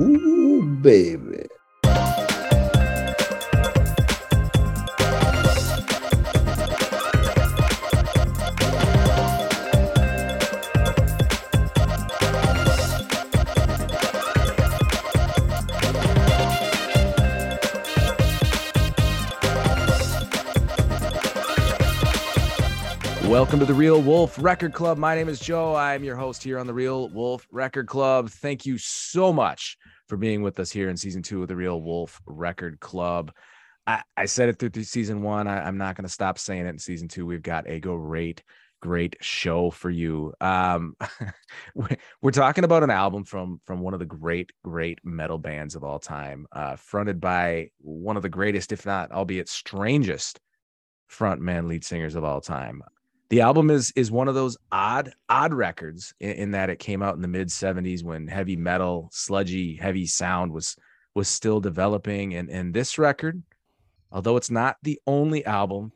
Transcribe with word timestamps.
Ooh, 0.00 0.62
baby. 0.80 1.48
Welcome 23.28 23.58
to 23.58 23.66
the 23.66 23.74
Real 23.74 24.00
Wolf 24.00 24.36
Record 24.40 24.72
Club. 24.72 24.96
My 24.96 25.16
name 25.16 25.28
is 25.28 25.40
Joe. 25.40 25.74
I'm 25.74 26.04
your 26.04 26.14
host 26.14 26.44
here 26.44 26.60
on 26.60 26.68
the 26.68 26.72
Real 26.72 27.08
Wolf 27.08 27.48
Record 27.50 27.88
Club. 27.88 28.30
Thank 28.30 28.64
you 28.64 28.78
so 28.78 29.32
much 29.32 29.76
for 30.08 30.16
being 30.16 30.42
with 30.42 30.58
us 30.58 30.70
here 30.70 30.88
in 30.88 30.96
season 30.96 31.22
two 31.22 31.42
of 31.42 31.48
the 31.48 31.56
Real 31.56 31.80
Wolf 31.80 32.20
Record 32.26 32.80
Club. 32.80 33.32
I, 33.86 34.02
I 34.16 34.24
said 34.26 34.48
it 34.48 34.58
through, 34.58 34.82
season 34.82 35.22
one. 35.22 35.46
I, 35.46 35.66
I'm 35.66 35.78
not 35.78 35.96
going 35.96 36.06
to 36.06 36.12
stop 36.12 36.38
saying 36.38 36.66
it 36.66 36.70
in 36.70 36.78
season 36.78 37.08
two. 37.08 37.26
We've 37.26 37.42
got 37.42 37.68
a 37.68 37.78
great, 37.78 38.42
great 38.80 39.16
show 39.20 39.70
for 39.70 39.90
you. 39.90 40.32
Um, 40.40 40.96
we're 42.22 42.30
talking 42.30 42.64
about 42.64 42.82
an 42.82 42.90
album 42.90 43.24
from 43.24 43.60
from 43.64 43.80
one 43.80 43.94
of 43.94 44.00
the 44.00 44.06
great, 44.06 44.52
great 44.64 44.98
metal 45.04 45.38
bands 45.38 45.74
of 45.74 45.84
all 45.84 45.98
time, 45.98 46.46
uh, 46.52 46.76
fronted 46.76 47.20
by 47.20 47.70
one 47.78 48.16
of 48.16 48.22
the 48.22 48.28
greatest, 48.28 48.72
if 48.72 48.84
not 48.86 49.12
albeit 49.12 49.48
strangest, 49.48 50.40
frontman 51.10 51.68
lead 51.68 51.84
singers 51.84 52.14
of 52.14 52.24
all 52.24 52.40
time 52.40 52.82
the 53.30 53.40
album 53.40 53.70
is 53.70 53.92
is 53.96 54.10
one 54.10 54.28
of 54.28 54.34
those 54.34 54.56
odd 54.72 55.12
odd 55.28 55.52
records 55.52 56.14
in, 56.20 56.30
in, 56.30 56.50
that 56.52 56.70
it 56.70 56.78
came 56.78 57.02
out 57.02 57.14
in 57.14 57.22
the 57.22 57.28
mid 57.28 57.48
70s 57.48 58.02
when 58.02 58.26
heavy 58.26 58.56
metal 58.56 59.08
sludgy 59.12 59.76
heavy 59.76 60.06
sound 60.06 60.52
was 60.52 60.76
was 61.14 61.28
still 61.28 61.60
developing. 61.60 62.34
And 62.34 62.50
and 62.50 62.72
this 62.72 62.98
record 62.98 63.42
although 64.10 64.36
it's 64.36 64.50
not 64.50 64.76
the 64.82 64.98
only 65.06 65.44
album 65.44 65.92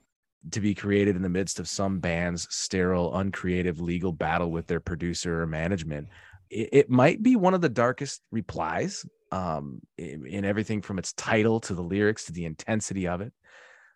to 0.51 0.61
be 0.61 0.75
created 0.75 1.17
in 1.17 1.23
the 1.23 1.29
midst 1.29 1.61
of 1.61 1.69
some 1.69 2.01
band's 2.01 2.47
sterile 2.55 3.17
uncreative 3.17 3.81
legal 3.81 4.13
battle 4.13 4.51
with 4.51 4.67
their 4.67 4.81
producer 4.81 5.41
or 5.41 5.47
management 5.47 6.09
it, 6.51 6.69
it 6.73 6.91
might 6.91 7.23
be 7.23 7.37
one 7.37 7.55
of 7.55 7.61
the 7.61 7.69
darkest 7.69 8.21
replies 8.31 9.07
um, 9.33 9.81
in, 9.97 10.27
in 10.27 10.45
everything 10.45 10.83
from 10.83 10.99
its 10.99 11.13
title 11.15 11.59
to 11.61 11.75
the 11.75 11.83
lyrics 11.83 12.27
to 12.27 12.33
the 12.33 12.45
intensity 12.45 13.09
of 13.09 13.23
it. 13.23 13.33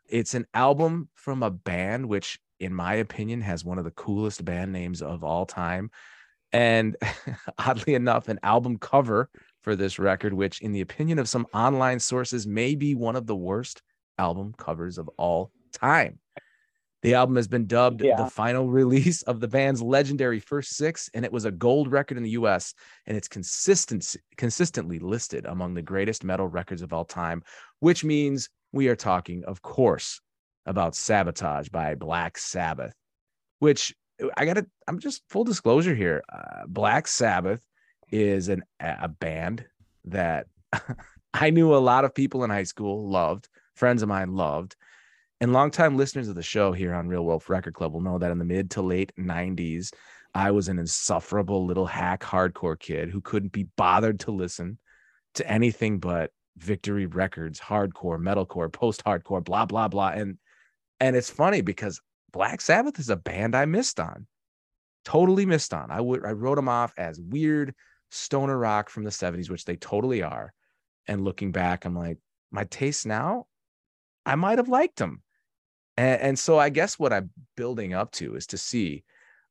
It's 0.09 0.35
an 0.35 0.47
album 0.55 1.09
from 1.15 1.43
a 1.43 1.51
band 1.51 2.09
which 2.09 2.39
in 2.61 2.73
my 2.73 2.95
opinion, 2.95 3.41
has 3.41 3.65
one 3.65 3.79
of 3.79 3.85
the 3.85 3.91
coolest 3.91 4.45
band 4.45 4.73
names 4.73 5.03
of 5.03 5.25
all 5.25 5.47
time. 5.47 5.91
And 6.53 6.97
oddly 7.59 7.95
enough, 7.95 8.29
an 8.29 8.41
album 8.43 8.79
cover 8.79 9.29
for 9.63 9.77
this 9.77 9.99
record, 9.99 10.33
which, 10.33 10.61
in 10.61 10.73
the 10.73 10.81
opinion 10.81 11.19
of 11.19 11.29
some 11.29 11.47
online 11.53 11.99
sources, 11.99 12.47
may 12.47 12.75
be 12.75 12.95
one 12.95 13.17
of 13.17 13.27
the 13.27 13.37
worst 13.37 13.83
album 14.19 14.55
covers 14.57 14.99
of 14.99 15.09
all 15.19 15.51
time. 15.73 16.19
The 17.03 17.15
album 17.15 17.37
has 17.37 17.47
been 17.47 17.67
dubbed 17.67 18.03
yeah. 18.03 18.17
the 18.17 18.31
final 18.31 18.69
release 18.69 19.23
of 19.23 19.39
the 19.39 19.49
band's 19.49 19.83
legendary 19.83 20.41
first 20.41 20.77
six, 20.77 21.11
and 21.15 21.25
it 21.25 21.33
was 21.33 21.45
a 21.45 21.51
gold 21.51 21.93
record 21.93 22.17
in 22.17 22.25
the 22.25 22.31
US, 22.31 22.75
and 23.07 23.17
it's 23.17 23.29
consistent, 23.29 24.17
consistently 24.37 24.99
listed 24.99 25.47
among 25.47 25.75
the 25.75 25.83
greatest 25.83 26.25
metal 26.25 26.49
records 26.49 26.83
of 26.83 26.93
all 26.93 27.05
time, 27.05 27.43
which 27.81 28.03
means 28.03 28.49
we 28.73 28.89
are 28.89 28.97
talking, 28.97 29.45
of 29.45 29.63
course, 29.63 30.21
about 30.67 30.95
Sabotage 30.95 31.69
by 31.69 31.95
Black 31.95 32.37
Sabbath, 32.39 32.95
which 33.61 33.95
I 34.37 34.45
got 34.45 34.55
to, 34.55 34.67
I'm 34.89 34.99
just 34.99 35.23
full 35.29 35.45
disclosure 35.45 35.95
here. 35.95 36.23
Uh, 36.33 36.67
Black 36.67 37.07
Sabbath 37.07 37.65
is 38.11 38.49
an, 38.49 38.63
a 38.81 39.09
band 39.09 39.65
that 40.07 40.47
I 41.35 41.51
knew 41.51 41.75
a 41.75 41.79
lot 41.79 42.05
of 42.05 42.15
people 42.15 42.45
in 42.45 42.51
high 42.51 42.65
school 42.65 43.09
loved, 43.09 43.49
friends 43.75 44.03
of 44.03 44.09
mine 44.09 44.35
loved. 44.35 44.77
And 45.41 45.53
longtime 45.53 45.97
listeners 45.97 46.29
of 46.29 46.35
the 46.35 46.43
show 46.43 46.73
here 46.73 46.95
on 46.95 47.09
Real 47.09 47.25
Wolf 47.25 47.51
Record 47.51 47.75
Club 47.75 47.93
will 47.93 48.01
know 48.01 48.19
that 48.19 48.31
in 48.31 48.39
the 48.39 48.45
mid 48.45 48.71
to 48.73 48.83
late 48.83 49.13
90s, 49.19 49.93
I 50.35 50.51
was 50.51 50.69
an 50.69 50.79
insufferable 50.79 51.67
little 51.67 51.87
hack 51.87 52.23
hardcore 52.23 52.79
kid 52.79 53.11
who 53.11 53.21
couldn't 53.21 53.53
be 53.53 53.69
bothered 53.77 54.21
to 54.21 54.31
listen 54.31 54.79
to 55.35 55.51
anything 55.51 55.99
but 55.99 56.31
Victory 56.57 57.07
Records, 57.07 57.61
hardcore, 57.61 58.19
metalcore, 58.19 58.73
post 58.73 59.05
hardcore, 59.05 59.45
blah, 59.45 59.67
blah, 59.67 59.89
blah. 59.89 60.09
And 60.09 60.39
and 61.01 61.17
it's 61.17 61.31
funny 61.31 61.61
because 61.61 62.01
Black 62.33 62.61
Sabbath 62.61 62.99
is 62.99 63.11
a 63.11 63.17
band 63.17 63.55
I 63.55 63.65
missed 63.65 64.01
on. 64.01 64.27
Totally 65.05 65.47
missed 65.47 65.73
on. 65.73 65.91
I 65.91 66.01
would 66.01 66.25
I 66.25 66.33
wrote 66.33 66.57
them 66.57 66.69
off 66.69 66.93
as 66.99 67.21
weird 67.21 67.75
stoner 68.11 68.59
rock 68.59 68.89
from 68.89 69.05
the 69.05 69.11
70s, 69.11 69.51
which 69.51 69.65
they 69.65 69.77
totally 69.77 70.23
are. 70.23 70.53
And 71.09 71.25
looking 71.25 71.53
back, 71.53 71.85
I'm 71.85 71.97
like, 71.97 72.19
my 72.51 72.65
taste 72.65 73.07
now, 73.07 73.47
I 74.25 74.35
might 74.35 74.59
have 74.59 74.69
liked 74.69 74.97
them. 74.97 75.23
And, 75.97 76.21
and 76.21 76.39
so 76.39 76.59
I 76.59 76.69
guess 76.69 76.99
what 76.99 77.13
I'm 77.13 77.31
building 77.57 77.95
up 77.95 78.11
to 78.13 78.35
is 78.35 78.49
to 78.49 78.59
see 78.59 79.05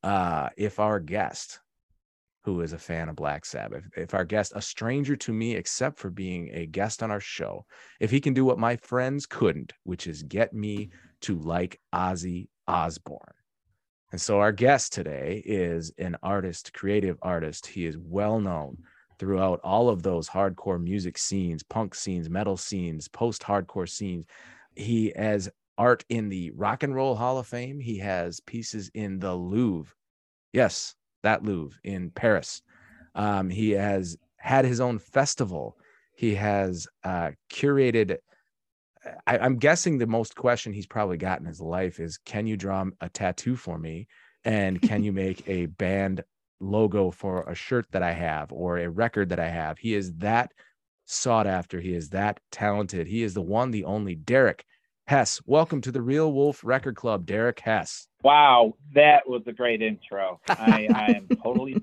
uh, 0.03 0.49
if 0.57 0.79
our 0.79 0.99
guest, 0.99 1.59
who 2.43 2.61
is 2.61 2.73
a 2.73 2.77
fan 2.77 3.09
of 3.09 3.15
Black 3.15 3.45
Sabbath, 3.45 3.83
if 3.95 4.13
our 4.13 4.25
guest, 4.25 4.53
a 4.55 4.61
stranger 4.61 5.15
to 5.15 5.33
me, 5.33 5.55
except 5.55 5.97
for 5.97 6.09
being 6.09 6.49
a 6.53 6.65
guest 6.65 7.01
on 7.01 7.09
our 7.09 7.19
show, 7.19 7.65
if 7.99 8.11
he 8.11 8.19
can 8.19 8.33
do 8.33 8.45
what 8.45 8.59
my 8.59 8.75
friends 8.75 9.25
couldn't, 9.25 9.73
which 9.83 10.07
is 10.07 10.21
get 10.23 10.53
me 10.53 10.89
to 11.21 11.37
like 11.39 11.79
Ozzy 11.93 12.47
Osbourne. 12.67 13.19
And 14.11 14.21
so 14.21 14.39
our 14.39 14.51
guest 14.51 14.93
today 14.93 15.41
is 15.45 15.91
an 15.97 16.15
artist, 16.23 16.73
creative 16.73 17.17
artist. 17.21 17.67
He 17.67 17.85
is 17.85 17.97
well 17.97 18.39
known 18.39 18.77
throughout 19.19 19.59
all 19.63 19.89
of 19.89 20.03
those 20.03 20.29
hardcore 20.29 20.81
music 20.81 21.17
scenes, 21.17 21.63
punk 21.63 21.95
scenes, 21.95 22.29
metal 22.29 22.57
scenes, 22.57 23.07
post 23.07 23.41
hardcore 23.41 23.89
scenes. 23.89 24.25
He 24.75 25.11
has 25.15 25.49
art 25.77 26.05
in 26.09 26.29
the 26.29 26.51
Rock 26.51 26.83
and 26.83 26.95
Roll 26.95 27.15
Hall 27.15 27.37
of 27.37 27.47
Fame. 27.47 27.79
He 27.79 27.97
has 27.99 28.39
pieces 28.39 28.89
in 28.93 29.19
the 29.19 29.33
Louvre. 29.33 29.93
Yes, 30.53 30.95
that 31.23 31.43
Louvre 31.43 31.77
in 31.83 32.11
Paris. 32.11 32.61
Um, 33.15 33.49
he 33.49 33.71
has 33.71 34.17
had 34.37 34.65
his 34.65 34.79
own 34.79 34.99
festival. 34.99 35.77
He 36.15 36.35
has 36.35 36.87
uh, 37.03 37.31
curated 37.51 38.17
I, 39.27 39.37
am 39.45 39.57
guessing 39.57 39.97
the 39.97 40.07
most 40.07 40.35
question 40.35 40.73
he's 40.73 40.87
probably 40.87 41.17
got 41.17 41.39
in 41.39 41.45
his 41.45 41.61
life 41.61 41.99
is 41.99 42.17
can 42.17 42.47
you 42.47 42.57
draw 42.57 42.85
a 43.01 43.09
tattoo 43.09 43.55
for 43.55 43.77
me? 43.77 44.07
And 44.43 44.81
can 44.81 45.03
you 45.03 45.11
make 45.11 45.43
a 45.47 45.67
band 45.67 46.23
logo 46.59 47.11
for 47.11 47.43
a 47.49 47.55
shirt 47.55 47.85
that 47.91 48.03
I 48.03 48.13
have 48.13 48.51
or 48.51 48.77
a 48.77 48.89
record 48.89 49.29
that 49.29 49.39
I 49.39 49.49
have? 49.49 49.77
He 49.77 49.93
is 49.93 50.13
that 50.15 50.51
sought 51.05 51.47
after. 51.47 51.79
He 51.79 51.93
is 51.93 52.09
that 52.09 52.39
talented. 52.51 53.07
He 53.07 53.23
is 53.23 53.33
the 53.33 53.41
one, 53.41 53.71
the 53.71 53.85
only 53.85 54.15
Derek 54.15 54.65
Hess. 55.07 55.39
Welcome 55.45 55.81
to 55.81 55.91
the 55.91 56.01
Real 56.01 56.33
Wolf 56.33 56.61
Record 56.63 56.95
Club, 56.95 57.25
Derek 57.25 57.59
Hess. 57.59 58.07
Wow, 58.23 58.73
that 58.95 59.27
was 59.29 59.43
a 59.45 59.53
great 59.53 59.81
intro. 59.81 60.39
I, 60.49 60.87
I 60.93 61.11
am 61.11 61.27
totally 61.43 61.77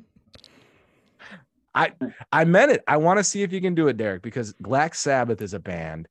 I 1.74 1.92
I 2.30 2.44
meant 2.44 2.72
it. 2.72 2.84
I 2.86 2.98
want 2.98 3.18
to 3.18 3.24
see 3.24 3.42
if 3.42 3.52
you 3.52 3.60
can 3.60 3.74
do 3.74 3.88
it, 3.88 3.96
Derek, 3.96 4.22
because 4.22 4.52
Black 4.54 4.94
Sabbath 4.94 5.40
is 5.40 5.54
a 5.54 5.58
band 5.58 6.08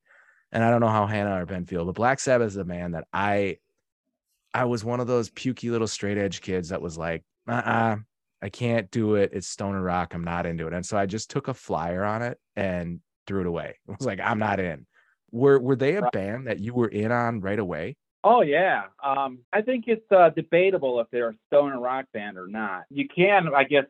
and 0.51 0.63
I 0.63 0.69
don't 0.69 0.81
know 0.81 0.89
how 0.89 1.05
Hannah 1.05 1.41
or 1.41 1.45
Ben 1.45 1.65
feel, 1.65 1.85
but 1.85 1.95
Black 1.95 2.19
Sabbath 2.19 2.47
is 2.47 2.57
a 2.57 2.65
man 2.65 2.91
that 2.91 3.07
I 3.13 3.57
I 4.53 4.65
was 4.65 4.83
one 4.83 4.99
of 4.99 5.07
those 5.07 5.29
pukey 5.29 5.71
little 5.71 5.87
straight 5.87 6.17
edge 6.17 6.41
kids 6.41 6.69
that 6.69 6.81
was 6.81 6.97
like, 6.97 7.23
uh-uh, 7.47 7.97
I 8.41 8.49
can't 8.49 8.91
do 8.91 9.15
it. 9.15 9.31
It's 9.33 9.47
stoner 9.47 9.81
rock. 9.81 10.13
I'm 10.13 10.23
not 10.23 10.45
into 10.45 10.67
it. 10.67 10.73
And 10.73 10.85
so 10.85 10.97
I 10.97 11.05
just 11.05 11.29
took 11.29 11.47
a 11.47 11.53
flyer 11.53 12.03
on 12.03 12.21
it 12.21 12.37
and 12.55 12.99
threw 13.27 13.41
it 13.41 13.47
away. 13.47 13.77
I 13.89 13.91
was 13.91 14.05
like, 14.05 14.19
I'm 14.19 14.39
not 14.39 14.59
in. 14.59 14.85
Were 15.31 15.59
were 15.59 15.77
they 15.77 15.95
a 15.95 16.09
band 16.11 16.47
that 16.47 16.59
you 16.59 16.73
were 16.73 16.89
in 16.89 17.11
on 17.11 17.39
right 17.39 17.59
away? 17.59 17.95
Oh 18.23 18.41
yeah. 18.41 18.83
Um, 19.03 19.39
I 19.53 19.61
think 19.61 19.85
it's 19.87 20.11
uh, 20.11 20.29
debatable 20.29 20.99
if 20.99 21.07
they're 21.11 21.29
a 21.29 21.35
stoner 21.47 21.79
rock 21.79 22.05
band 22.13 22.37
or 22.37 22.47
not. 22.47 22.83
You 22.89 23.07
can, 23.07 23.49
I 23.55 23.63
guess, 23.63 23.85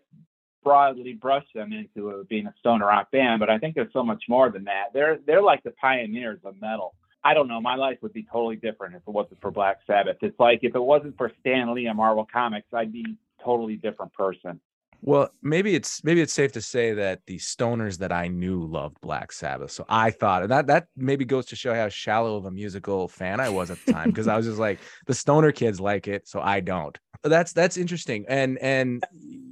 broadly 0.64 1.14
brush 1.14 1.46
them 1.54 1.74
into 1.74 2.26
being 2.30 2.48
a 2.48 2.54
stoner 2.60 2.88
rock 2.88 3.12
band, 3.12 3.40
but 3.40 3.50
I 3.50 3.58
think 3.58 3.76
there's 3.76 3.94
so 3.94 4.04
much 4.04 4.24
more 4.30 4.50
than 4.50 4.64
that. 4.66 4.88
They're 4.94 5.20
they're 5.26 5.42
like 5.42 5.64
the 5.64 5.72
pioneers 5.72 6.40
of 6.44 6.60
metal. 6.62 6.96
I 7.24 7.34
don't 7.34 7.48
know. 7.48 7.62
My 7.62 7.76
life 7.76 8.00
would 8.02 8.14
be 8.14 8.26
totally 8.32 8.56
different 8.56 8.96
if 8.96 9.02
it 9.08 9.12
wasn't 9.12 9.42
for 9.42 9.52
Black 9.52 9.80
Sabbath. 9.86 10.18
It's 10.22 10.40
like 10.40 10.60
if 10.64 10.76
it 10.76 10.80
wasn't 10.80 11.18
for 11.18 11.32
Stan 11.40 11.74
Lee 11.74 11.86
and 11.86 11.98
Marvel 11.98 12.28
Comics, 12.32 12.68
I'd 12.74 12.92
be 12.92 13.06
a 13.08 13.44
totally 13.44 13.76
different 13.76 14.14
person. 14.14 14.60
Well, 15.04 15.30
maybe 15.42 15.74
it's 15.74 16.04
maybe 16.04 16.22
it's 16.22 16.34
safe 16.34 16.52
to 16.52 16.62
say 16.62 16.94
that 16.94 17.22
the 17.26 17.38
stoners 17.38 17.98
that 17.98 18.12
I 18.12 18.28
knew 18.28 18.64
loved 18.66 19.02
Black 19.02 19.32
Sabbath. 19.32 19.72
So 19.72 19.84
I 19.90 20.12
thought, 20.12 20.44
and 20.44 20.52
that 20.52 20.68
that 20.68 20.88
maybe 20.96 21.26
goes 21.26 21.48
to 21.48 21.56
show 21.56 21.74
how 21.74 21.90
shallow 21.90 22.38
of 22.38 22.46
a 22.46 22.52
musical 22.52 23.08
fan 23.08 23.40
I 23.40 23.50
was 23.50 23.72
at 23.72 23.84
the 23.84 23.94
time 23.94 24.10
because 24.10 24.28
I 24.28 24.38
was 24.38 24.46
just 24.46 24.60
like 24.60 24.80
the 25.08 25.16
stoner 25.16 25.52
kids 25.52 25.80
like 25.80 26.08
it, 26.08 26.28
so 26.28 26.40
I 26.40 26.60
don't. 26.60 26.96
That's 27.24 27.52
that's 27.52 27.78
interesting. 27.78 28.26
And 28.28 28.60
and 28.60 29.04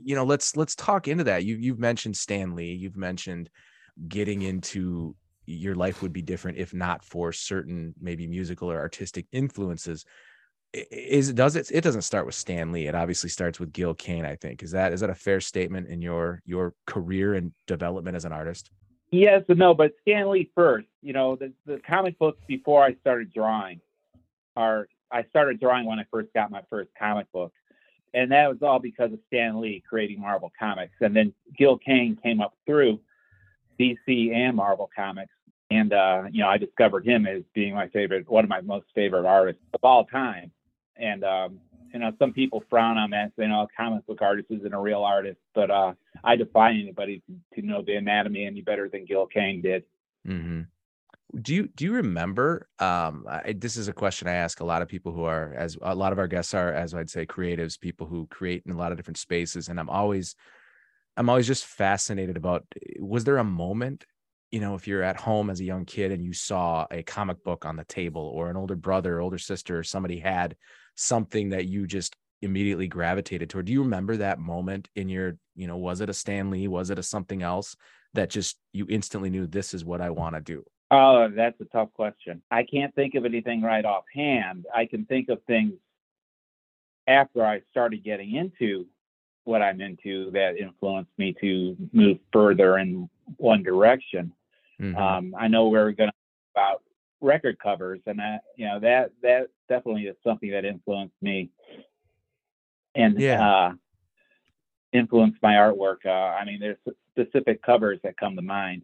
you 0.04 0.16
know, 0.16 0.24
let's 0.24 0.56
let's 0.56 0.76
talk 0.76 1.08
into 1.08 1.24
that. 1.24 1.46
You 1.46 1.56
you've 1.56 1.80
mentioned 1.80 2.16
Stan 2.16 2.56
Lee, 2.56 2.74
you've 2.74 2.98
mentioned 2.98 3.50
getting 4.08 4.44
into 4.44 5.16
your 5.48 5.74
life 5.74 6.04
would 6.04 6.14
be 6.14 6.22
different 6.22 6.60
if 6.60 6.76
not 6.76 7.04
for 7.04 7.32
certain 7.32 7.96
maybe 8.00 8.28
musical 8.28 8.72
or 8.72 8.78
artistic 8.78 9.26
influences 9.32 10.06
is 10.74 11.34
does 11.34 11.56
it 11.56 11.72
it 11.72 11.82
doesn't 11.82 12.04
start 12.04 12.26
with 12.26 12.36
Stan 12.36 12.72
Lee. 12.72 12.88
It 12.88 12.96
obviously 12.96 13.30
starts 13.30 13.60
with 13.60 13.74
Gil 13.74 13.94
Kane, 13.94 14.26
I 14.26 14.36
think. 14.36 14.62
Is 14.62 14.72
that 14.72 14.94
is 14.94 15.00
that 15.00 15.10
a 15.10 15.16
fair 15.16 15.42
statement 15.42 15.88
in 15.88 16.02
your 16.02 16.42
your 16.46 16.74
career 16.86 17.34
and 17.34 17.52
development 17.66 18.16
as 18.16 18.26
an 18.26 18.32
artist? 18.32 18.70
Yes 19.12 19.44
and 19.50 19.58
no, 19.58 19.74
but 19.74 19.94
Stan 20.02 20.30
Lee 20.30 20.52
first. 20.54 20.88
You 21.02 21.14
know, 21.14 21.36
the, 21.36 21.52
the 21.66 21.80
comic 21.88 22.20
books 22.20 22.40
before 22.48 22.84
I 22.84 22.94
started 22.96 23.34
drawing 23.34 23.82
are 24.56 24.88
I 25.12 25.24
started 25.30 25.60
drawing 25.60 25.86
when 25.86 26.00
I 26.00 26.06
first 26.12 26.30
got 26.34 26.52
my 26.52 26.62
first 26.70 26.90
comic 26.98 27.32
book. 27.32 27.52
And 28.14 28.32
that 28.32 28.50
was 28.50 28.62
all 28.62 28.80
because 28.80 29.14
of 29.14 29.20
Stan 29.28 29.62
Lee 29.62 29.84
creating 29.88 30.20
Marvel 30.20 30.52
Comics. 30.58 30.96
And 31.00 31.16
then 31.16 31.34
Gil 31.58 31.78
Kane 31.78 32.18
came 32.22 32.42
up 32.42 32.56
through 32.66 33.00
DC 33.80 34.34
and 34.34 34.56
Marvel 34.56 34.90
Comics. 34.96 35.32
And 35.72 35.94
uh, 35.94 36.24
you 36.32 36.42
know, 36.42 36.50
I 36.50 36.58
discovered 36.58 37.06
him 37.06 37.26
as 37.28 37.44
being 37.54 37.74
my 37.74 37.88
favorite, 37.90 38.30
one 38.30 38.44
of 38.44 38.50
my 38.50 38.62
most 38.62 38.88
favorite 38.94 39.26
artists 39.26 39.62
of 39.74 39.80
all 39.84 40.06
time. 40.06 40.52
And 41.00 41.24
um, 41.24 41.60
you 41.94 42.00
know, 42.00 42.12
some 42.20 42.34
people 42.34 42.64
frown 42.70 42.98
on 42.98 43.12
that, 43.12 43.32
saying, 43.38 43.52
"Oh, 43.52 43.68
comic 43.76 44.06
book 44.06 44.22
artist 44.22 44.48
isn't 44.50 44.74
a 44.74 44.80
real 44.80 45.04
artist." 45.04 45.40
But 45.54 45.72
uh, 45.72 45.94
I 46.24 46.36
defy 46.36 46.72
anybody 46.72 47.22
to, 47.28 47.62
to, 47.62 47.68
know 47.68 47.82
the 47.82 47.96
anatomy 47.96 48.46
any 48.46 48.62
better 48.62 48.90
than 48.90 49.06
Gil 49.06 49.26
Kane 49.26 49.62
did. 49.62 49.84
Mm-hmm. 50.28 50.62
Do 51.42 51.56
you 51.56 51.68
do 51.68 51.86
you 51.86 51.94
remember? 51.94 52.68
Um, 52.80 53.26
I, 53.30 53.54
this 53.58 53.78
is 53.78 53.88
a 53.88 53.94
question 53.94 54.28
I 54.28 54.34
ask 54.34 54.60
a 54.60 54.66
lot 54.66 54.82
of 54.82 54.88
people 54.88 55.12
who 55.12 55.24
are, 55.24 55.54
as 55.56 55.78
a 55.82 55.96
lot 55.96 56.12
of 56.12 56.20
our 56.20 56.28
guests 56.28 56.54
are, 56.54 56.74
as 56.74 56.94
I'd 56.94 57.10
say, 57.10 57.26
creatives, 57.26 57.80
people 57.80 58.08
who 58.08 58.28
create 58.28 58.64
in 58.66 58.72
a 58.72 58.78
lot 58.78 58.92
of 58.92 58.98
different 58.98 59.18
spaces, 59.18 59.70
and 59.70 59.80
I'm 59.80 59.90
always, 59.90 60.36
I'm 61.18 61.30
always 61.30 61.48
just 61.48 61.66
fascinated 61.66 62.38
about. 62.38 62.66
Was 63.00 63.24
there 63.24 63.38
a 63.38 63.44
moment 63.44 64.06
you 64.52 64.60
know, 64.60 64.74
if 64.74 64.88
you're 64.88 65.04
at 65.04 65.16
home 65.16 65.50
as 65.50 65.60
a 65.60 65.64
young 65.64 65.86
kid 65.86 66.12
and 66.12 66.24
you 66.24 66.34
saw 66.34 66.88
a 66.90 67.04
comic 67.04 67.44
book 67.44 67.66
on 67.66 67.76
the 67.76 67.84
table 67.84 68.22
or 68.22 68.50
an 68.50 68.58
older 68.58 68.76
brother, 68.76 69.20
older 69.20 69.38
sister, 69.38 69.78
or 69.78 69.84
somebody 69.84 70.18
had 70.18 70.56
something 71.00 71.50
that 71.50 71.66
you 71.66 71.88
just 71.88 72.16
immediately 72.42 72.88
gravitated 72.88 73.50
toward. 73.50 73.66
Do 73.66 73.74
you 73.74 73.84
remember 73.84 74.18
that 74.18 74.40
moment 74.40 74.90
in 74.96 75.10
your, 75.10 75.38
you 75.56 75.68
know, 75.68 75.78
was 75.78 76.02
it 76.02 76.10
a 76.10 76.14
Stan 76.14 76.50
Lee? 76.50 76.68
Was 76.68 76.90
it 76.90 77.00
a 77.00 77.04
something 77.04 77.42
else 77.42 77.76
that 78.14 78.30
just 78.30 78.58
you 78.74 78.86
instantly 78.90 79.30
knew 79.30 79.48
this 79.48 79.74
is 79.74 79.86
what 79.86 80.02
I 80.02 80.10
want 80.10 80.36
to 80.36 80.42
do? 80.42 80.64
Oh, 80.92 81.30
that's 81.34 81.60
a 81.62 81.66
tough 81.66 81.94
question. 81.94 82.42
I 82.50 82.64
can't 82.64 82.94
think 82.96 83.16
of 83.16 83.26
anything 83.26 83.62
right 83.62 83.86
offhand. 83.86 84.66
I 84.74 84.86
can 84.86 85.06
think 85.06 85.30
of 85.30 85.40
things 85.44 85.74
after 87.08 87.46
I 87.46 87.62
started 87.70 88.04
getting 88.04 88.36
into 88.36 88.86
what 89.44 89.62
I'm 89.62 89.82
into 89.82 90.32
that 90.32 90.58
influenced 90.58 91.12
me 91.18 91.36
to 91.42 91.76
move 91.94 92.18
further 92.34 92.78
in 92.78 93.10
one 93.38 93.64
direction. 93.64 94.34
Mm-hmm. 94.82 94.98
Um, 94.98 95.36
I 95.38 95.48
know 95.48 95.68
we're 95.68 95.92
going 95.92 96.10
to 96.10 96.16
talk 96.56 96.56
about 96.56 96.84
record 97.22 97.60
covers, 97.60 98.00
and 98.06 98.20
that 98.20 98.42
you 98.56 98.66
know 98.66 98.80
that 98.80 99.12
that 99.22 99.48
definitely 99.70 100.04
is 100.04 100.16
something 100.24 100.52
that 100.52 100.66
influenced 100.66 101.16
me, 101.22 101.52
and 102.96 103.20
yeah. 103.20 103.48
uh, 103.48 103.72
influenced 104.92 105.38
my 105.42 105.54
artwork. 105.54 106.06
Uh, 106.06 106.10
I 106.10 106.46
mean, 106.46 106.60
there's 106.60 106.78
specific 107.12 107.62
covers 107.62 108.00
that 108.04 108.18
come 108.18 108.36
to 108.36 108.42
mind. 108.42 108.84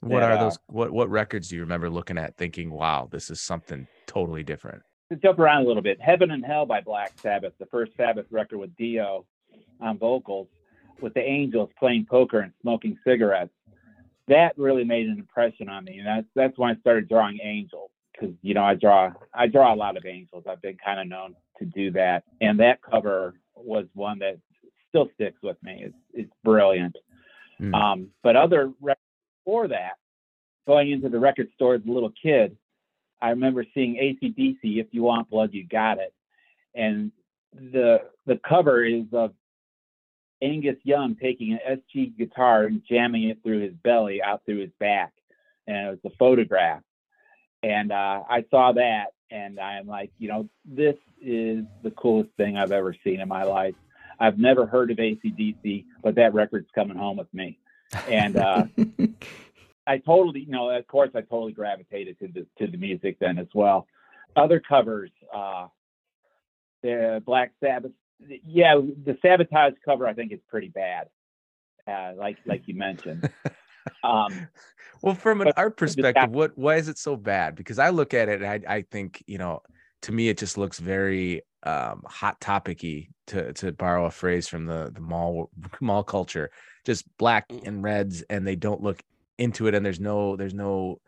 What 0.00 0.20
that, 0.20 0.30
are 0.30 0.36
uh, 0.36 0.44
those? 0.44 0.56
Uh, 0.56 0.60
what 0.68 0.92
what 0.92 1.10
records 1.10 1.48
do 1.48 1.56
you 1.56 1.62
remember 1.62 1.90
looking 1.90 2.18
at, 2.18 2.36
thinking, 2.36 2.70
"Wow, 2.70 3.08
this 3.10 3.30
is 3.30 3.40
something 3.40 3.86
totally 4.06 4.42
different"? 4.42 4.82
To 5.10 5.16
jump 5.16 5.38
around 5.38 5.64
a 5.64 5.66
little 5.66 5.82
bit, 5.82 6.00
"Heaven 6.00 6.30
and 6.30 6.44
Hell" 6.44 6.66
by 6.66 6.80
Black 6.80 7.18
Sabbath, 7.18 7.54
the 7.58 7.66
first 7.66 7.96
Sabbath 7.96 8.26
record 8.30 8.58
with 8.58 8.76
Dio 8.76 9.26
on 9.80 9.98
vocals, 9.98 10.48
with 11.00 11.14
the 11.14 11.22
Angels 11.22 11.70
playing 11.78 12.06
poker 12.08 12.40
and 12.40 12.52
smoking 12.60 12.98
cigarettes 13.04 13.52
that 14.28 14.56
really 14.58 14.84
made 14.84 15.06
an 15.06 15.18
impression 15.18 15.68
on 15.68 15.84
me, 15.84 15.98
and 15.98 16.06
that's 16.06 16.26
that's 16.34 16.58
when 16.58 16.70
I 16.70 16.80
started 16.80 17.08
drawing 17.08 17.38
angels 17.42 17.90
because 18.18 18.34
you 18.42 18.54
know 18.54 18.64
I 18.64 18.74
draw 18.74 19.12
I 19.34 19.46
draw 19.46 19.74
a 19.74 19.76
lot 19.76 19.96
of 19.96 20.06
angels. 20.06 20.44
I've 20.48 20.62
been 20.62 20.76
kind 20.82 21.00
of 21.00 21.08
known 21.08 21.34
to 21.58 21.64
do 21.64 21.90
that, 21.92 22.24
and 22.40 22.58
that 22.60 22.80
cover 22.82 23.34
was 23.54 23.86
one 23.94 24.18
that 24.20 24.38
still 24.88 25.08
sticks 25.14 25.38
with 25.42 25.56
me. 25.62 25.84
It's 25.86 25.96
it's 26.12 26.32
brilliant. 26.44 26.96
Mm. 27.60 27.74
Um, 27.74 28.08
but 28.22 28.36
other 28.36 28.72
records 28.80 29.00
before 29.44 29.68
that, 29.68 29.92
going 30.66 30.90
into 30.90 31.08
the 31.08 31.18
record 31.18 31.48
store 31.54 31.74
as 31.74 31.82
a 31.86 31.90
little 31.90 32.12
kid, 32.22 32.56
I 33.20 33.30
remember 33.30 33.64
seeing 33.74 33.94
ACDC. 33.94 34.58
If 34.62 34.88
you 34.92 35.02
want 35.02 35.30
blood, 35.30 35.50
you 35.52 35.66
got 35.66 35.98
it, 35.98 36.14
and 36.74 37.12
the 37.52 38.02
the 38.26 38.40
cover 38.46 38.84
is 38.84 39.04
of 39.12 39.32
Angus 40.42 40.76
Young 40.84 41.16
taking 41.16 41.52
an 41.52 41.78
SG 41.94 42.16
guitar 42.16 42.64
and 42.64 42.82
jamming 42.88 43.30
it 43.30 43.38
through 43.42 43.60
his 43.60 43.72
belly 43.82 44.22
out 44.22 44.42
through 44.44 44.60
his 44.60 44.72
back, 44.78 45.12
and 45.66 45.88
it 45.88 45.90
was 45.90 46.12
a 46.12 46.16
photograph. 46.16 46.82
And 47.62 47.92
uh, 47.92 48.22
I 48.28 48.44
saw 48.50 48.72
that, 48.72 49.06
and 49.30 49.58
I'm 49.58 49.86
like, 49.86 50.10
you 50.18 50.28
know, 50.28 50.48
this 50.64 50.96
is 51.20 51.64
the 51.82 51.90
coolest 51.90 52.30
thing 52.36 52.56
I've 52.56 52.72
ever 52.72 52.94
seen 53.02 53.20
in 53.20 53.28
my 53.28 53.44
life. 53.44 53.74
I've 54.20 54.38
never 54.38 54.66
heard 54.66 54.90
of 54.90 54.98
ACDC, 54.98 55.84
but 56.02 56.14
that 56.14 56.34
record's 56.34 56.70
coming 56.74 56.96
home 56.96 57.16
with 57.16 57.32
me. 57.34 57.58
And 58.08 58.36
uh, 58.36 58.64
I 59.86 59.98
totally, 59.98 60.40
you 60.40 60.52
know, 60.52 60.70
of 60.70 60.86
course, 60.86 61.10
I 61.14 61.20
totally 61.20 61.52
gravitated 61.52 62.18
to 62.20 62.28
the 62.28 62.46
to 62.58 62.70
the 62.70 62.78
music 62.78 63.18
then 63.20 63.38
as 63.38 63.48
well. 63.54 63.86
Other 64.36 64.60
covers, 64.60 65.10
uh, 65.34 65.68
the 66.82 67.22
Black 67.24 67.52
Sabbath 67.60 67.92
yeah, 68.44 68.76
the 68.76 69.18
sabotage 69.22 69.74
cover 69.84 70.06
I 70.06 70.14
think 70.14 70.32
is 70.32 70.40
pretty 70.48 70.68
bad. 70.68 71.08
Uh, 71.86 72.12
like 72.16 72.38
like 72.46 72.62
you 72.66 72.74
mentioned. 72.74 73.30
Um, 74.02 74.48
well, 75.02 75.14
from 75.14 75.40
an 75.40 75.52
art 75.56 75.76
perspective, 75.76 76.30
what 76.30 76.56
why 76.56 76.76
is 76.76 76.88
it 76.88 76.98
so 76.98 77.16
bad? 77.16 77.54
Because 77.54 77.78
I 77.78 77.90
look 77.90 78.14
at 78.14 78.28
it 78.28 78.42
and 78.42 78.66
I 78.68 78.76
I 78.76 78.82
think 78.82 79.22
you 79.26 79.38
know 79.38 79.62
to 80.02 80.12
me 80.12 80.28
it 80.28 80.38
just 80.38 80.58
looks 80.58 80.78
very 80.78 81.42
um, 81.62 82.02
hot 82.06 82.40
topicy 82.40 83.10
to 83.26 83.52
to 83.54 83.72
borrow 83.72 84.06
a 84.06 84.10
phrase 84.10 84.48
from 84.48 84.66
the 84.66 84.90
the 84.92 85.00
mall 85.00 85.50
mall 85.80 86.04
culture. 86.04 86.50
Just 86.84 87.04
black 87.18 87.48
mm. 87.48 87.66
and 87.66 87.82
reds, 87.82 88.22
and 88.30 88.46
they 88.46 88.56
don't 88.56 88.82
look 88.82 89.02
into 89.38 89.66
it, 89.66 89.74
and 89.74 89.84
there's 89.84 90.00
no 90.00 90.36
there's 90.36 90.54
no 90.54 91.00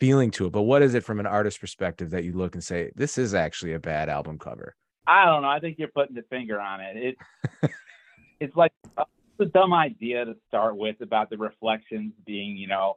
feeling 0.00 0.30
to 0.32 0.46
it. 0.46 0.52
But 0.52 0.62
what 0.62 0.82
is 0.82 0.94
it 0.94 1.04
from 1.04 1.20
an 1.20 1.26
artist 1.26 1.60
perspective 1.60 2.10
that 2.10 2.24
you 2.24 2.32
look 2.32 2.54
and 2.54 2.64
say 2.64 2.90
this 2.96 3.18
is 3.18 3.34
actually 3.34 3.74
a 3.74 3.78
bad 3.78 4.08
album 4.08 4.38
cover? 4.38 4.74
I 5.06 5.26
don't 5.26 5.42
know. 5.42 5.48
I 5.48 5.60
think 5.60 5.78
you're 5.78 5.88
putting 5.88 6.14
the 6.14 6.22
finger 6.22 6.60
on 6.60 6.80
it. 6.80 6.96
It 6.96 7.16
it's 8.40 8.56
like 8.56 8.72
uh, 8.96 9.04
a 9.42 9.46
dumb 9.46 9.74
idea 9.74 10.24
to 10.24 10.36
start 10.48 10.76
with 10.76 11.00
about 11.00 11.30
the 11.30 11.36
reflections 11.36 12.12
being, 12.24 12.56
you 12.56 12.66
know, 12.66 12.96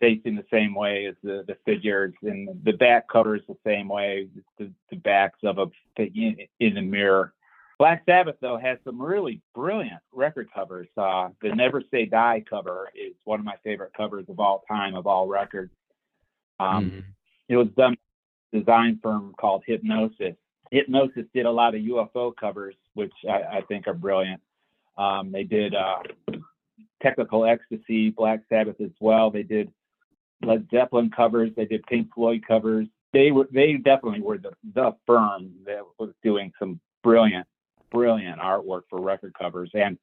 facing 0.00 0.34
the 0.34 0.44
same 0.52 0.74
way 0.74 1.06
as 1.06 1.14
the, 1.22 1.44
the 1.46 1.56
figures, 1.64 2.14
and 2.22 2.48
the 2.64 2.72
back 2.72 3.08
covers 3.08 3.40
the 3.48 3.56
same 3.64 3.88
way, 3.88 4.28
the, 4.58 4.70
the 4.90 4.96
backs 4.96 5.38
of 5.44 5.58
a 5.58 5.66
in, 5.96 6.36
in 6.60 6.74
the 6.74 6.82
mirror. 6.82 7.32
Black 7.78 8.02
Sabbath 8.06 8.36
though 8.40 8.56
has 8.56 8.78
some 8.84 9.00
really 9.00 9.40
brilliant 9.54 10.00
record 10.12 10.48
covers. 10.54 10.88
Uh, 10.96 11.30
the 11.42 11.54
Never 11.54 11.82
Say 11.90 12.06
Die 12.06 12.44
cover 12.48 12.88
is 12.94 13.14
one 13.24 13.40
of 13.40 13.44
my 13.44 13.56
favorite 13.64 13.92
covers 13.96 14.26
of 14.28 14.38
all 14.38 14.64
time 14.68 14.94
of 14.94 15.06
all 15.06 15.26
records. 15.26 15.72
Um, 16.60 16.84
mm-hmm. 16.84 17.00
It 17.48 17.56
was 17.56 17.68
done 17.76 17.96
by 18.52 18.58
design 18.58 19.00
firm 19.02 19.34
called 19.38 19.64
Hipgnosis. 19.68 20.36
Hipgnosis 20.72 21.26
did 21.34 21.46
a 21.46 21.50
lot 21.50 21.74
of 21.74 21.82
UFO 21.82 22.34
covers, 22.34 22.74
which 22.94 23.12
I, 23.28 23.58
I 23.58 23.60
think 23.68 23.86
are 23.88 23.94
brilliant. 23.94 24.40
Um, 24.96 25.32
they 25.32 25.44
did 25.44 25.74
uh, 25.74 25.98
Technical 27.02 27.44
Ecstasy, 27.44 28.10
Black 28.10 28.40
Sabbath 28.48 28.80
as 28.80 28.90
well. 29.00 29.30
They 29.30 29.42
did 29.42 29.70
Led 30.42 30.66
Zeppelin 30.70 31.10
covers. 31.10 31.50
They 31.56 31.64
did 31.64 31.84
Pink 31.86 32.08
Floyd 32.14 32.42
covers. 32.46 32.86
They 33.12 33.30
were 33.30 33.48
they 33.52 33.74
definitely 33.74 34.22
were 34.22 34.38
the 34.38 34.52
the 34.74 34.92
firm 35.06 35.52
that 35.66 35.82
was 35.98 36.10
doing 36.22 36.52
some 36.58 36.80
brilliant, 37.02 37.46
brilliant 37.92 38.40
artwork 38.40 38.82
for 38.90 39.00
record 39.00 39.34
covers, 39.38 39.70
and 39.74 39.98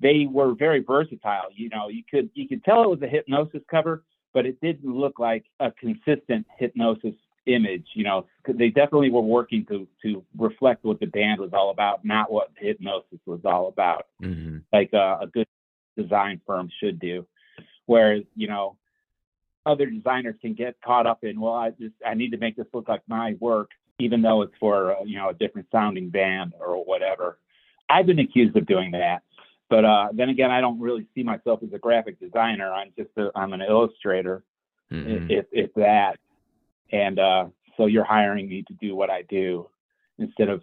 they 0.00 0.26
were 0.30 0.54
very 0.54 0.82
versatile. 0.82 1.48
You 1.54 1.68
know, 1.68 1.88
you 1.88 2.02
could 2.10 2.30
you 2.34 2.48
could 2.48 2.64
tell 2.64 2.82
it 2.82 2.88
was 2.88 3.02
a 3.02 3.06
Hipgnosis 3.06 3.62
cover, 3.70 4.02
but 4.32 4.46
it 4.46 4.60
didn't 4.60 4.92
look 4.92 5.18
like 5.18 5.44
a 5.60 5.70
consistent 5.72 6.46
Hipgnosis 6.60 7.16
image. 7.54 7.86
You 7.94 8.04
know, 8.04 8.26
they 8.46 8.68
definitely 8.68 9.10
were 9.10 9.20
working 9.20 9.66
to 9.66 9.86
to 10.02 10.24
reflect 10.36 10.84
what 10.84 11.00
the 11.00 11.06
band 11.06 11.40
was 11.40 11.50
all 11.52 11.70
about, 11.70 12.04
not 12.04 12.30
what 12.30 12.50
Hipgnosis 12.62 13.20
was 13.26 13.40
all 13.44 13.68
about, 13.68 14.06
mm-hmm. 14.22 14.58
like 14.72 14.92
uh, 14.94 15.18
a 15.20 15.26
good 15.26 15.46
design 15.96 16.40
firm 16.46 16.70
should 16.80 16.98
do. 16.98 17.26
Whereas, 17.86 18.22
you 18.36 18.48
know, 18.48 18.76
other 19.66 19.86
designers 19.86 20.36
can 20.40 20.54
get 20.54 20.76
caught 20.84 21.06
up 21.06 21.24
in, 21.24 21.40
well, 21.40 21.54
I 21.54 21.70
just 21.70 21.94
I 22.06 22.14
need 22.14 22.30
to 22.30 22.38
make 22.38 22.56
this 22.56 22.66
look 22.72 22.88
like 22.88 23.02
my 23.08 23.36
work, 23.40 23.70
even 23.98 24.22
though 24.22 24.42
it's 24.42 24.54
for 24.58 24.96
uh, 24.96 25.04
you 25.04 25.16
know 25.16 25.28
a 25.30 25.34
different 25.34 25.68
sounding 25.72 26.10
band 26.10 26.54
or 26.58 26.84
whatever. 26.84 27.38
I've 27.88 28.06
been 28.06 28.20
accused 28.20 28.56
of 28.56 28.66
doing 28.66 28.92
that. 28.92 29.22
But 29.68 29.84
uh, 29.84 30.08
then 30.12 30.28
again, 30.28 30.50
I 30.50 30.60
don't 30.60 30.80
really 30.80 31.06
see 31.14 31.22
myself 31.22 31.62
as 31.62 31.72
a 31.72 31.78
graphic 31.78 32.18
designer. 32.18 32.72
I'm 32.72 32.92
just 32.98 33.10
a, 33.16 33.30
I'm 33.36 33.52
an 33.52 33.62
illustrator, 33.62 34.42
mm-hmm. 34.92 35.30
if, 35.30 35.46
if 35.52 35.72
that 35.74 36.18
and 36.92 37.18
uh, 37.18 37.46
so 37.76 37.86
you're 37.86 38.04
hiring 38.04 38.48
me 38.48 38.62
to 38.68 38.74
do 38.74 38.94
what 38.94 39.10
I 39.10 39.22
do 39.22 39.68
instead 40.18 40.48
of 40.48 40.62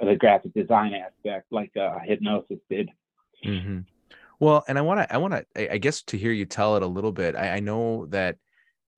the 0.00 0.16
graphic 0.16 0.54
design 0.54 0.94
aspect 0.94 1.46
like 1.50 1.72
uh, 1.76 1.98
Hipgnosis 2.08 2.60
did. 2.70 2.90
Mm-hmm. 3.44 3.80
Well, 4.40 4.64
and 4.68 4.78
I 4.78 4.82
want 4.82 5.00
to, 5.00 5.12
I 5.12 5.18
want 5.18 5.34
to, 5.34 5.72
I 5.72 5.78
guess 5.78 6.02
to 6.02 6.18
hear 6.18 6.32
you 6.32 6.44
tell 6.44 6.76
it 6.76 6.82
a 6.82 6.86
little 6.86 7.12
bit. 7.12 7.36
I, 7.36 7.56
I 7.56 7.60
know 7.60 8.06
that 8.06 8.36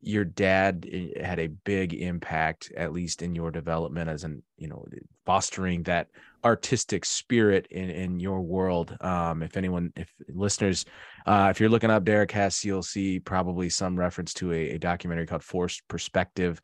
your 0.01 0.25
dad 0.25 0.89
eh, 0.91 1.25
had 1.25 1.39
a 1.39 1.49
big 1.49 1.95
impact, 1.95 2.73
at 2.77 2.93
least 2.93 3.23
in 3.23 3.35
your 3.35 3.51
development 3.51 4.09
as 4.09 4.25
an, 4.25 4.43
you 4.57 4.69
know, 4.69 4.85
fostering 5.25 5.83
that 5.85 6.09
artistic 6.47 7.05
spirit 7.05 7.67
in 7.73 7.91
in 7.91 8.21
your 8.21 8.41
world. 8.41 8.97
Um, 9.01 9.43
if 9.43 9.57
anyone, 9.57 9.93
if 9.97 10.09
listeners, 10.29 10.85
uh, 11.27 11.49
if 11.51 11.59
you're 11.59 11.69
looking 11.69 11.91
up 11.91 12.05
Derek 12.05 12.31
Hess, 12.31 12.65
you'll 12.65 12.85
see 12.85 13.19
probably 13.19 13.69
some 13.69 13.99
reference 13.99 14.33
to 14.35 14.53
a, 14.53 14.71
a 14.71 14.79
documentary 14.79 15.27
called 15.27 15.43
Forced 15.43 15.87
Perspective 15.89 16.61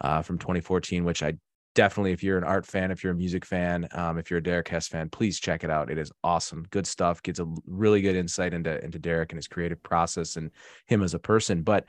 uh, 0.00 0.22
from 0.22 0.38
2014, 0.38 1.04
which 1.04 1.22
I 1.22 1.34
definitely, 1.74 2.12
if 2.12 2.22
you're 2.22 2.38
an 2.38 2.44
art 2.44 2.64
fan, 2.64 2.90
if 2.90 3.04
you're 3.04 3.12
a 3.12 3.16
music 3.16 3.44
fan, 3.44 3.86
um, 3.92 4.16
if 4.16 4.30
you're 4.30 4.38
a 4.38 4.42
Derek 4.42 4.68
Hess 4.68 4.88
fan, 4.88 5.10
please 5.10 5.38
check 5.38 5.64
it 5.64 5.70
out. 5.70 5.90
It 5.90 5.98
is 5.98 6.10
awesome, 6.24 6.64
good 6.70 6.86
stuff. 6.86 7.22
Gets 7.22 7.38
a 7.38 7.46
really 7.66 8.00
good 8.00 8.16
insight 8.16 8.54
into 8.54 8.82
into 8.82 8.98
Derek 8.98 9.32
and 9.32 9.38
his 9.38 9.48
creative 9.48 9.82
process 9.82 10.36
and 10.36 10.50
him 10.86 11.02
as 11.02 11.12
a 11.12 11.18
person. 11.18 11.62
But 11.62 11.84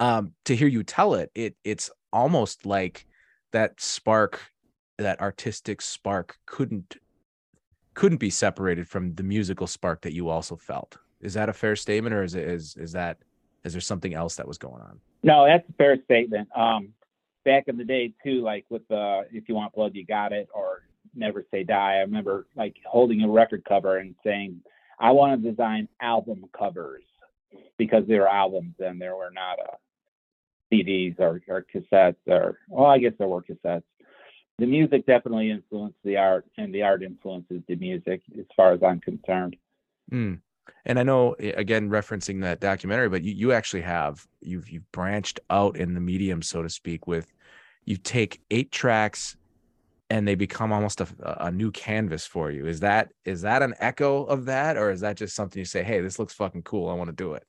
um, 0.00 0.32
to 0.46 0.56
hear 0.56 0.68
you 0.68 0.82
tell 0.82 1.14
it, 1.14 1.30
it 1.36 1.54
it's 1.62 1.90
almost 2.12 2.66
like 2.66 3.06
that 3.52 3.80
spark 3.80 4.40
that 4.98 5.20
artistic 5.20 5.80
spark 5.80 6.38
couldn't 6.46 6.96
couldn't 7.94 8.18
be 8.18 8.30
separated 8.30 8.86
from 8.86 9.14
the 9.14 9.24
musical 9.24 9.66
spark 9.66 10.02
that 10.02 10.12
you 10.12 10.28
also 10.28 10.54
felt. 10.54 10.98
Is 11.20 11.34
that 11.34 11.48
a 11.48 11.52
fair 11.52 11.74
statement, 11.74 12.14
or 12.14 12.22
is 12.22 12.34
it 12.34 12.46
is 12.46 12.76
is 12.76 12.92
that 12.92 13.18
is 13.64 13.72
there 13.72 13.80
something 13.80 14.14
else 14.14 14.36
that 14.36 14.46
was 14.46 14.58
going 14.58 14.82
on? 14.82 15.00
No, 15.22 15.46
that's 15.46 15.68
a 15.68 15.72
fair 15.72 15.96
statement. 16.04 16.48
Um, 16.54 16.90
back 17.44 17.64
in 17.66 17.76
the 17.76 17.84
day 17.84 18.12
too, 18.22 18.42
like 18.42 18.66
with 18.68 18.86
the 18.88 19.26
"If 19.32 19.48
You 19.48 19.54
Want 19.54 19.72
Blood, 19.72 19.94
You 19.94 20.04
Got 20.04 20.32
It" 20.32 20.48
or 20.52 20.82
"Never 21.14 21.44
Say 21.50 21.64
Die," 21.64 21.94
I 21.94 22.00
remember 22.00 22.46
like 22.56 22.76
holding 22.84 23.22
a 23.22 23.28
record 23.28 23.64
cover 23.64 23.98
and 23.98 24.14
saying, 24.24 24.60
"I 24.98 25.12
want 25.12 25.42
to 25.42 25.50
design 25.50 25.88
album 26.00 26.44
covers 26.56 27.04
because 27.78 28.06
they 28.06 28.18
were 28.18 28.28
albums 28.28 28.74
and 28.78 29.00
there 29.00 29.16
were 29.16 29.30
not 29.32 29.58
uh, 29.58 29.76
CDs 30.72 31.18
or, 31.18 31.40
or 31.48 31.64
cassettes 31.74 32.16
or 32.26 32.58
well, 32.68 32.86
I 32.86 32.98
guess 32.98 33.12
there 33.18 33.28
were 33.28 33.42
cassettes." 33.42 33.82
The 34.58 34.66
music 34.66 35.06
definitely 35.06 35.50
influenced 35.50 35.98
the 36.04 36.16
art 36.16 36.44
and 36.56 36.74
the 36.74 36.82
art 36.82 37.02
influences 37.02 37.62
the 37.68 37.76
music 37.76 38.22
as 38.38 38.46
far 38.56 38.72
as 38.72 38.82
i'm 38.82 39.00
concerned. 39.00 39.56
Mm. 40.12 40.40
and 40.84 40.98
i 40.98 41.02
know 41.02 41.34
again 41.38 41.90
referencing 41.90 42.40
that 42.42 42.60
documentary 42.60 43.08
but 43.08 43.22
you, 43.22 43.32
you 43.32 43.52
actually 43.52 43.82
have 43.82 44.26
you've 44.40 44.68
you've 44.68 44.90
branched 44.92 45.40
out 45.50 45.76
in 45.76 45.94
the 45.94 46.00
medium 46.00 46.42
so 46.42 46.62
to 46.62 46.68
speak 46.68 47.06
with 47.06 47.32
you 47.84 47.96
take 47.96 48.40
eight 48.50 48.70
tracks 48.70 49.36
and 50.10 50.26
they 50.26 50.34
become 50.34 50.72
almost 50.72 51.00
a, 51.00 51.06
a 51.46 51.50
new 51.50 51.70
canvas 51.70 52.26
for 52.26 52.50
you. 52.50 52.66
Is 52.66 52.80
that 52.80 53.12
is 53.24 53.42
that 53.42 53.62
an 53.62 53.74
echo 53.78 54.24
of 54.24 54.46
that 54.46 54.76
or 54.76 54.90
is 54.90 55.00
that 55.00 55.16
just 55.16 55.34
something 55.34 55.58
you 55.58 55.64
say 55.64 55.82
hey 55.82 56.00
this 56.00 56.18
looks 56.18 56.32
fucking 56.34 56.62
cool 56.62 56.88
i 56.88 56.94
want 56.94 57.08
to 57.08 57.16
do 57.16 57.34
it 57.34 57.44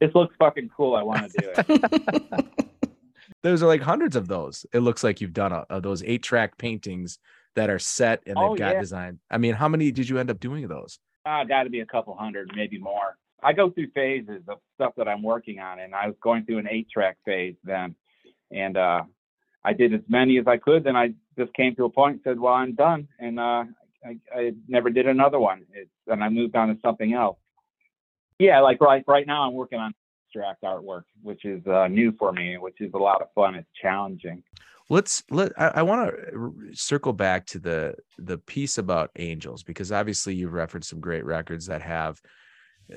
this 0.00 0.10
looks 0.14 0.34
fucking 0.38 0.70
cool 0.74 0.94
i 0.94 1.02
want 1.02 1.30
to 1.30 1.38
do 1.38 1.52
it 1.56 2.44
those 3.42 3.62
are 3.62 3.66
like 3.66 3.82
hundreds 3.82 4.16
of 4.16 4.28
those. 4.28 4.66
It 4.72 4.80
looks 4.80 5.04
like 5.04 5.20
you've 5.20 5.32
done 5.32 5.52
a, 5.52 5.64
a 5.70 5.80
those 5.80 6.02
eight 6.02 6.22
track 6.22 6.58
paintings 6.58 7.18
that 7.56 7.70
are 7.70 7.78
set 7.78 8.22
and 8.26 8.36
they've 8.36 8.44
oh, 8.44 8.56
got 8.56 8.74
yeah. 8.74 8.80
design. 8.80 9.18
I 9.30 9.38
mean, 9.38 9.54
how 9.54 9.68
many 9.68 9.90
did 9.90 10.08
you 10.08 10.18
end 10.18 10.30
up 10.30 10.40
doing 10.40 10.64
of 10.64 10.70
those? 10.70 10.98
Uh, 11.26 11.44
got 11.44 11.64
to 11.64 11.70
be 11.70 11.80
a 11.80 11.86
couple 11.86 12.16
hundred, 12.16 12.50
maybe 12.54 12.78
more. 12.78 13.16
I 13.42 13.52
go 13.52 13.70
through 13.70 13.90
phases 13.94 14.42
of 14.48 14.58
stuff 14.74 14.92
that 14.96 15.08
I'm 15.08 15.22
working 15.22 15.58
on, 15.58 15.80
and 15.80 15.94
I 15.94 16.06
was 16.06 16.16
going 16.22 16.44
through 16.44 16.58
an 16.58 16.68
eight 16.70 16.88
track 16.90 17.16
phase 17.24 17.56
then, 17.64 17.94
and 18.50 18.76
uh, 18.76 19.02
I 19.64 19.72
did 19.72 19.94
as 19.94 20.00
many 20.08 20.38
as 20.38 20.46
I 20.46 20.56
could. 20.58 20.84
Then 20.84 20.96
I 20.96 21.14
just 21.38 21.52
came 21.54 21.74
to 21.76 21.84
a 21.84 21.90
point 21.90 22.14
and 22.16 22.20
said, 22.24 22.40
"Well, 22.40 22.52
I'm 22.52 22.74
done," 22.74 23.08
and 23.18 23.40
uh, 23.40 23.64
I, 24.04 24.18
I, 24.34 24.52
never 24.68 24.90
did 24.90 25.06
another 25.06 25.38
one. 25.38 25.64
It's, 25.72 25.90
and 26.06 26.22
I 26.22 26.28
moved 26.28 26.56
on 26.56 26.68
to 26.68 26.78
something 26.82 27.14
else. 27.14 27.38
Yeah, 28.38 28.60
like 28.60 28.80
right 28.80 29.04
right 29.06 29.26
now, 29.26 29.46
I'm 29.46 29.54
working 29.54 29.78
on 29.78 29.94
abstract 30.30 30.62
artwork, 30.62 31.02
which 31.22 31.44
is 31.44 31.66
uh, 31.66 31.88
new 31.88 32.12
for 32.18 32.32
me, 32.32 32.58
which 32.58 32.80
is 32.80 32.92
a 32.94 32.98
lot 32.98 33.22
of 33.22 33.28
fun. 33.34 33.54
It's 33.54 33.68
challenging. 33.80 34.42
Let's 34.88 35.22
let 35.30 35.52
I, 35.58 35.68
I 35.76 35.82
want 35.82 36.10
to 36.10 36.52
circle 36.72 37.12
back 37.12 37.46
to 37.46 37.58
the 37.58 37.94
the 38.18 38.38
piece 38.38 38.78
about 38.78 39.10
angels 39.16 39.62
because 39.62 39.92
obviously 39.92 40.34
you've 40.34 40.52
referenced 40.52 40.90
some 40.90 41.00
great 41.00 41.24
records 41.24 41.66
that 41.66 41.82
have 41.82 42.20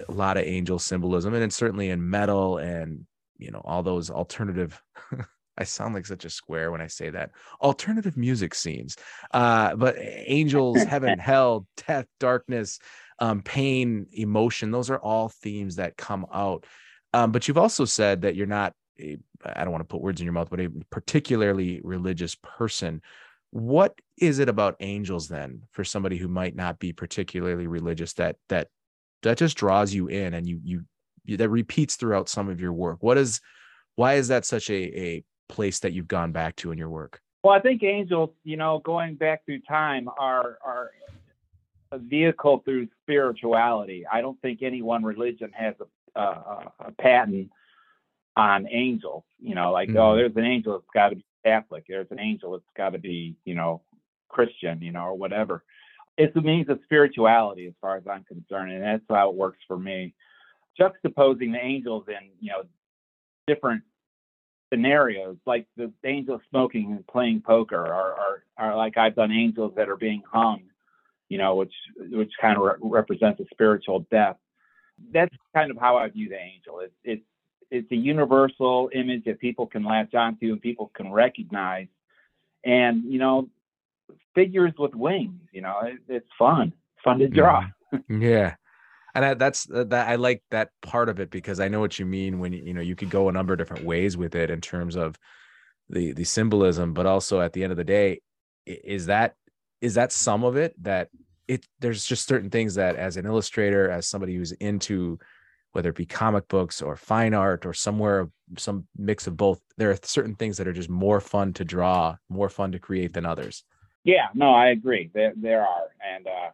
a 0.07 0.11
lot 0.11 0.37
of 0.37 0.43
angel 0.43 0.79
symbolism, 0.79 1.33
and 1.33 1.43
it's 1.43 1.55
certainly 1.55 1.89
in 1.89 2.09
metal 2.09 2.57
and 2.57 3.05
you 3.37 3.51
know 3.51 3.61
all 3.63 3.83
those 3.83 4.09
alternative. 4.09 4.81
I 5.55 5.65
sound 5.65 5.93
like 5.93 6.07
such 6.07 6.25
a 6.25 6.31
square 6.31 6.71
when 6.71 6.81
I 6.81 6.87
say 6.87 7.11
that. 7.11 7.29
Alternative 7.61 8.17
music 8.17 8.55
scenes, 8.55 8.95
uh, 9.35 9.75
but 9.75 9.95
angels, 9.99 10.81
heaven, 10.89 11.19
hell, 11.19 11.67
death, 11.85 12.07
darkness, 12.19 12.79
um, 13.19 13.43
pain, 13.43 14.07
emotion. 14.13 14.71
Those 14.71 14.89
are 14.89 14.97
all 14.97 15.29
themes 15.29 15.75
that 15.75 15.95
come 15.95 16.25
out 16.33 16.65
um, 17.13 17.31
but 17.31 17.47
you've 17.47 17.57
also 17.57 17.85
said 17.85 18.21
that 18.21 18.35
you're 18.35 18.47
not, 18.47 18.73
I 18.99 19.63
don't 19.63 19.71
want 19.71 19.81
to 19.81 19.91
put 19.91 20.01
words 20.01 20.19
in 20.19 20.25
your 20.25 20.33
mouth, 20.33 20.49
but 20.49 20.59
a 20.59 20.69
particularly 20.89 21.79
religious 21.83 22.35
person. 22.35 23.01
What 23.51 23.99
is 24.17 24.39
it 24.39 24.49
about 24.49 24.77
angels 24.79 25.27
then 25.27 25.63
for 25.71 25.83
somebody 25.83 26.17
who 26.17 26.27
might 26.27 26.55
not 26.55 26.79
be 26.79 26.91
particularly 26.91 27.67
religious 27.67 28.13
that 28.13 28.37
that 28.49 28.69
that 29.21 29.37
just 29.37 29.55
draws 29.57 29.93
you 29.93 30.07
in 30.07 30.33
and 30.33 30.47
you 30.47 30.59
you 30.63 31.37
that 31.37 31.49
repeats 31.49 31.95
throughout 31.95 32.29
some 32.29 32.49
of 32.49 32.59
your 32.59 32.73
work? 32.73 33.01
What 33.01 33.17
is 33.17 33.41
why 33.95 34.15
is 34.15 34.29
that 34.29 34.45
such 34.45 34.71
a 34.71 34.73
a 34.73 35.23
place 35.49 35.79
that 35.79 35.93
you've 35.93 36.07
gone 36.07 36.31
back 36.31 36.55
to 36.57 36.71
in 36.71 36.79
your 36.79 36.89
work? 36.89 37.21
Well, 37.43 37.53
I 37.53 37.59
think 37.59 37.83
angels, 37.83 38.31
you 38.43 38.57
know, 38.57 38.79
going 38.79 39.15
back 39.15 39.45
through 39.45 39.61
time 39.67 40.09
are 40.17 40.57
are 40.65 40.91
a 41.91 41.99
vehicle 41.99 42.63
through 42.65 42.87
spirituality. 43.03 44.05
I 44.11 44.21
don't 44.21 44.41
think 44.41 44.63
any 44.63 44.81
one 44.81 45.03
religion 45.03 45.51
has 45.53 45.75
a 45.79 45.85
uh, 46.15 46.65
a 46.79 46.91
patent 46.99 47.49
on 48.35 48.67
angels. 48.69 49.23
You 49.39 49.55
know, 49.55 49.71
like 49.71 49.89
oh, 49.89 49.93
mm-hmm. 49.93 49.99
oh, 49.99 50.15
there's 50.15 50.35
an 50.35 50.45
angel. 50.45 50.75
It's 50.75 50.85
got 50.93 51.09
to 51.09 51.15
be 51.15 51.25
Catholic. 51.45 51.85
There's 51.87 52.11
an 52.11 52.19
angel. 52.19 52.55
It's 52.55 52.65
got 52.75 52.91
to 52.91 52.99
be 52.99 53.35
you 53.45 53.55
know 53.55 53.81
Christian. 54.29 54.81
You 54.81 54.91
know, 54.91 55.05
or 55.05 55.17
whatever. 55.17 55.63
It's 56.17 56.35
a 56.35 56.41
means 56.41 56.69
of 56.69 56.79
spirituality, 56.83 57.65
as 57.65 57.73
far 57.81 57.97
as 57.97 58.03
I'm 58.07 58.23
concerned, 58.23 58.71
and 58.71 58.83
that's 58.83 59.03
how 59.09 59.29
it 59.29 59.35
works 59.35 59.59
for 59.67 59.77
me. 59.77 60.13
Juxtaposing 60.79 61.51
the 61.51 61.59
angels 61.61 62.05
in 62.07 62.29
you 62.39 62.51
know 62.51 62.63
different 63.47 63.83
scenarios, 64.73 65.37
like 65.45 65.67
the 65.77 65.91
angel 66.03 66.41
smoking 66.49 66.91
and 66.91 67.05
playing 67.05 67.41
poker, 67.45 67.77
or, 67.77 68.15
or, 68.15 68.43
or 68.57 68.75
like 68.75 68.97
I've 68.97 69.15
done 69.15 69.31
angels 69.31 69.73
that 69.75 69.89
are 69.89 69.97
being 69.97 70.23
hung, 70.31 70.63
you 71.29 71.37
know, 71.37 71.55
which 71.55 71.73
which 71.97 72.31
kind 72.41 72.57
of 72.57 72.63
re- 72.63 72.73
represents 72.81 73.39
a 73.39 73.45
spiritual 73.51 74.05
death 74.11 74.37
that's 75.11 75.35
kind 75.55 75.71
of 75.71 75.77
how 75.77 75.97
I 75.97 76.09
view 76.09 76.29
the 76.29 76.39
angel. 76.39 76.79
It's 76.79 76.93
it's 77.03 77.23
it's 77.71 77.91
a 77.91 77.95
universal 77.95 78.89
image 78.93 79.25
that 79.25 79.39
people 79.39 79.65
can 79.65 79.83
latch 79.83 80.13
onto 80.13 80.51
and 80.51 80.61
people 80.61 80.91
can 80.95 81.11
recognize. 81.11 81.87
And 82.63 83.03
you 83.11 83.19
know, 83.19 83.49
figures 84.35 84.73
with 84.77 84.95
wings. 84.95 85.41
You 85.51 85.61
know, 85.61 85.79
it, 85.83 85.99
it's 86.07 86.29
fun, 86.37 86.73
fun 87.03 87.19
to 87.19 87.27
draw. 87.27 87.65
Yeah. 88.09 88.55
And 89.15 89.39
that's 89.39 89.69
uh, 89.69 89.83
that 89.85 90.09
I 90.09 90.15
like 90.15 90.41
that 90.49 90.69
part 90.81 91.07
of 91.07 91.19
it 91.19 91.29
because 91.29 91.59
I 91.59 91.67
know 91.67 91.79
what 91.79 91.99
you 91.99 92.05
mean 92.05 92.39
when 92.39 92.51
you 92.51 92.73
know 92.73 92.81
you 92.81 92.95
could 92.95 93.11
go 93.11 93.29
a 93.29 93.31
number 93.31 93.53
of 93.53 93.59
different 93.59 93.85
ways 93.85 94.17
with 94.17 94.33
it 94.33 94.49
in 94.49 94.59
terms 94.59 94.95
of 94.95 95.19
the 95.87 96.13
the 96.13 96.23
symbolism, 96.23 96.95
but 96.95 97.05
also 97.05 97.39
at 97.39 97.53
the 97.53 97.61
end 97.61 97.71
of 97.71 97.77
the 97.77 97.83
day, 97.83 98.21
is 98.65 99.05
that 99.05 99.35
is 99.81 99.93
that 99.93 100.11
some 100.11 100.43
of 100.43 100.57
it 100.57 100.73
that 100.81 101.09
it 101.47 101.65
there's 101.79 102.05
just 102.05 102.27
certain 102.27 102.49
things 102.49 102.75
that 102.75 102.95
as 102.95 103.17
an 103.17 103.25
illustrator 103.25 103.89
as 103.89 104.07
somebody 104.07 104.35
who's 104.35 104.51
into 104.53 105.19
whether 105.73 105.89
it 105.89 105.95
be 105.95 106.05
comic 106.05 106.47
books 106.47 106.81
or 106.81 106.95
fine 106.95 107.33
art 107.33 107.65
or 107.65 107.73
somewhere 107.73 108.29
some 108.57 108.87
mix 108.97 109.27
of 109.27 109.35
both 109.35 109.59
there 109.77 109.91
are 109.91 109.97
certain 110.03 110.35
things 110.35 110.57
that 110.57 110.67
are 110.67 110.73
just 110.73 110.89
more 110.89 111.19
fun 111.19 111.51
to 111.53 111.65
draw 111.65 112.15
more 112.29 112.49
fun 112.49 112.71
to 112.71 112.79
create 112.79 113.13
than 113.13 113.25
others. 113.25 113.63
Yeah 114.03 114.27
no 114.33 114.53
i 114.53 114.67
agree. 114.67 115.09
There, 115.13 115.33
there 115.35 115.61
are. 115.61 115.87
And 116.15 116.27
uh, 116.27 116.49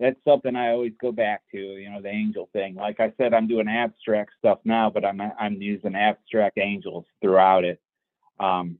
that's 0.00 0.18
something 0.26 0.56
i 0.56 0.70
always 0.70 0.92
go 1.00 1.12
back 1.12 1.42
to 1.52 1.58
you 1.58 1.90
know 1.90 2.02
the 2.02 2.10
angel 2.10 2.48
thing. 2.52 2.74
Like 2.74 3.00
i 3.00 3.12
said 3.18 3.34
i'm 3.34 3.46
doing 3.46 3.68
abstract 3.68 4.32
stuff 4.38 4.58
now 4.64 4.90
but 4.90 5.04
i'm 5.04 5.20
i'm 5.38 5.62
using 5.62 5.94
abstract 5.94 6.58
angels 6.58 7.04
throughout 7.20 7.64
it. 7.64 7.80
Um, 8.40 8.78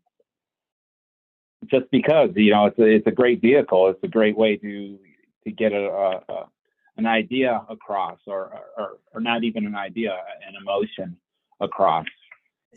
just 1.66 1.90
because 1.90 2.30
you 2.36 2.52
know 2.52 2.66
it's 2.66 2.78
a, 2.78 2.84
it's 2.84 3.06
a 3.06 3.12
great 3.12 3.40
vehicle. 3.40 3.88
It's 3.88 4.02
a 4.02 4.08
great 4.08 4.36
way 4.36 4.56
to 4.56 4.98
to 5.44 5.50
get 5.50 5.72
a, 5.72 5.86
a, 5.86 6.22
a 6.28 6.48
an 6.96 7.06
idea 7.06 7.64
across, 7.68 8.18
or, 8.26 8.52
or 8.76 8.98
or 9.14 9.20
not 9.20 9.44
even 9.44 9.64
an 9.66 9.76
idea, 9.76 10.12
an 10.46 10.54
emotion 10.60 11.16
across. 11.60 12.06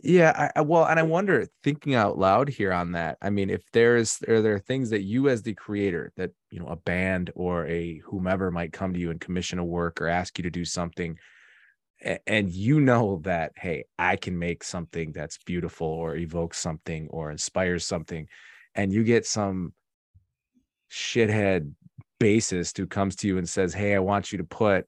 Yeah, 0.03 0.51
I, 0.55 0.61
well, 0.61 0.85
and 0.85 0.99
I 0.99 1.03
wonder, 1.03 1.47
thinking 1.63 1.95
out 1.95 2.17
loud 2.17 2.47
here 2.47 2.71
on 2.71 2.93
that. 2.93 3.17
I 3.21 3.29
mean, 3.29 3.49
if 3.49 3.61
there's 3.71 4.19
are 4.27 4.41
there 4.41 4.59
things 4.59 4.91
that 4.91 5.01
you, 5.01 5.27
as 5.27 5.41
the 5.41 5.53
creator, 5.53 6.11
that 6.17 6.31
you 6.49 6.59
know, 6.59 6.67
a 6.67 6.75
band 6.75 7.31
or 7.35 7.67
a 7.67 7.97
whomever 8.05 8.51
might 8.51 8.73
come 8.73 8.93
to 8.93 8.99
you 8.99 9.11
and 9.11 9.19
commission 9.19 9.59
a 9.59 9.65
work 9.65 10.01
or 10.01 10.07
ask 10.07 10.37
you 10.37 10.43
to 10.43 10.49
do 10.49 10.65
something, 10.65 11.17
and 12.25 12.51
you 12.51 12.79
know 12.79 13.21
that 13.23 13.51
hey, 13.55 13.85
I 13.99 14.15
can 14.15 14.39
make 14.39 14.63
something 14.63 15.11
that's 15.11 15.37
beautiful 15.39 15.87
or 15.87 16.15
evoke 16.15 16.53
something 16.53 17.07
or 17.09 17.31
inspires 17.31 17.85
something, 17.85 18.27
and 18.75 18.93
you 18.93 19.03
get 19.03 19.25
some 19.25 19.73
shithead 20.91 21.73
bassist 22.21 22.77
who 22.77 22.85
comes 22.85 23.15
to 23.17 23.27
you 23.27 23.37
and 23.37 23.49
says, 23.49 23.73
Hey, 23.73 23.95
I 23.95 23.99
want 23.99 24.31
you 24.31 24.37
to 24.37 24.43
put 24.43 24.85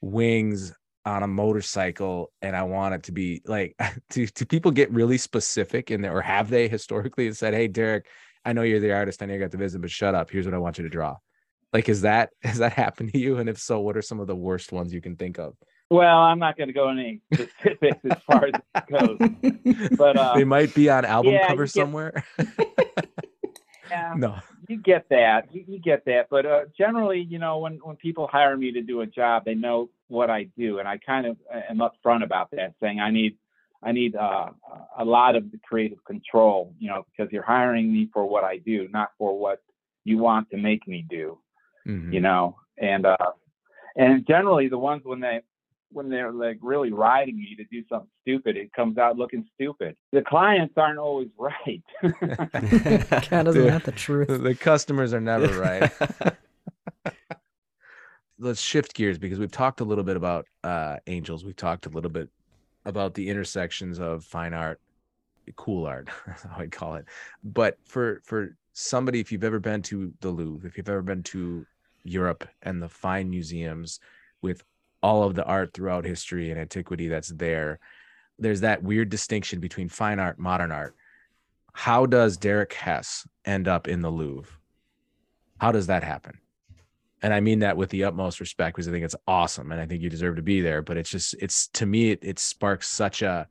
wings 0.00 0.74
on 1.06 1.22
a 1.22 1.26
motorcycle 1.26 2.30
and 2.42 2.54
I 2.54 2.62
want 2.62 2.94
it 2.94 3.02
to 3.04 3.12
be 3.12 3.42
like 3.46 3.74
do, 4.10 4.26
do 4.26 4.44
people 4.44 4.70
get 4.70 4.90
really 4.92 5.18
specific 5.18 5.90
in 5.90 6.02
there 6.02 6.16
or 6.16 6.22
have 6.22 6.50
they 6.50 6.68
historically 6.68 7.32
said, 7.32 7.54
Hey 7.54 7.68
Derek, 7.68 8.06
I 8.44 8.52
know 8.52 8.62
you're 8.62 8.80
the 8.80 8.92
artist. 8.92 9.22
I 9.22 9.26
know 9.26 9.34
you 9.34 9.40
got 9.40 9.50
the 9.50 9.56
vision, 9.56 9.80
but 9.80 9.90
shut 9.90 10.14
up. 10.14 10.30
Here's 10.30 10.44
what 10.44 10.54
I 10.54 10.58
want 10.58 10.76
you 10.78 10.84
to 10.84 10.90
draw. 10.90 11.16
Like, 11.72 11.88
is 11.88 12.02
that 12.02 12.30
has 12.42 12.58
that 12.58 12.72
happened 12.72 13.12
to 13.14 13.18
you? 13.18 13.38
And 13.38 13.48
if 13.48 13.58
so, 13.58 13.80
what 13.80 13.96
are 13.96 14.02
some 14.02 14.20
of 14.20 14.26
the 14.26 14.36
worst 14.36 14.70
ones 14.70 14.92
you 14.92 15.00
can 15.00 15.16
think 15.16 15.38
of? 15.38 15.54
Well, 15.90 16.18
I'm 16.18 16.38
not 16.38 16.56
going 16.56 16.68
to 16.68 16.72
go 16.72 16.88
any 16.88 17.20
specifics 17.32 17.98
as 18.10 18.18
far 18.26 18.46
as 18.46 18.54
it 18.74 19.78
goes, 19.78 19.88
but 19.98 20.16
uh, 20.16 20.34
they 20.36 20.44
might 20.44 20.74
be 20.74 20.88
on 20.88 21.04
album 21.04 21.34
yeah, 21.34 21.54
get- 21.54 21.70
somewhere. 21.70 22.24
Yeah, 23.94 24.14
no. 24.16 24.38
you 24.68 24.76
get 24.76 25.08
that. 25.10 25.52
You, 25.54 25.64
you 25.66 25.78
get 25.78 26.04
that. 26.06 26.26
But 26.30 26.46
uh, 26.46 26.60
generally, 26.76 27.20
you 27.20 27.38
know, 27.38 27.58
when 27.58 27.74
when 27.82 27.96
people 27.96 28.26
hire 28.26 28.56
me 28.56 28.72
to 28.72 28.82
do 28.82 29.00
a 29.00 29.06
job, 29.06 29.44
they 29.44 29.54
know 29.54 29.90
what 30.08 30.30
I 30.30 30.44
do, 30.56 30.78
and 30.78 30.86
I 30.88 30.98
kind 30.98 31.26
of 31.26 31.36
am 31.70 31.78
upfront 31.78 32.22
about 32.24 32.50
that, 32.52 32.74
saying 32.80 33.00
I 33.00 33.10
need 33.10 33.36
I 33.82 33.92
need 33.92 34.16
uh, 34.16 34.48
a 34.98 35.04
lot 35.04 35.36
of 35.36 35.50
the 35.52 35.58
creative 35.68 36.02
control, 36.04 36.74
you 36.78 36.88
know, 36.88 37.04
because 37.10 37.30
you're 37.32 37.42
hiring 37.42 37.92
me 37.92 38.08
for 38.12 38.24
what 38.26 38.44
I 38.44 38.56
do, 38.58 38.88
not 38.90 39.10
for 39.18 39.38
what 39.38 39.62
you 40.04 40.18
want 40.18 40.50
to 40.50 40.56
make 40.56 40.86
me 40.88 41.04
do, 41.08 41.38
Mhm. 41.86 42.12
you 42.12 42.20
know. 42.20 42.56
And 42.78 43.06
uh, 43.06 43.32
and 43.96 44.26
generally, 44.26 44.68
the 44.68 44.78
ones 44.78 45.02
when 45.04 45.20
they 45.20 45.40
when 45.94 46.08
they're 46.08 46.32
like 46.32 46.58
really 46.60 46.92
riding 46.92 47.36
me 47.36 47.54
to 47.56 47.64
do 47.64 47.86
something 47.88 48.08
stupid, 48.22 48.56
it 48.56 48.72
comes 48.72 48.98
out 48.98 49.16
looking 49.16 49.46
stupid. 49.54 49.96
The 50.12 50.22
clients 50.22 50.74
aren't 50.76 50.98
always 50.98 51.28
right. 51.38 51.82
God, 52.02 53.48
isn't 53.48 53.84
the 53.84 53.92
truth? 53.94 54.42
the 54.42 54.54
customers 54.54 55.14
are 55.14 55.20
never 55.20 55.58
right. 55.60 55.92
Let's 58.38 58.60
shift 58.60 58.94
gears 58.94 59.18
because 59.18 59.38
we've 59.38 59.52
talked 59.52 59.80
a 59.80 59.84
little 59.84 60.04
bit 60.04 60.16
about 60.16 60.46
uh, 60.64 60.96
angels. 61.06 61.44
We've 61.44 61.56
talked 61.56 61.86
a 61.86 61.90
little 61.90 62.10
bit 62.10 62.28
about 62.84 63.14
the 63.14 63.28
intersections 63.28 63.98
of 64.00 64.24
fine 64.24 64.52
art, 64.52 64.80
cool 65.56 65.86
art, 65.86 66.08
how 66.08 66.56
I'd 66.58 66.72
call 66.72 66.96
it. 66.96 67.06
But 67.44 67.78
for 67.84 68.20
for 68.24 68.56
somebody, 68.72 69.20
if 69.20 69.30
you've 69.30 69.44
ever 69.44 69.60
been 69.60 69.82
to 69.82 70.12
the 70.20 70.30
Louvre, 70.30 70.68
if 70.68 70.76
you've 70.76 70.88
ever 70.88 71.02
been 71.02 71.22
to 71.24 71.64
Europe 72.02 72.46
and 72.62 72.82
the 72.82 72.88
fine 72.88 73.30
museums 73.30 74.00
with 74.42 74.64
all 75.04 75.22
of 75.22 75.34
the 75.34 75.44
art 75.44 75.74
throughout 75.74 76.04
history 76.04 76.50
and 76.50 76.58
antiquity 76.58 77.08
that's 77.08 77.28
there, 77.28 77.78
there's 78.38 78.62
that 78.62 78.82
weird 78.82 79.10
distinction 79.10 79.60
between 79.60 79.88
fine 79.88 80.18
art, 80.18 80.38
modern 80.38 80.72
art. 80.72 80.96
How 81.74 82.06
does 82.06 82.36
Derek 82.36 82.72
Hess 82.72 83.26
end 83.44 83.68
up 83.68 83.86
in 83.86 84.00
the 84.00 84.10
Louvre? 84.10 84.50
How 85.58 85.72
does 85.72 85.88
that 85.88 86.02
happen? 86.02 86.38
And 87.22 87.34
I 87.34 87.40
mean 87.40 87.58
that 87.60 87.76
with 87.76 87.90
the 87.90 88.04
utmost 88.04 88.40
respect 88.40 88.74
because 88.74 88.88
I 88.88 88.92
think 88.92 89.04
it's 89.04 89.16
awesome 89.26 89.72
and 89.72 89.80
I 89.80 89.86
think 89.86 90.02
you 90.02 90.10
deserve 90.10 90.36
to 90.36 90.42
be 90.42 90.60
there. 90.60 90.82
But 90.82 90.96
it's 90.96 91.10
just, 91.10 91.34
it's 91.40 91.68
to 91.68 91.86
me, 91.86 92.10
it, 92.10 92.20
it 92.22 92.38
sparks 92.38 92.88
such 92.88 93.22
a 93.22 93.46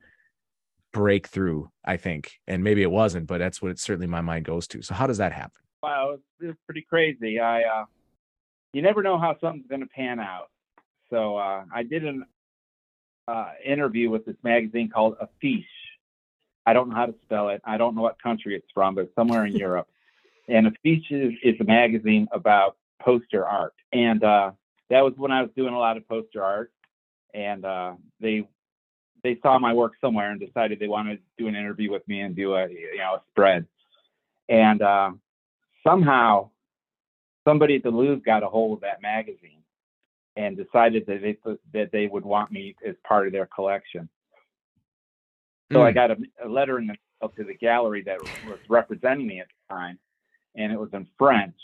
breakthrough, 0.91 1.67
I 1.85 1.97
think. 1.97 2.33
And 2.47 2.63
maybe 2.63 2.81
it 2.81 2.91
wasn't, 2.91 3.27
but 3.27 3.37
that's 3.37 3.61
what 3.61 3.71
it 3.71 3.79
certainly 3.79 4.07
my 4.07 4.21
mind 4.21 4.45
goes 4.45 4.67
to. 4.69 4.81
So, 4.81 4.93
how 4.93 5.07
does 5.07 5.17
that 5.19 5.31
happen? 5.31 5.63
wow, 5.83 6.11
it's, 6.13 6.23
it's 6.39 6.59
pretty 6.65 6.85
crazy. 6.89 7.39
I 7.39 7.63
uh, 7.63 7.85
you 8.71 8.81
never 8.81 9.03
know 9.03 9.19
how 9.19 9.35
something's 9.39 9.67
going 9.67 9.81
to 9.81 9.87
pan 9.87 10.19
out. 10.19 10.49
So 11.13 11.37
uh, 11.37 11.65
I 11.71 11.83
did 11.83 12.05
an 12.05 12.25
uh, 13.27 13.51
interview 13.63 14.09
with 14.09 14.25
this 14.25 14.35
magazine 14.41 14.89
called 14.89 15.15
Affiche. 15.19 15.63
I 16.65 16.73
don't 16.73 16.89
know 16.89 16.95
how 16.95 17.05
to 17.05 17.13
spell 17.21 17.49
it. 17.49 17.61
I 17.63 17.77
don't 17.77 17.95
know 17.95 18.01
what 18.01 18.19
country 18.21 18.55
it's 18.55 18.65
from, 18.73 18.95
but 18.95 19.11
somewhere 19.13 19.45
in 19.45 19.55
Europe. 19.55 19.87
And 20.49 20.65
Affiche 20.65 21.11
is, 21.11 21.33
is 21.43 21.61
a 21.61 21.65
magazine 21.65 22.27
about 22.31 22.77
poster 22.99 23.45
art. 23.45 23.75
And 23.91 24.23
uh, 24.23 24.51
that 24.89 25.01
was 25.01 25.13
when 25.15 25.31
I 25.31 25.43
was 25.43 25.51
doing 25.55 25.75
a 25.75 25.77
lot 25.77 25.97
of 25.97 26.07
poster 26.07 26.43
art. 26.43 26.71
And 27.31 27.63
uh, 27.63 27.93
they 28.19 28.47
they 29.23 29.37
saw 29.43 29.59
my 29.59 29.73
work 29.73 29.93
somewhere 30.01 30.31
and 30.31 30.39
decided 30.39 30.79
they 30.79 30.87
wanted 30.87 31.17
to 31.17 31.23
do 31.37 31.47
an 31.47 31.55
interview 31.55 31.91
with 31.91 32.07
me 32.07 32.21
and 32.21 32.35
do 32.35 32.55
a 32.55 32.67
you 32.67 32.97
know 32.97 33.15
a 33.15 33.21
spread. 33.29 33.67
And 34.49 34.81
uh, 34.81 35.11
somehow 35.87 36.49
somebody 37.47 37.75
at 37.75 37.83
the 37.83 37.91
Louvre 37.91 38.23
got 38.25 38.41
a 38.41 38.47
hold 38.47 38.79
of 38.79 38.81
that 38.81 39.01
magazine 39.01 39.62
and 40.35 40.57
decided 40.57 41.05
that 41.07 41.21
they 41.21 41.37
that 41.73 41.91
they 41.91 42.07
would 42.07 42.25
want 42.25 42.51
me 42.51 42.75
as 42.87 42.95
part 43.07 43.27
of 43.27 43.33
their 43.33 43.45
collection. 43.47 44.09
So 45.71 45.81
I 45.83 45.91
Mm. 45.91 45.95
got 45.95 46.11
a, 46.11 46.17
a 46.45 46.47
letter 46.47 46.77
in 46.79 46.87
the 46.87 46.95
mail 47.21 47.31
to 47.35 47.43
the 47.43 47.55
gallery 47.55 48.03
that 48.03 48.17
was 48.41 48.59
representing 48.69 49.27
me 49.27 49.39
at 49.39 49.47
the 49.47 49.73
time, 49.75 49.99
and 50.55 50.71
it 50.71 50.79
was 50.79 50.89
in 50.93 51.07
French. 51.17 51.55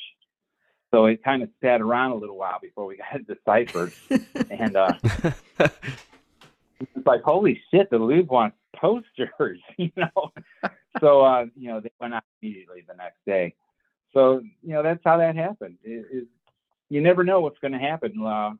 So 0.91 1.05
it 1.05 1.23
kind 1.23 1.43
of 1.43 1.49
sat 1.61 1.81
around 1.81 2.11
a 2.11 2.15
little 2.15 2.37
while 2.37 2.59
before 2.61 2.85
we 2.85 2.97
got 3.11 3.15
it 3.15 3.27
deciphered, 3.27 3.93
and 4.49 4.75
uh, 4.75 4.93
it's 5.59 7.05
like, 7.05 7.21
holy 7.23 7.61
shit, 7.71 7.89
the 7.89 7.97
Louvre 7.97 8.31
wants 8.31 8.57
posters, 8.75 9.59
you 9.77 9.91
know. 9.97 10.31
so 10.99 11.21
uh, 11.21 11.45
you 11.55 11.69
know, 11.69 11.79
they 11.79 11.91
went 11.99 12.13
out 12.13 12.23
immediately 12.41 12.83
the 12.87 12.95
next 12.95 13.19
day. 13.25 13.53
So 14.13 14.41
you 14.63 14.73
know, 14.73 14.81
that's 14.83 15.01
how 15.03 15.17
that 15.17 15.35
happened. 15.35 15.77
It, 15.83 16.05
it, 16.11 16.27
you 16.89 17.01
never 17.01 17.23
know 17.23 17.41
what's 17.41 17.59
going 17.59 17.73
to 17.73 17.79
happen. 17.79 18.13
Uh, 18.25 18.51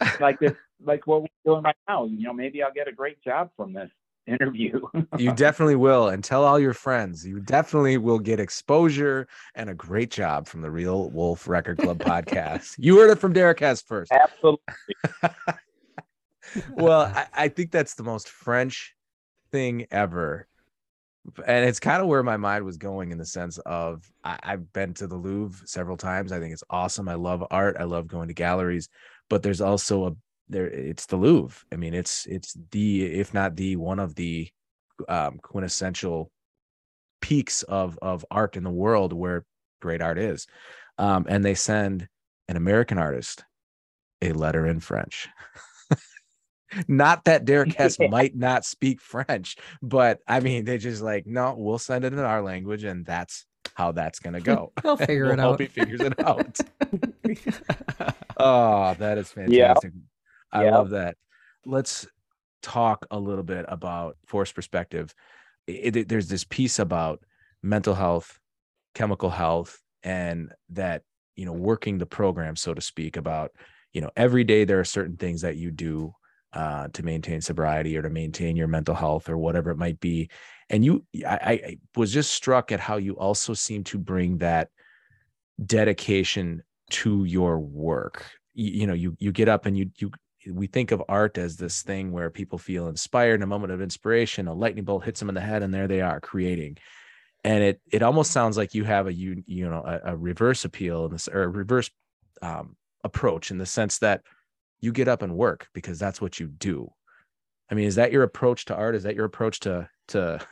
like 0.20 0.38
this, 0.38 0.52
like 0.84 1.06
what 1.06 1.22
we're 1.22 1.28
doing 1.44 1.62
right 1.62 1.76
now. 1.88 2.04
You 2.04 2.22
know, 2.22 2.32
maybe 2.32 2.62
I'll 2.62 2.72
get 2.72 2.88
a 2.88 2.92
great 2.92 3.22
job 3.22 3.50
from 3.56 3.72
this 3.72 3.90
interview. 4.26 4.80
You 5.18 5.32
definitely 5.34 5.76
will. 5.76 6.08
And 6.08 6.22
tell 6.22 6.44
all 6.44 6.58
your 6.58 6.74
friends. 6.74 7.26
You 7.26 7.40
definitely 7.40 7.98
will 7.98 8.18
get 8.18 8.40
exposure 8.40 9.26
and 9.54 9.70
a 9.70 9.74
great 9.74 10.10
job 10.10 10.46
from 10.46 10.62
the 10.62 10.70
Real 10.70 11.10
Wolf 11.10 11.48
Record 11.48 11.78
Club 11.78 11.98
podcast. 12.02 12.74
You 12.78 12.98
heard 12.98 13.10
it 13.10 13.18
from 13.18 13.32
Derek 13.32 13.60
Hess 13.60 13.82
first. 13.82 14.12
Absolutely. 14.12 14.60
well, 16.76 17.02
I, 17.02 17.26
I 17.34 17.48
think 17.48 17.70
that's 17.70 17.94
the 17.94 18.04
most 18.04 18.28
French 18.28 18.94
thing 19.50 19.86
ever. 19.90 20.46
And 21.46 21.68
it's 21.68 21.80
kind 21.80 22.02
of 22.02 22.08
where 22.08 22.22
my 22.22 22.36
mind 22.36 22.64
was 22.64 22.76
going 22.76 23.12
in 23.12 23.18
the 23.18 23.24
sense 23.24 23.58
of 23.58 24.10
I, 24.24 24.38
I've 24.42 24.72
been 24.72 24.94
to 24.94 25.06
the 25.06 25.16
Louvre 25.16 25.66
several 25.66 25.96
times. 25.96 26.32
I 26.32 26.40
think 26.40 26.52
it's 26.52 26.64
awesome. 26.68 27.08
I 27.08 27.14
love 27.14 27.44
art. 27.50 27.76
I 27.78 27.84
love 27.84 28.08
going 28.08 28.28
to 28.28 28.34
galleries, 28.34 28.88
but 29.30 29.42
there's 29.42 29.60
also 29.60 30.06
a 30.06 30.12
there 30.48 30.66
it's 30.66 31.06
the 31.06 31.16
Louvre. 31.16 31.64
I 31.72 31.76
mean, 31.76 31.94
it's 31.94 32.26
it's 32.26 32.56
the 32.70 33.04
if 33.04 33.32
not 33.32 33.56
the 33.56 33.76
one 33.76 33.98
of 34.00 34.14
the 34.14 34.48
um, 35.08 35.38
quintessential 35.42 36.30
peaks 37.20 37.62
of 37.62 37.98
of 38.02 38.24
art 38.30 38.56
in 38.56 38.64
the 38.64 38.70
world 38.70 39.12
where 39.12 39.44
great 39.80 40.02
art 40.02 40.18
is. 40.18 40.46
Um, 40.98 41.26
and 41.28 41.44
they 41.44 41.54
send 41.54 42.08
an 42.48 42.56
American 42.56 42.98
artist 42.98 43.44
a 44.20 44.32
letter 44.32 44.66
in 44.66 44.80
French. 44.80 45.28
not 46.88 47.24
that 47.24 47.44
Derek 47.44 47.72
Hess 47.76 47.96
Yeah. 48.00 48.08
might 48.08 48.34
not 48.36 48.64
speak 48.64 49.00
French, 49.00 49.56
but 49.82 50.20
I 50.26 50.40
mean, 50.40 50.64
they 50.64 50.78
just 50.78 51.02
like, 51.02 51.26
no, 51.26 51.54
we'll 51.56 51.78
send 51.78 52.04
it 52.04 52.12
in 52.12 52.18
our 52.18 52.42
language, 52.42 52.84
and 52.84 53.04
that's 53.06 53.46
how 53.74 53.92
that's 53.92 54.18
gonna 54.18 54.40
go. 54.40 54.72
He'll 54.82 54.96
figure 55.10 55.24
We'll 55.24 55.32
it 55.34 55.38
hope 55.40 55.54
out. 55.54 55.60
he 55.60 55.66
figures 55.66 56.00
it 56.00 56.18
out. 56.24 56.58
oh, 58.36 58.94
that 58.98 59.18
is 59.18 59.30
fantastic. 59.30 59.92
I 60.52 60.68
love 60.68 60.90
that. 60.90 61.16
Let's 61.64 62.06
talk 62.62 63.06
a 63.10 63.18
little 63.18 63.44
bit 63.44 63.64
about 63.68 64.16
force 64.26 64.52
perspective. 64.52 65.14
It- 65.66 65.96
it- 65.96 66.08
there's 66.08 66.28
this 66.28 66.44
piece 66.44 66.78
about 66.78 67.22
mental 67.62 67.94
health, 67.94 68.38
chemical 68.94 69.30
health, 69.30 69.78
and 70.02 70.52
that 70.70 71.02
you 71.36 71.46
know 71.46 71.52
working 71.52 71.98
the 71.98 72.06
program, 72.06 72.56
so 72.56 72.74
to 72.74 72.80
speak. 72.80 73.16
About 73.16 73.52
you 73.92 74.00
know 74.00 74.10
every 74.16 74.44
day 74.44 74.64
there 74.64 74.80
are 74.80 74.84
certain 74.84 75.16
things 75.16 75.40
that 75.42 75.56
you 75.56 75.70
do 75.70 76.12
uh, 76.52 76.88
to 76.92 77.02
maintain 77.02 77.40
sobriety 77.40 77.96
or 77.96 78.02
to 78.02 78.10
maintain 78.10 78.56
your 78.56 78.68
mental 78.68 78.94
health 78.94 79.28
or 79.28 79.38
whatever 79.38 79.70
it 79.70 79.78
might 79.78 80.00
be. 80.00 80.28
And 80.68 80.84
you, 80.84 81.04
I, 81.26 81.36
I 81.52 81.76
was 81.96 82.12
just 82.12 82.32
struck 82.32 82.72
at 82.72 82.80
how 82.80 82.96
you 82.96 83.16
also 83.18 83.54
seem 83.54 83.84
to 83.84 83.98
bring 83.98 84.38
that 84.38 84.68
dedication 85.64 86.62
to 86.90 87.24
your 87.24 87.58
work. 87.58 88.24
You, 88.54 88.70
you 88.70 88.86
know, 88.86 88.94
you 88.94 89.16
you 89.18 89.32
get 89.32 89.48
up 89.48 89.66
and 89.66 89.76
you 89.76 89.90
you 89.98 90.10
we 90.50 90.66
think 90.66 90.90
of 90.90 91.02
art 91.08 91.38
as 91.38 91.56
this 91.56 91.82
thing 91.82 92.10
where 92.10 92.30
people 92.30 92.58
feel 92.58 92.88
inspired 92.88 93.36
in 93.36 93.42
a 93.42 93.46
moment 93.46 93.72
of 93.72 93.80
inspiration, 93.80 94.48
a 94.48 94.54
lightning 94.54 94.84
bolt 94.84 95.04
hits 95.04 95.20
them 95.20 95.28
in 95.28 95.34
the 95.34 95.40
head, 95.40 95.62
and 95.62 95.72
there 95.72 95.88
they 95.88 96.00
are 96.00 96.20
creating. 96.20 96.78
And 97.44 97.62
it 97.62 97.80
it 97.90 98.02
almost 98.02 98.30
sounds 98.30 98.56
like 98.56 98.74
you 98.74 98.84
have 98.84 99.06
a 99.06 99.12
you 99.12 99.42
you 99.46 99.68
know 99.68 99.82
a, 99.84 100.12
a 100.12 100.16
reverse 100.16 100.64
appeal 100.64 101.06
in 101.06 101.12
this 101.12 101.28
or 101.28 101.42
a 101.44 101.48
reverse 101.48 101.90
um, 102.40 102.76
approach 103.04 103.50
in 103.50 103.58
the 103.58 103.66
sense 103.66 103.98
that 103.98 104.22
you 104.82 104.92
get 104.92 105.08
up 105.08 105.22
and 105.22 105.34
work 105.34 105.68
because 105.72 105.98
that's 105.98 106.20
what 106.20 106.38
you 106.38 106.48
do. 106.48 106.92
I 107.70 107.74
mean, 107.74 107.86
is 107.86 107.94
that 107.94 108.12
your 108.12 108.24
approach 108.24 108.66
to 108.66 108.74
art? 108.74 108.94
Is 108.94 109.04
that 109.04 109.14
your 109.14 109.24
approach 109.24 109.60
to 109.60 109.88
to 110.08 110.46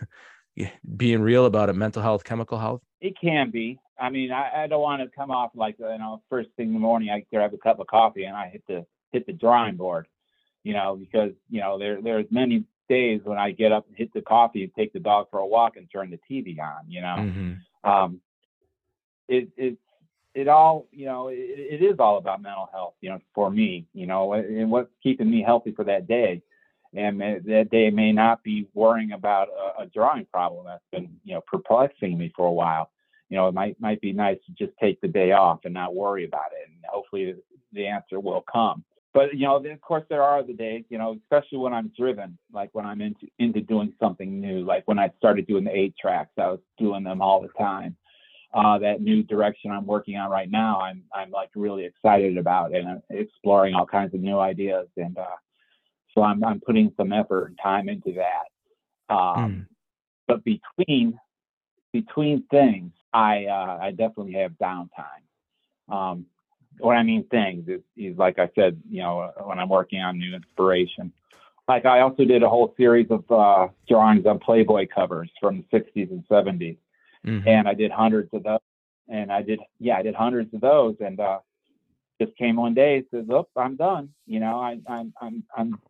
being 0.96 1.20
real 1.20 1.44
about 1.44 1.68
it, 1.68 1.74
mental 1.74 2.00
health, 2.00 2.24
chemical 2.24 2.56
health? 2.56 2.80
It 3.02 3.14
can 3.20 3.50
be. 3.50 3.78
I 4.00 4.08
mean, 4.08 4.32
I, 4.32 4.62
I 4.62 4.66
don't 4.66 4.80
want 4.80 5.02
to 5.02 5.08
come 5.14 5.30
off 5.30 5.50
like 5.54 5.76
you 5.78 5.98
know, 5.98 6.22
first 6.30 6.48
thing 6.56 6.68
in 6.68 6.72
the 6.72 6.80
morning 6.80 7.10
I 7.10 7.26
grab 7.30 7.52
a 7.52 7.58
cup 7.58 7.80
of 7.80 7.88
coffee 7.88 8.24
and 8.24 8.34
I 8.34 8.48
hit 8.48 8.62
the 8.66 8.86
hit 9.12 9.26
the 9.26 9.32
drawing 9.32 9.76
board, 9.76 10.06
you 10.62 10.72
know, 10.72 10.96
because 10.96 11.32
you 11.50 11.60
know 11.60 11.78
there 11.78 12.00
there's 12.00 12.26
many 12.30 12.64
days 12.88 13.20
when 13.24 13.38
I 13.38 13.50
get 13.50 13.72
up 13.72 13.86
and 13.88 13.96
hit 13.96 14.12
the 14.14 14.22
coffee 14.22 14.62
and 14.62 14.74
take 14.74 14.92
the 14.92 15.00
dog 15.00 15.26
for 15.30 15.40
a 15.40 15.46
walk 15.46 15.76
and 15.76 15.88
turn 15.90 16.10
the 16.10 16.18
TV 16.30 16.58
on, 16.58 16.88
you 16.88 17.02
know. 17.02 17.16
Mhm. 17.16 17.58
Um, 17.84 18.20
it 19.28 19.48
it 19.56 19.78
it 20.34 20.48
all 20.48 20.86
you 20.92 21.06
know 21.06 21.28
it, 21.28 21.36
it 21.36 21.82
is 21.82 21.98
all 21.98 22.18
about 22.18 22.42
mental 22.42 22.68
health, 22.72 22.94
you 23.00 23.10
know, 23.10 23.20
for 23.34 23.50
me, 23.50 23.86
you 23.92 24.06
know, 24.06 24.32
and 24.32 24.70
what's 24.70 24.90
keeping 25.02 25.30
me 25.30 25.42
healthy 25.42 25.72
for 25.72 25.84
that 25.84 26.06
day. 26.06 26.42
And 26.92 27.20
that 27.20 27.68
day 27.70 27.90
may 27.90 28.10
not 28.10 28.42
be 28.42 28.66
worrying 28.74 29.12
about 29.12 29.48
a, 29.48 29.82
a 29.82 29.86
drawing 29.86 30.26
problem 30.26 30.66
that's 30.66 30.82
been, 30.90 31.20
you 31.22 31.34
know, 31.34 31.40
perplexing 31.46 32.18
me 32.18 32.32
for 32.34 32.46
a 32.46 32.52
while 32.52 32.90
you 33.30 33.36
know, 33.36 33.48
it 33.48 33.54
might 33.54 33.80
might 33.80 34.00
be 34.00 34.12
nice 34.12 34.38
to 34.46 34.52
just 34.52 34.76
take 34.78 35.00
the 35.00 35.08
day 35.08 35.32
off 35.32 35.60
and 35.64 35.72
not 35.72 35.94
worry 35.94 36.24
about 36.24 36.50
it, 36.52 36.68
and 36.68 36.76
hopefully 36.86 37.34
the 37.72 37.86
answer 37.86 38.18
will 38.20 38.44
come. 38.52 38.84
But 39.14 39.34
you 39.34 39.46
know, 39.46 39.56
of 39.56 39.80
course, 39.80 40.04
there 40.10 40.22
are 40.22 40.40
other 40.40 40.52
days, 40.52 40.84
you 40.88 40.98
know, 40.98 41.16
especially 41.22 41.58
when 41.58 41.72
I'm 41.72 41.92
driven, 41.96 42.36
like 42.52 42.70
when 42.72 42.84
I'm 42.84 43.00
into 43.00 43.28
into 43.38 43.60
doing 43.60 43.94
something 44.00 44.40
new, 44.40 44.64
like 44.64 44.82
when 44.86 44.98
I 44.98 45.10
started 45.16 45.46
doing 45.46 45.64
the 45.64 45.76
eight 45.76 45.94
tracks, 45.98 46.32
I 46.38 46.48
was 46.48 46.60
doing 46.76 47.04
them 47.04 47.22
all 47.22 47.40
the 47.40 47.48
time. 47.56 47.96
Uh, 48.52 48.78
that 48.78 49.00
new 49.00 49.22
direction 49.22 49.70
I'm 49.70 49.86
working 49.86 50.16
on 50.16 50.28
right 50.28 50.50
now, 50.50 50.80
I'm 50.80 51.04
I'm 51.14 51.30
like 51.30 51.50
really 51.54 51.84
excited 51.84 52.36
about 52.36 52.74
and 52.74 52.88
I'm 52.88 53.02
exploring 53.10 53.74
all 53.74 53.86
kinds 53.86 54.12
of 54.12 54.20
new 54.20 54.38
ideas, 54.40 54.88
and 54.96 55.16
uh, 55.16 55.36
so 56.14 56.22
I'm 56.22 56.42
I'm 56.42 56.60
putting 56.60 56.92
some 56.96 57.12
effort 57.12 57.46
and 57.46 57.58
time 57.62 57.88
into 57.88 58.14
that. 58.14 59.14
Um, 59.14 59.18
mm. 59.18 59.66
But 60.26 60.42
between 60.44 61.18
between 61.92 62.44
things, 62.50 62.92
I 63.12 63.46
uh, 63.46 63.78
I 63.80 63.90
definitely 63.90 64.34
have 64.34 64.52
downtime. 64.60 65.22
Um, 65.88 66.26
what 66.78 66.96
I 66.96 67.02
mean 67.02 67.24
things 67.30 67.68
is, 67.68 67.80
is 67.96 68.16
like 68.16 68.38
I 68.38 68.50
said, 68.54 68.80
you 68.88 69.02
know, 69.02 69.20
uh, 69.20 69.42
when 69.42 69.58
I'm 69.58 69.68
working 69.68 70.00
on 70.00 70.18
new 70.18 70.34
inspiration. 70.34 71.12
Like 71.68 71.84
I 71.84 72.00
also 72.00 72.24
did 72.24 72.42
a 72.42 72.48
whole 72.48 72.74
series 72.76 73.06
of 73.10 73.30
uh, 73.30 73.68
drawings 73.88 74.26
on 74.26 74.38
Playboy 74.38 74.88
covers 74.92 75.30
from 75.40 75.64
the 75.70 75.78
60s 75.78 76.10
and 76.10 76.26
70s, 76.28 76.76
mm-hmm. 77.26 77.46
and 77.46 77.68
I 77.68 77.74
did 77.74 77.90
hundreds 77.90 78.30
of 78.32 78.42
those. 78.42 78.58
And 79.08 79.32
I 79.32 79.42
did, 79.42 79.58
yeah, 79.80 79.96
I 79.96 80.02
did 80.02 80.14
hundreds 80.14 80.54
of 80.54 80.60
those, 80.60 80.94
and 81.00 81.18
uh, 81.18 81.40
just 82.20 82.36
came 82.36 82.56
one 82.56 82.74
day 82.74 82.98
and 82.98 83.06
says, 83.10 83.26
"Oh, 83.28 83.48
I'm 83.56 83.74
done." 83.74 84.10
You 84.26 84.38
know, 84.38 84.60
I, 84.60 84.78
I'm 84.88 85.12
I'm 85.20 85.42
I'm 85.56 85.80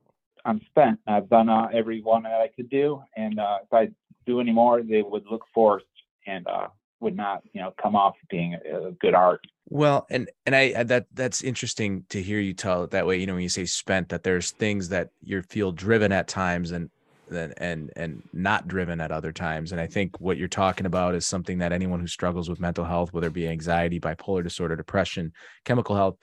I'm 0.44 0.60
spent. 0.70 1.00
I've 1.06 1.28
done 1.28 1.50
uh, 1.50 1.68
every 1.72 2.00
one 2.00 2.22
that 2.22 2.40
I 2.40 2.48
could 2.48 2.70
do, 2.70 3.02
and 3.16 3.38
uh, 3.38 3.58
if 3.62 3.72
I 3.72 3.90
do 4.26 4.40
any 4.40 4.52
more, 4.52 4.82
they 4.82 5.02
would 5.02 5.26
look 5.30 5.42
forced 5.52 5.84
and 6.26 6.46
uh, 6.46 6.68
would 7.00 7.16
not, 7.16 7.42
you 7.52 7.60
know, 7.60 7.74
come 7.80 7.96
off 7.96 8.14
being 8.30 8.54
a, 8.54 8.88
a 8.88 8.92
good 8.92 9.14
art. 9.14 9.40
Well, 9.68 10.06
and 10.10 10.30
and 10.46 10.56
I 10.56 10.82
that 10.84 11.06
that's 11.12 11.42
interesting 11.42 12.04
to 12.08 12.22
hear 12.22 12.40
you 12.40 12.54
tell 12.54 12.84
it 12.84 12.90
that 12.90 13.06
way. 13.06 13.18
You 13.18 13.26
know, 13.26 13.34
when 13.34 13.42
you 13.42 13.48
say 13.48 13.66
spent, 13.66 14.08
that 14.10 14.22
there's 14.22 14.50
things 14.50 14.88
that 14.88 15.10
you 15.22 15.42
feel 15.42 15.72
driven 15.72 16.12
at 16.12 16.28
times 16.28 16.70
and 16.70 16.90
and 17.30 17.54
and 17.58 17.90
and 17.96 18.22
not 18.32 18.68
driven 18.68 19.00
at 19.00 19.12
other 19.12 19.32
times. 19.32 19.72
And 19.72 19.80
I 19.80 19.86
think 19.86 20.20
what 20.20 20.36
you're 20.36 20.48
talking 20.48 20.86
about 20.86 21.14
is 21.14 21.26
something 21.26 21.58
that 21.58 21.72
anyone 21.72 22.00
who 22.00 22.06
struggles 22.06 22.48
with 22.48 22.60
mental 22.60 22.84
health, 22.84 23.12
whether 23.12 23.28
it 23.28 23.32
be 23.32 23.48
anxiety, 23.48 24.00
bipolar 24.00 24.42
disorder, 24.42 24.76
depression, 24.76 25.32
chemical 25.64 25.96
health, 25.96 26.16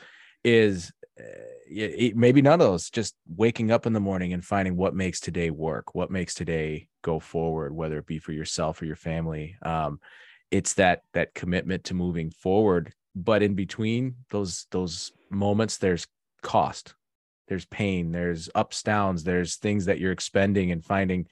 is 0.43 0.91
uh, 1.20 2.12
maybe 2.15 2.41
none 2.41 2.54
of 2.54 2.67
those. 2.67 2.89
Just 2.89 3.15
waking 3.28 3.72
up 3.72 3.86
in 3.86 3.93
the 3.93 4.00
morning 4.00 4.34
and 4.34 4.43
finding 4.43 4.76
what 4.76 4.96
makes 4.96 5.20
today 5.20 5.50
work, 5.50 5.96
what 5.96 6.12
makes 6.12 6.34
today 6.34 6.88
go 7.02 7.20
forward, 7.20 7.74
whether 7.74 7.98
it 7.98 8.06
be 8.06 8.20
for 8.20 8.32
yourself 8.32 8.82
or 8.82 8.86
your 8.86 8.96
family. 8.96 9.56
Um, 9.62 10.00
it's 10.52 10.74
that 10.76 11.02
that 11.13 11.34
commitment 11.34 11.86
to 11.86 11.93
moving 11.93 12.30
forward 12.32 12.93
but 13.17 13.41
in 13.41 13.56
between 13.56 14.15
those 14.30 14.67
those 14.72 15.12
moments 15.30 15.78
there's 15.78 16.08
cost 16.43 16.93
there's 17.48 17.66
pain 17.66 18.12
there's 18.12 18.50
ups 18.56 18.84
downs 18.84 19.24
there's 19.24 19.56
things 19.56 19.86
that 19.86 20.00
you're 20.00 20.12
expending 20.12 20.72
and 20.72 20.84
finding 20.84 21.26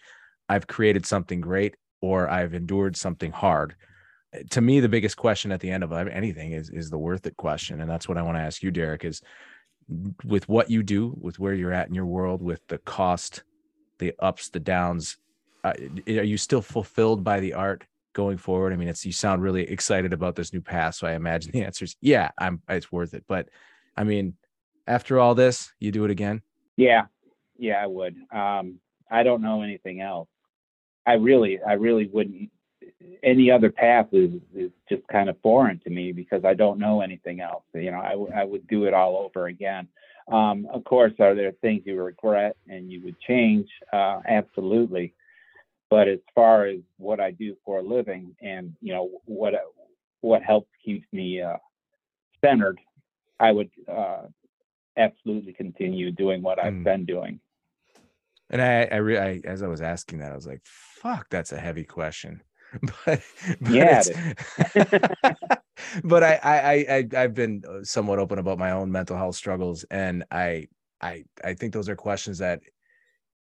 i've 0.50 0.68
created 0.68 1.06
something 1.06 1.42
great 1.42 1.76
or 2.02 2.30
i've 2.30 2.54
endured 2.54 2.96
something 2.96 3.32
hard 3.32 3.76
to 4.50 4.62
me 4.62 4.80
the 4.80 4.90
biggest 4.90 5.18
question 5.18 5.52
at 5.52 5.60
the 5.60 5.72
end 5.72 5.84
of 5.84 5.92
anything 5.92 6.52
is 6.52 6.70
is 6.70 6.90
the 6.90 6.98
worth 6.98 7.26
it 7.26 7.38
question 7.38 7.82
and 7.82 7.90
that's 7.90 8.08
what 8.08 8.18
i 8.18 8.22
want 8.22 8.38
to 8.38 8.42
ask 8.42 8.64
you 8.64 8.72
derek 8.72 9.06
is 9.06 9.22
with 10.24 10.50
what 10.50 10.70
you 10.70 10.82
do 10.82 11.16
with 11.20 11.40
where 11.40 11.54
you're 11.54 11.72
at 11.72 11.88
in 11.88 11.94
your 11.94 12.06
world 12.06 12.42
with 12.42 12.66
the 12.68 12.78
cost 12.80 13.44
the 14.00 14.14
ups 14.20 14.50
the 14.50 14.60
downs 14.60 15.18
uh, 15.64 15.74
are 16.08 16.24
you 16.24 16.38
still 16.38 16.62
fulfilled 16.62 17.24
by 17.24 17.40
the 17.40 17.54
art 17.54 17.86
going 18.16 18.38
forward? 18.38 18.74
I 18.74 18.78
mean, 18.78 18.88
it's 18.88 19.06
you 19.06 19.12
sound 19.12 19.44
really 19.44 19.70
excited 19.70 20.14
about 20.14 20.36
this 20.36 20.54
new 20.54 20.62
path, 20.62 20.96
so 20.96 21.06
I 21.06 21.14
imagine 21.14 21.52
the 21.52 21.64
answer 21.66 21.86
is 21.86 21.96
yeah, 22.02 22.32
I'm 22.40 22.62
it's 22.68 22.92
worth 22.92 23.14
it. 23.14 23.26
But 23.28 23.50
I 23.96 24.04
mean, 24.04 24.34
after 24.88 25.20
all 25.20 25.36
this, 25.36 25.74
you 25.80 25.92
do 25.92 26.06
it 26.06 26.12
again? 26.12 26.42
Yeah, 26.78 27.04
yeah, 27.58 27.82
I 27.82 27.88
would. 27.88 28.16
Um, 28.32 28.80
I 29.10 29.24
don't 29.24 29.42
know 29.42 29.62
anything 29.62 30.02
else. 30.02 30.28
I 31.06 31.14
really, 31.14 31.60
I 31.62 31.74
really 31.74 32.08
wouldn't. 32.08 32.50
Any 33.24 33.50
other 33.50 33.72
path 33.72 34.08
is 34.12 34.32
is 34.54 34.72
just 34.90 35.08
kind 35.08 35.30
of 35.30 35.40
foreign 35.42 35.80
to 35.80 35.90
me 35.90 36.12
because 36.12 36.44
I 36.46 36.54
don't 36.54 36.80
know 36.80 37.02
anything 37.02 37.40
else. 37.40 37.64
You 37.74 37.92
know, 37.92 38.00
I, 38.00 38.12
w- 38.12 38.32
I 38.36 38.44
would 38.44 38.68
do 38.68 38.86
it 38.86 38.94
all 38.94 39.18
over 39.18 39.48
again. 39.48 39.88
Um, 40.32 40.68
of 40.74 40.84
course, 40.84 41.14
are 41.20 41.36
there 41.36 41.52
things 41.62 41.84
you 41.86 42.02
regret 42.02 42.56
and 42.68 42.92
you 42.92 43.04
would 43.04 43.20
change? 43.20 43.68
Uh, 43.94 44.20
absolutely. 44.28 45.14
But 45.90 46.08
as 46.08 46.20
far 46.34 46.66
as 46.66 46.80
what 46.98 47.20
I 47.20 47.32
do 47.32 47.56
for 47.64 47.80
a 47.80 47.84
living 47.84 48.36
and 48.42 48.76
you 48.82 48.94
know 48.94 49.22
what 49.26 49.54
what 50.22 50.42
helps 50.42 50.70
keeps 50.84 51.06
me 51.12 51.42
uh, 51.42 51.58
centered, 52.44 52.80
I 53.40 53.52
would 53.52 53.70
uh, 53.88 54.24
absolutely 54.98 55.54
continue 55.54 56.12
doing 56.12 56.42
what 56.42 56.60
I've 56.60 56.74
mm. 56.74 56.84
been 56.84 57.06
doing. 57.06 57.40
And 58.50 58.62
I, 58.62 58.84
I, 58.92 58.98
re- 58.98 59.18
I, 59.18 59.42
as 59.44 59.64
I 59.64 59.68
was 59.68 59.82
asking 59.82 60.20
that, 60.20 60.32
I 60.32 60.36
was 60.36 60.46
like, 60.46 60.62
"Fuck, 60.64 61.28
that's 61.30 61.52
a 61.52 61.58
heavy 61.58 61.84
question." 61.84 62.42
but, 63.06 63.22
but 63.62 63.72
yeah, 63.72 64.04
but 66.04 66.24
I, 66.24 66.40
I, 66.44 66.86
I, 66.90 67.24
I've 67.24 67.34
been 67.34 67.64
somewhat 67.84 68.20
open 68.20 68.38
about 68.38 68.60
my 68.60 68.72
own 68.72 68.92
mental 68.92 69.18
health 69.18 69.36
struggles, 69.36 69.84
and 69.90 70.26
I, 70.30 70.68
I, 71.02 71.24
I 71.44 71.54
think 71.54 71.74
those 71.74 71.90
are 71.90 71.96
questions 71.96 72.38
that 72.40 72.62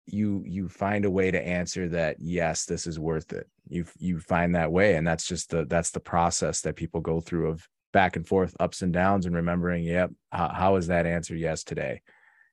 you 0.07 0.43
you 0.47 0.69
find 0.69 1.05
a 1.05 1.11
way 1.11 1.29
to 1.29 1.45
answer 1.45 1.89
that 1.89 2.15
yes 2.19 2.65
this 2.65 2.87
is 2.87 2.97
worth 2.97 3.33
it 3.33 3.45
you 3.67 3.85
you 3.97 4.19
find 4.19 4.55
that 4.55 4.71
way 4.71 4.95
and 4.95 5.05
that's 5.05 5.27
just 5.27 5.49
the 5.49 5.65
that's 5.65 5.91
the 5.91 5.99
process 5.99 6.61
that 6.61 6.77
people 6.77 7.01
go 7.01 7.19
through 7.19 7.49
of 7.49 7.67
back 7.97 8.15
and 8.15 8.27
forth 8.27 8.55
ups 8.59 8.83
and 8.83 8.93
downs 8.93 9.25
and 9.25 9.35
remembering 9.35 9.83
yep 9.83 10.11
how, 10.31 10.49
how 10.49 10.75
is 10.75 10.85
that 10.85 11.07
answer 11.07 11.35
yes 11.35 11.63
today 11.63 11.99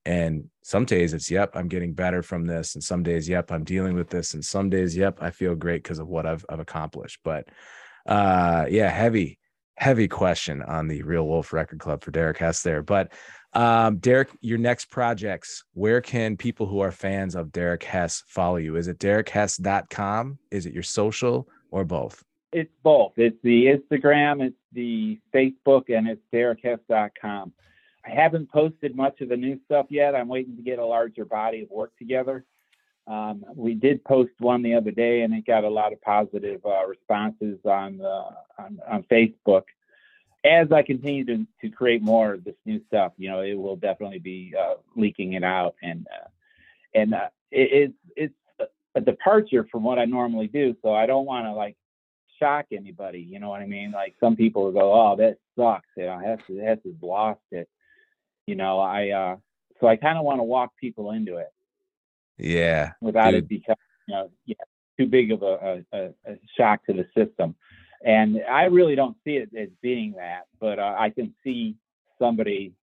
and 0.06 0.48
some 0.62 0.86
days 0.86 1.12
it's 1.12 1.30
yep 1.30 1.50
i'm 1.54 1.68
getting 1.68 1.92
better 1.92 2.22
from 2.22 2.46
this 2.46 2.76
and 2.76 2.82
some 2.82 3.02
days 3.02 3.28
yep 3.28 3.52
i'm 3.52 3.62
dealing 3.62 3.94
with 3.94 4.08
this 4.08 4.32
and 4.32 4.42
some 4.42 4.70
days 4.70 4.96
yep 4.96 5.18
i 5.20 5.30
feel 5.30 5.54
great 5.54 5.82
because 5.82 5.98
of 5.98 6.08
what 6.08 6.24
I've, 6.24 6.46
I've 6.48 6.60
accomplished 6.60 7.20
but 7.24 7.46
uh 8.06 8.64
yeah 8.70 8.88
heavy 8.88 9.38
heavy 9.76 10.08
question 10.08 10.62
on 10.62 10.88
the 10.88 11.02
real 11.02 11.26
wolf 11.26 11.52
record 11.52 11.78
club 11.78 12.02
for 12.02 12.10
derek 12.10 12.38
hess 12.38 12.62
there 12.62 12.80
but 12.80 13.12
um, 13.52 13.98
Derek, 13.98 14.30
your 14.40 14.58
next 14.58 14.86
projects, 14.86 15.62
where 15.74 16.00
can 16.00 16.36
people 16.36 16.66
who 16.66 16.80
are 16.80 16.90
fans 16.90 17.36
of 17.36 17.52
Derek 17.52 17.84
Hess 17.84 18.24
follow 18.26 18.56
you? 18.56 18.74
Is 18.74 18.88
it 18.88 18.98
derekhess.com? 18.98 20.38
Is 20.50 20.66
it 20.66 20.74
your 20.74 20.82
social 20.82 21.46
or 21.70 21.84
both? 21.84 22.24
It's 22.54 22.72
both. 22.82 23.12
It's 23.16 23.36
the 23.42 23.66
Instagram, 23.66 24.42
it's 24.42 24.56
the 24.72 25.18
Facebook, 25.34 25.94
and 25.96 26.08
it's 26.08 26.22
derekhess.com. 26.32 27.52
I 28.06 28.10
haven't 28.10 28.50
posted 28.50 28.94
much 28.94 29.20
of 29.20 29.28
the 29.28 29.36
new 29.36 29.58
stuff 29.64 29.86
yet. 29.88 30.14
I'm 30.14 30.28
waiting 30.28 30.56
to 30.56 30.62
get 30.62 30.78
a 30.78 30.84
larger 30.84 31.24
body 31.24 31.62
of 31.62 31.70
work 31.70 31.96
together. 31.98 32.44
Um, 33.06 33.44
we 33.54 33.74
did 33.74 34.04
post 34.04 34.32
one 34.38 34.62
the 34.62 34.74
other 34.74 34.90
day, 34.90 35.22
and 35.22 35.34
it 35.34 35.46
got 35.46 35.64
a 35.64 35.68
lot 35.68 35.92
of 35.92 36.00
positive 36.00 36.64
uh, 36.64 36.86
responses 36.86 37.58
on, 37.64 38.00
on 38.00 38.78
on 38.88 39.02
Facebook 39.10 39.64
as 40.44 40.70
I 40.70 40.82
continue 40.82 41.24
to, 41.24 41.46
to 41.62 41.70
create 41.70 42.02
more 42.02 42.34
of 42.34 42.44
this 42.44 42.54
new 42.66 42.80
stuff, 42.86 43.12
you 43.16 43.30
know, 43.30 43.40
it 43.40 43.54
will 43.54 43.76
definitely 43.76 44.18
be 44.18 44.54
uh, 44.58 44.74
leaking 44.94 45.32
it 45.32 45.42
out, 45.42 45.74
and 45.82 46.06
uh, 46.12 46.28
and 46.94 47.14
uh, 47.14 47.28
it, 47.50 47.92
it's 48.16 48.34
it's 48.60 48.70
a 48.94 49.00
departure 49.00 49.66
from 49.72 49.82
what 49.82 49.98
I 49.98 50.04
normally 50.04 50.46
do. 50.46 50.76
So 50.82 50.92
I 50.92 51.06
don't 51.06 51.24
want 51.24 51.46
to 51.46 51.52
like 51.52 51.76
shock 52.44 52.66
anybody. 52.72 53.20
You 53.20 53.40
know 53.40 53.48
what 53.48 53.60
I 53.60 53.66
mean? 53.66 53.92
Like 53.92 54.14
some 54.20 54.36
people 54.36 54.64
will 54.64 54.72
go, 54.72 54.92
"Oh, 54.92 55.16
that 55.16 55.38
sucks," 55.56 55.88
you 55.96 56.04
know, 56.04 56.18
Hess, 56.18 56.40
Hess 56.48 56.78
has 56.84 56.94
lost 57.02 57.40
it. 57.50 57.68
You 58.46 58.54
know, 58.56 58.78
I 58.78 59.10
uh, 59.10 59.36
so 59.80 59.86
I 59.86 59.96
kind 59.96 60.18
of 60.18 60.24
want 60.24 60.40
to 60.40 60.44
walk 60.44 60.72
people 60.80 61.10
into 61.12 61.36
it. 61.36 61.52
Yeah. 62.38 62.92
Without 63.00 63.30
dude. 63.30 63.44
it 63.44 63.48
becoming, 63.48 63.78
you 64.08 64.14
know, 64.14 64.30
yeah, 64.44 64.56
too 64.98 65.06
big 65.06 65.32
of 65.32 65.42
a, 65.42 65.84
a, 65.92 65.98
a 66.26 66.38
shock 66.56 66.84
to 66.86 66.92
the 66.92 67.06
system. 67.16 67.54
And 68.04 68.40
I 68.50 68.64
really 68.64 68.96
don't 68.96 69.16
see 69.24 69.36
it 69.36 69.50
as 69.58 69.68
being 69.80 70.14
that, 70.16 70.42
but 70.60 70.78
uh, 70.78 70.94
I 70.98 71.10
can 71.10 71.34
see 71.42 71.76
somebody 72.18 72.74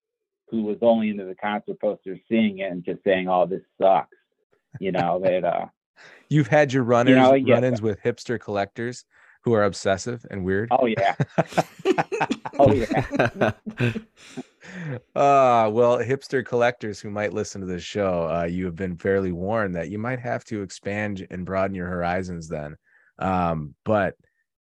who 0.49 0.63
was 0.63 0.77
only 0.81 1.09
into 1.09 1.25
the 1.25 1.35
concert 1.35 1.79
poster 1.79 2.17
seeing 2.27 2.59
it 2.59 2.71
and 2.71 2.83
just 2.83 3.03
saying, 3.03 3.29
"Oh, 3.29 3.45
this 3.45 3.61
sucks," 3.79 4.17
you 4.79 4.91
know 4.91 5.19
that. 5.23 5.43
Uh, 5.43 5.65
You've 6.29 6.47
had 6.47 6.73
your 6.73 6.83
runners, 6.83 7.11
you 7.11 7.45
know, 7.45 7.53
run-ins 7.53 7.81
with 7.81 8.01
hipster 8.01 8.39
collectors 8.39 9.05
who 9.43 9.53
are 9.53 9.63
obsessive 9.63 10.25
and 10.29 10.43
weird. 10.43 10.69
Oh 10.71 10.85
yeah. 10.85 11.15
oh 12.59 12.71
yeah. 12.71 13.51
uh 15.15 15.69
well 15.73 15.97
hipster 15.97 16.45
collectors 16.45 16.99
who 16.99 17.09
might 17.09 17.33
listen 17.33 17.59
to 17.59 17.67
this 17.67 17.83
show 17.83 18.29
uh 18.31 18.43
you 18.43 18.63
have 18.63 18.75
been 18.75 18.95
fairly 18.95 19.31
warned 19.31 19.75
that 19.75 19.89
you 19.89 19.97
might 19.97 20.19
have 20.19 20.45
to 20.45 20.61
expand 20.61 21.27
and 21.31 21.45
broaden 21.45 21.75
your 21.75 21.87
horizons 21.87 22.47
then 22.47 22.77
um 23.19 23.73
but 23.83 24.15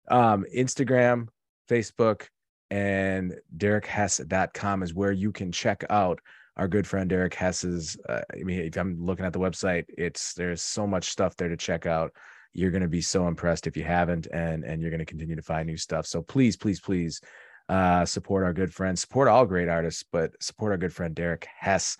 um, 0.08 0.44
Instagram, 0.54 1.28
Facebook, 1.68 2.26
and 2.70 3.34
derekhess.com 3.56 4.82
is 4.82 4.94
where 4.94 5.12
you 5.12 5.32
can 5.32 5.52
check 5.52 5.84
out 5.90 6.20
our 6.56 6.68
good 6.68 6.86
friend 6.86 7.08
Derek 7.08 7.34
Hess's. 7.34 7.96
Uh, 8.08 8.20
I 8.32 8.42
mean, 8.42 8.60
if 8.60 8.76
I'm 8.76 9.04
looking 9.04 9.24
at 9.24 9.32
the 9.32 9.38
website, 9.38 9.84
it's 9.88 10.34
there's 10.34 10.62
so 10.62 10.86
much 10.86 11.10
stuff 11.10 11.36
there 11.36 11.48
to 11.48 11.56
check 11.56 11.86
out. 11.86 12.12
You're 12.52 12.70
going 12.70 12.82
to 12.82 12.88
be 12.88 13.00
so 13.00 13.28
impressed 13.28 13.66
if 13.66 13.76
you 13.76 13.84
haven't 13.84 14.26
and 14.32 14.64
and 14.64 14.80
you're 14.80 14.90
going 14.90 14.98
to 14.98 15.06
continue 15.06 15.36
to 15.36 15.42
find 15.42 15.66
new 15.66 15.76
stuff. 15.76 16.06
So 16.06 16.22
please 16.22 16.56
please 16.56 16.80
please 16.80 17.20
uh 17.68 18.04
support 18.04 18.44
our 18.44 18.52
good 18.52 18.74
friends 18.74 19.00
support 19.00 19.28
all 19.28 19.46
great 19.46 19.68
artists 19.68 20.04
but 20.10 20.32
support 20.42 20.72
our 20.72 20.78
good 20.78 20.92
friend 20.92 21.14
derek 21.14 21.46
hess. 21.58 21.96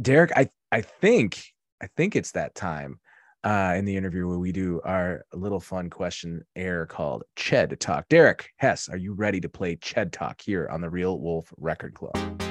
Derek 0.00 0.32
i 0.36 0.48
i 0.72 0.80
think 0.80 1.42
i 1.82 1.88
think 1.96 2.16
it's 2.16 2.32
that 2.32 2.54
time 2.54 2.98
uh 3.44 3.74
in 3.76 3.84
the 3.84 3.96
interview 3.96 4.26
where 4.26 4.38
we 4.38 4.50
do 4.50 4.80
our 4.84 5.24
little 5.34 5.60
fun 5.60 5.90
question 5.90 6.42
air 6.56 6.86
called 6.86 7.24
ched 7.36 7.78
talk. 7.78 8.08
Derek 8.08 8.50
hess 8.56 8.88
are 8.88 8.96
you 8.96 9.12
ready 9.12 9.40
to 9.40 9.48
play 9.48 9.76
ched 9.76 10.10
talk 10.10 10.40
here 10.40 10.68
on 10.70 10.80
the 10.80 10.90
real 10.90 11.20
wolf 11.20 11.52
record 11.58 11.94
club 11.94 12.47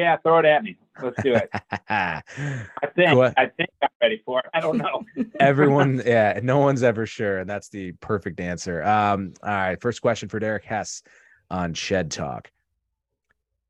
Yeah, 0.00 0.16
throw 0.16 0.38
it 0.38 0.46
at 0.46 0.64
me. 0.64 0.78
Let's 1.02 1.22
do 1.22 1.34
it. 1.34 1.50
I 1.90 2.22
think 2.96 3.14
What? 3.14 3.34
I 3.36 3.46
think 3.46 3.68
I'm 3.82 3.88
ready 4.00 4.22
for 4.24 4.40
it. 4.40 4.46
I 4.54 4.60
don't 4.60 4.78
know. 4.78 5.04
everyone 5.40 6.02
yeah 6.04 6.38
no 6.42 6.58
one's 6.58 6.82
ever 6.82 7.06
sure 7.06 7.38
and 7.38 7.48
that's 7.48 7.68
the 7.68 7.92
perfect 7.92 8.40
answer 8.40 8.82
um 8.82 9.32
all 9.42 9.50
right 9.50 9.80
first 9.80 10.02
question 10.02 10.28
for 10.28 10.38
derek 10.38 10.64
hess 10.64 11.02
on 11.50 11.72
shed 11.72 12.10
talk 12.10 12.50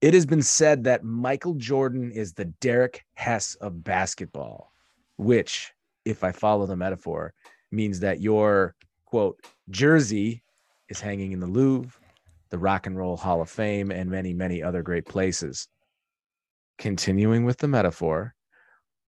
it 0.00 0.12
has 0.12 0.26
been 0.26 0.42
said 0.42 0.84
that 0.84 1.04
michael 1.04 1.54
jordan 1.54 2.10
is 2.10 2.32
the 2.32 2.44
derek 2.44 3.04
hess 3.14 3.54
of 3.56 3.84
basketball 3.84 4.72
which 5.16 5.72
if 6.04 6.24
i 6.24 6.32
follow 6.32 6.66
the 6.66 6.76
metaphor 6.76 7.32
means 7.70 8.00
that 8.00 8.20
your 8.20 8.74
quote 9.04 9.40
jersey 9.70 10.42
is 10.88 11.00
hanging 11.00 11.32
in 11.32 11.40
the 11.40 11.46
louvre 11.46 11.92
the 12.50 12.58
rock 12.58 12.86
and 12.86 12.98
roll 12.98 13.16
hall 13.16 13.40
of 13.40 13.48
fame 13.48 13.92
and 13.92 14.10
many 14.10 14.34
many 14.34 14.62
other 14.62 14.82
great 14.82 15.06
places 15.06 15.68
continuing 16.80 17.44
with 17.44 17.58
the 17.58 17.68
metaphor 17.68 18.34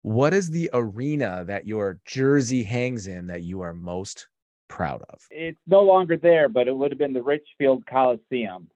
what 0.02 0.32
is 0.32 0.48
the 0.50 0.70
arena 0.72 1.44
that 1.48 1.66
your 1.66 1.98
jersey 2.06 2.62
hangs 2.62 3.08
in 3.08 3.26
that 3.26 3.42
you 3.42 3.60
are 3.60 3.74
most 3.74 4.28
proud 4.68 5.02
of? 5.10 5.18
It's 5.32 5.58
no 5.66 5.82
longer 5.82 6.16
there, 6.16 6.48
but 6.48 6.68
it 6.68 6.76
would 6.76 6.92
have 6.92 6.98
been 6.98 7.12
the 7.12 7.24
Richfield 7.24 7.84
Coliseum 7.86 8.70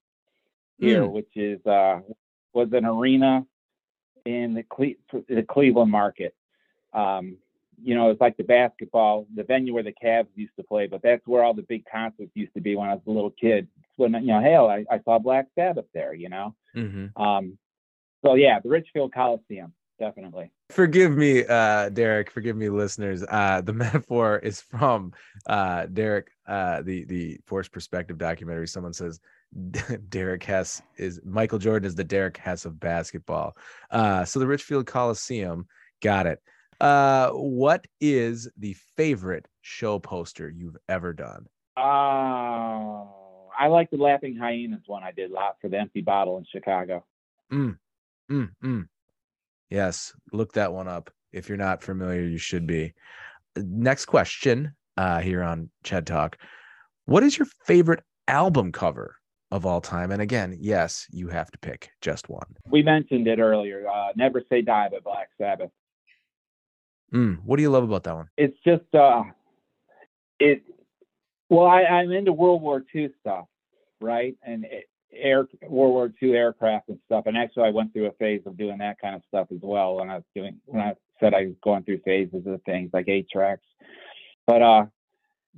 here, 0.79 1.07
Hmm. 1.07 1.12
which 1.12 1.31
is 1.37 1.64
uh 1.64 2.00
was 2.53 2.72
an 2.72 2.85
arena 2.85 3.46
in 4.24 4.55
the 4.55 4.64
Cle- 4.64 4.96
the 5.29 5.44
Cleveland 5.44 5.92
market. 5.92 6.35
Um, 6.92 7.37
you 7.81 7.94
know, 7.94 8.11
it's 8.11 8.20
like 8.20 8.37
the 8.37 8.42
basketball, 8.42 9.29
the 9.33 9.44
venue 9.44 9.72
where 9.72 9.85
the 9.85 9.94
Cavs 10.05 10.26
used 10.35 10.57
to 10.57 10.64
play, 10.64 10.88
but 10.88 11.00
that's 11.00 11.24
where 11.29 11.44
all 11.44 11.55
the 11.55 11.62
big 11.62 11.85
concerts 11.87 12.33
used 12.35 12.55
to 12.55 12.61
be 12.61 12.74
when 12.74 12.88
I 12.90 12.94
was 12.94 13.03
a 13.07 13.11
little 13.11 13.31
kid. 13.31 13.68
When 13.94 14.14
you 14.14 14.33
know, 14.33 14.40
hell, 14.40 14.68
I, 14.68 14.85
I 14.90 14.98
saw 15.05 15.20
Black 15.20 15.46
Sabbath 15.55 15.87
there. 15.94 16.12
You 16.12 16.29
know, 16.29 16.57
Mm-hmm. 16.74 17.22
um, 17.22 17.57
so 18.24 18.35
yeah, 18.35 18.61
the 18.61 18.68
Richfield 18.68 19.12
Coliseum, 19.12 19.72
definitely. 19.98 20.50
Forgive 20.70 21.16
me, 21.16 21.44
uh, 21.46 21.88
Derek. 21.88 22.30
Forgive 22.30 22.56
me, 22.56 22.68
listeners. 22.68 23.24
Uh, 23.28 23.61
the 23.61 23.72
metaphor 23.85 24.38
is 24.38 24.61
from 24.61 25.12
uh, 25.46 25.87
Derek, 25.87 26.30
uh, 26.46 26.83
the 26.83 27.04
the 27.04 27.40
Forced 27.46 27.72
Perspective 27.72 28.18
documentary. 28.18 28.68
Someone 28.68 28.92
says 28.92 29.20
Derek 30.09 30.44
Hess 30.44 30.83
is 30.96 31.20
Michael 31.24 31.59
Jordan 31.59 31.87
is 31.87 31.94
the 31.94 32.04
Derek 32.04 32.37
Hess 32.37 32.64
of 32.64 32.78
basketball. 32.78 33.56
Uh, 33.90 34.24
so 34.24 34.38
the 34.38 34.46
Richfield 34.46 34.87
Coliseum, 34.87 35.66
got 36.02 36.26
it. 36.26 36.40
Uh, 36.80 37.30
what 37.30 37.87
is 38.00 38.48
the 38.56 38.74
favorite 38.96 39.46
show 39.61 39.98
poster 39.98 40.48
you've 40.48 40.78
ever 40.88 41.12
done? 41.12 41.46
Oh, 41.76 43.48
I 43.59 43.66
like 43.66 43.90
the 43.90 43.98
Laughing 43.98 44.37
Hyenas 44.37 44.83
one 44.87 45.02
I 45.02 45.12
did 45.12 45.30
a 45.30 45.35
lot 45.35 45.56
for 45.61 45.68
the 45.68 45.78
Empty 45.78 46.00
Bottle 46.00 46.38
in 46.38 46.46
Chicago. 46.50 47.04
Mm, 47.52 47.76
mm. 48.31 48.85
Yes, 49.71 50.12
look 50.33 50.53
that 50.55 50.73
one 50.73 50.88
up. 50.88 51.11
If 51.33 51.49
you're 51.49 51.59
not 51.59 51.83
familiar, 51.83 52.23
you 52.23 52.38
should 52.38 52.66
be. 52.66 52.93
Next 53.57 54.07
question 54.07 54.75
uh, 54.97 55.21
here 55.21 55.43
on 55.43 55.71
Ched 55.85 56.07
Talk. 56.07 56.37
What 57.07 57.23
is 57.23 57.38
your 57.38 57.47
favorite 57.64 58.03
album 58.29 58.73
cover 58.73 59.16
of 59.51 59.66
all 59.66 59.81
time? 59.81 60.11
And 60.11 60.23
again, 60.23 60.57
yes, 60.61 61.07
you 61.11 61.29
have 61.29 61.51
to 61.51 61.59
pick 61.59 61.90
just 62.01 62.29
one. 62.29 62.47
We 62.69 62.83
mentioned 62.83 63.27
it 63.27 63.38
earlier. 63.38 63.88
Uh, 63.88 64.09
Never 64.16 64.43
Say 64.49 64.62
Die 64.62 64.88
by 64.88 64.99
Black 65.03 65.29
Sabbath. 65.38 65.71
Mm, 67.12 67.38
what 67.45 67.57
do 67.57 67.62
you 67.62 67.71
love 67.71 67.85
about 67.85 68.05
that 68.05 68.14
one? 68.14 68.29
It's 68.37 68.57
just 68.64 68.95
uh, 68.95 69.25
it. 70.38 70.62
Well, 71.49 71.66
I, 71.66 71.83
I'm 71.83 72.12
into 72.12 72.33
World 72.33 72.62
War 72.62 72.85
II 72.95 73.09
stuff, 73.21 73.47
right? 74.01 74.37
And 74.45 74.64
it, 74.64 74.88
air 75.12 75.46
World 75.68 75.92
War 75.92 76.12
II 76.23 76.35
aircraft 76.35 76.88
and 76.88 76.99
stuff. 77.07 77.25
And 77.27 77.37
actually, 77.37 77.64
I 77.64 77.70
went 77.70 77.92
through 77.92 78.07
a 78.07 78.12
phase 78.12 78.42
of 78.46 78.57
doing 78.57 78.79
that 78.79 79.01
kind 79.01 79.14
of 79.14 79.23
stuff 79.29 79.49
as 79.53 79.61
well 79.62 79.96
when 79.96 80.11
I 80.11 80.16
was 80.16 80.25
doing 80.35 80.61
when 80.66 80.83
I 80.83 80.94
said 81.18 81.35
I 81.35 81.46
was 81.46 81.57
going 81.62 81.85
through 81.85 82.01
phases 82.05 82.46
of 82.46 82.62
things 82.62 82.90
like 82.92 83.09
eight 83.09 83.29
tracks. 83.31 83.66
But 84.46 84.62
uh, 84.62 84.87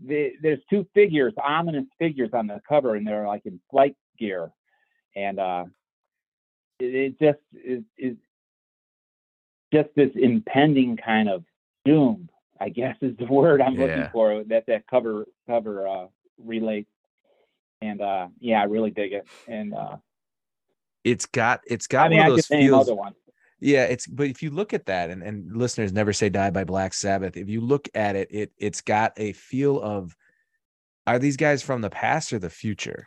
the, 0.04 0.32
there's 0.42 0.60
two 0.68 0.86
figures, 0.94 1.32
ominous 1.42 1.86
figures 1.98 2.30
on 2.32 2.46
the 2.46 2.60
cover, 2.68 2.94
and 2.94 3.06
they're 3.06 3.26
like 3.26 3.46
in 3.46 3.60
flight 3.70 3.96
gear, 4.18 4.50
and 5.14 5.38
uh, 5.38 5.64
it, 6.78 6.94
it 6.94 7.20
just 7.20 7.40
is, 7.52 7.82
is 7.96 8.16
just 9.72 9.88
this 9.96 10.10
impending 10.14 10.96
kind 10.96 11.28
of 11.28 11.44
doom. 11.84 12.28
I 12.60 12.68
guess 12.68 12.96
is 13.00 13.16
the 13.16 13.26
word 13.26 13.60
I'm 13.60 13.74
looking 13.74 14.08
for 14.12 14.44
that 14.44 14.66
that 14.66 14.86
cover 14.86 15.26
cover 15.46 15.88
uh, 15.88 16.06
relates. 16.38 16.88
And 17.82 18.00
uh, 18.00 18.28
yeah, 18.40 18.60
I 18.60 18.64
really 18.64 18.90
dig 18.90 19.12
it. 19.12 19.26
And 19.48 19.74
uh, 19.74 19.96
It's 21.04 21.26
got 21.26 21.60
it's 21.66 21.86
got 21.86 22.06
I 22.06 22.08
mean, 22.08 22.18
one 22.18 22.30
of 22.30 22.36
those 22.36 22.46
feels. 22.46 22.90
Yeah, 23.60 23.84
it's 23.84 24.06
but 24.06 24.26
if 24.26 24.42
you 24.42 24.50
look 24.50 24.74
at 24.74 24.86
that 24.86 25.10
and, 25.10 25.22
and 25.22 25.56
listeners 25.56 25.92
never 25.92 26.12
say 26.12 26.28
die 26.28 26.50
by 26.50 26.64
Black 26.64 26.94
Sabbath, 26.94 27.36
if 27.36 27.48
you 27.48 27.60
look 27.60 27.88
at 27.94 28.16
it, 28.16 28.28
it 28.30 28.52
it's 28.58 28.80
got 28.80 29.12
a 29.16 29.32
feel 29.32 29.80
of 29.80 30.16
are 31.06 31.18
these 31.18 31.36
guys 31.36 31.62
from 31.62 31.80
the 31.80 31.90
past 31.90 32.32
or 32.32 32.38
the 32.38 32.50
future? 32.50 33.06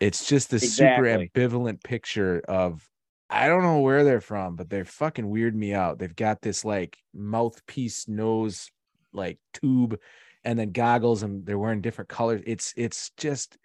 It's 0.00 0.26
just 0.26 0.50
this 0.50 0.74
super 0.74 1.04
ambivalent 1.04 1.82
picture 1.84 2.42
of 2.48 2.88
I 3.30 3.46
don't 3.46 3.62
know 3.62 3.80
where 3.80 4.04
they're 4.04 4.20
from, 4.20 4.56
but 4.56 4.68
they're 4.68 4.84
fucking 4.84 5.28
weird 5.28 5.54
me 5.54 5.72
out. 5.74 5.98
They've 5.98 6.14
got 6.14 6.42
this 6.42 6.64
like 6.64 6.98
mouthpiece 7.14 8.08
nose 8.08 8.68
like 9.12 9.38
tube 9.54 9.98
and 10.44 10.58
then 10.58 10.72
goggles 10.72 11.22
and 11.22 11.46
they're 11.46 11.58
wearing 11.58 11.80
different 11.80 12.08
colors. 12.10 12.42
It's 12.46 12.74
it's 12.76 13.10
just 13.16 13.56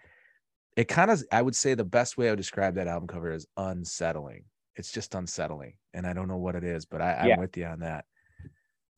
it 0.78 0.86
kind 0.88 1.12
of 1.12 1.24
I 1.34 1.44
would 1.44 1.58
say 1.58 1.76
the 1.76 1.86
best 1.86 2.18
way 2.18 2.30
I 2.30 2.32
would 2.32 2.38
describe 2.38 2.76
that 2.76 2.88
album 2.88 3.08
cover 3.10 3.34
is 3.34 3.48
unsettling. 3.58 4.46
It's 4.78 4.94
just 4.94 5.16
unsettling. 5.16 5.78
And 5.94 6.08
I 6.08 6.14
don't 6.14 6.30
know 6.30 6.38
what 6.38 6.56
it 6.56 6.66
is, 6.66 6.86
but 6.88 7.02
I, 7.02 7.16
I'm 7.16 7.28
Yeah. 7.30 7.38
with 7.38 7.58
you 7.58 7.66
on 7.68 7.82
that. 7.82 8.06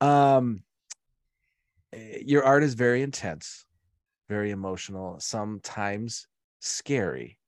Um 0.01 0.63
eh, 1.93 2.19
your 2.25 2.43
art 2.43 2.63
is 2.63 2.73
very 2.73 3.01
intense, 3.01 3.65
very 4.29 4.51
emotional, 4.51 5.19
sometimes 5.19 6.27
scary. 6.61 7.39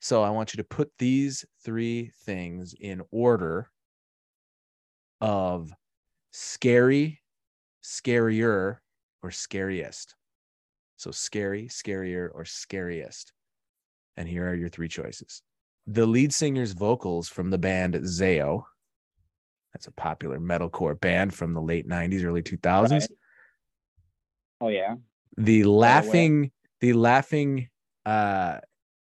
So 0.00 0.22
I 0.22 0.30
want 0.30 0.52
you 0.54 0.58
to 0.58 0.64
put 0.64 0.92
these 0.98 1.44
three 1.64 2.10
things 2.10 2.74
in 2.78 3.02
order 3.10 3.72
of 5.20 5.72
scary, 6.32 7.22
scarier, 7.82 8.80
or 9.22 9.32
scariest. 9.32 10.16
So 10.96 11.10
scary, 11.10 11.66
scarier, 11.68 12.28
or 12.32 12.44
scariest. 12.44 13.32
And 14.16 14.28
here 14.28 14.48
are 14.48 14.54
your 14.54 14.68
three 14.68 14.88
choices. 14.88 15.42
The 15.86 16.06
lead 16.06 16.32
singer's 16.32 16.72
vocals 16.72 17.28
from 17.28 17.50
the 17.50 17.58
band 17.58 17.94
Zao. 17.94 18.62
That's 19.72 19.86
a 19.88 19.92
popular 19.92 20.38
metalcore 20.38 20.98
band 20.98 21.34
from 21.34 21.52
the 21.52 21.60
late 21.60 21.88
90s, 21.88 22.24
early 22.24 22.42
2000s 22.42 22.90
Right. 22.90 23.08
Oh 24.60 24.68
yeah. 24.68 24.94
the 25.36 25.64
laughing 25.64 26.52
the 26.80 26.92
laughing 26.92 27.68
uh 28.06 28.58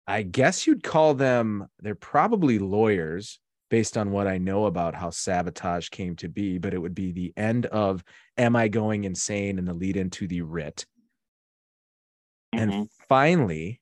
i 0.06 0.22
guess 0.22 0.66
you'd 0.66 0.82
call 0.82 1.14
them 1.14 1.66
they're 1.80 1.94
probably 1.94 2.58
lawyers 2.58 3.38
based 3.70 3.96
on 3.96 4.10
what 4.10 4.26
i 4.26 4.38
know 4.38 4.66
about 4.66 4.94
how 4.94 5.08
sabotage 5.10 5.88
came 5.88 6.16
to 6.16 6.28
be 6.28 6.58
but 6.58 6.74
it 6.74 6.78
would 6.78 6.94
be 6.94 7.12
the 7.12 7.32
end 7.36 7.66
of 7.66 8.02
am 8.36 8.56
i 8.56 8.66
going 8.68 9.04
insane 9.04 9.58
and 9.58 9.68
the 9.68 9.72
lead 9.72 9.96
into 9.96 10.26
the 10.26 10.42
writ 10.42 10.84
and 12.52 12.70
Mhm. 12.72 12.88
finally 13.08 13.80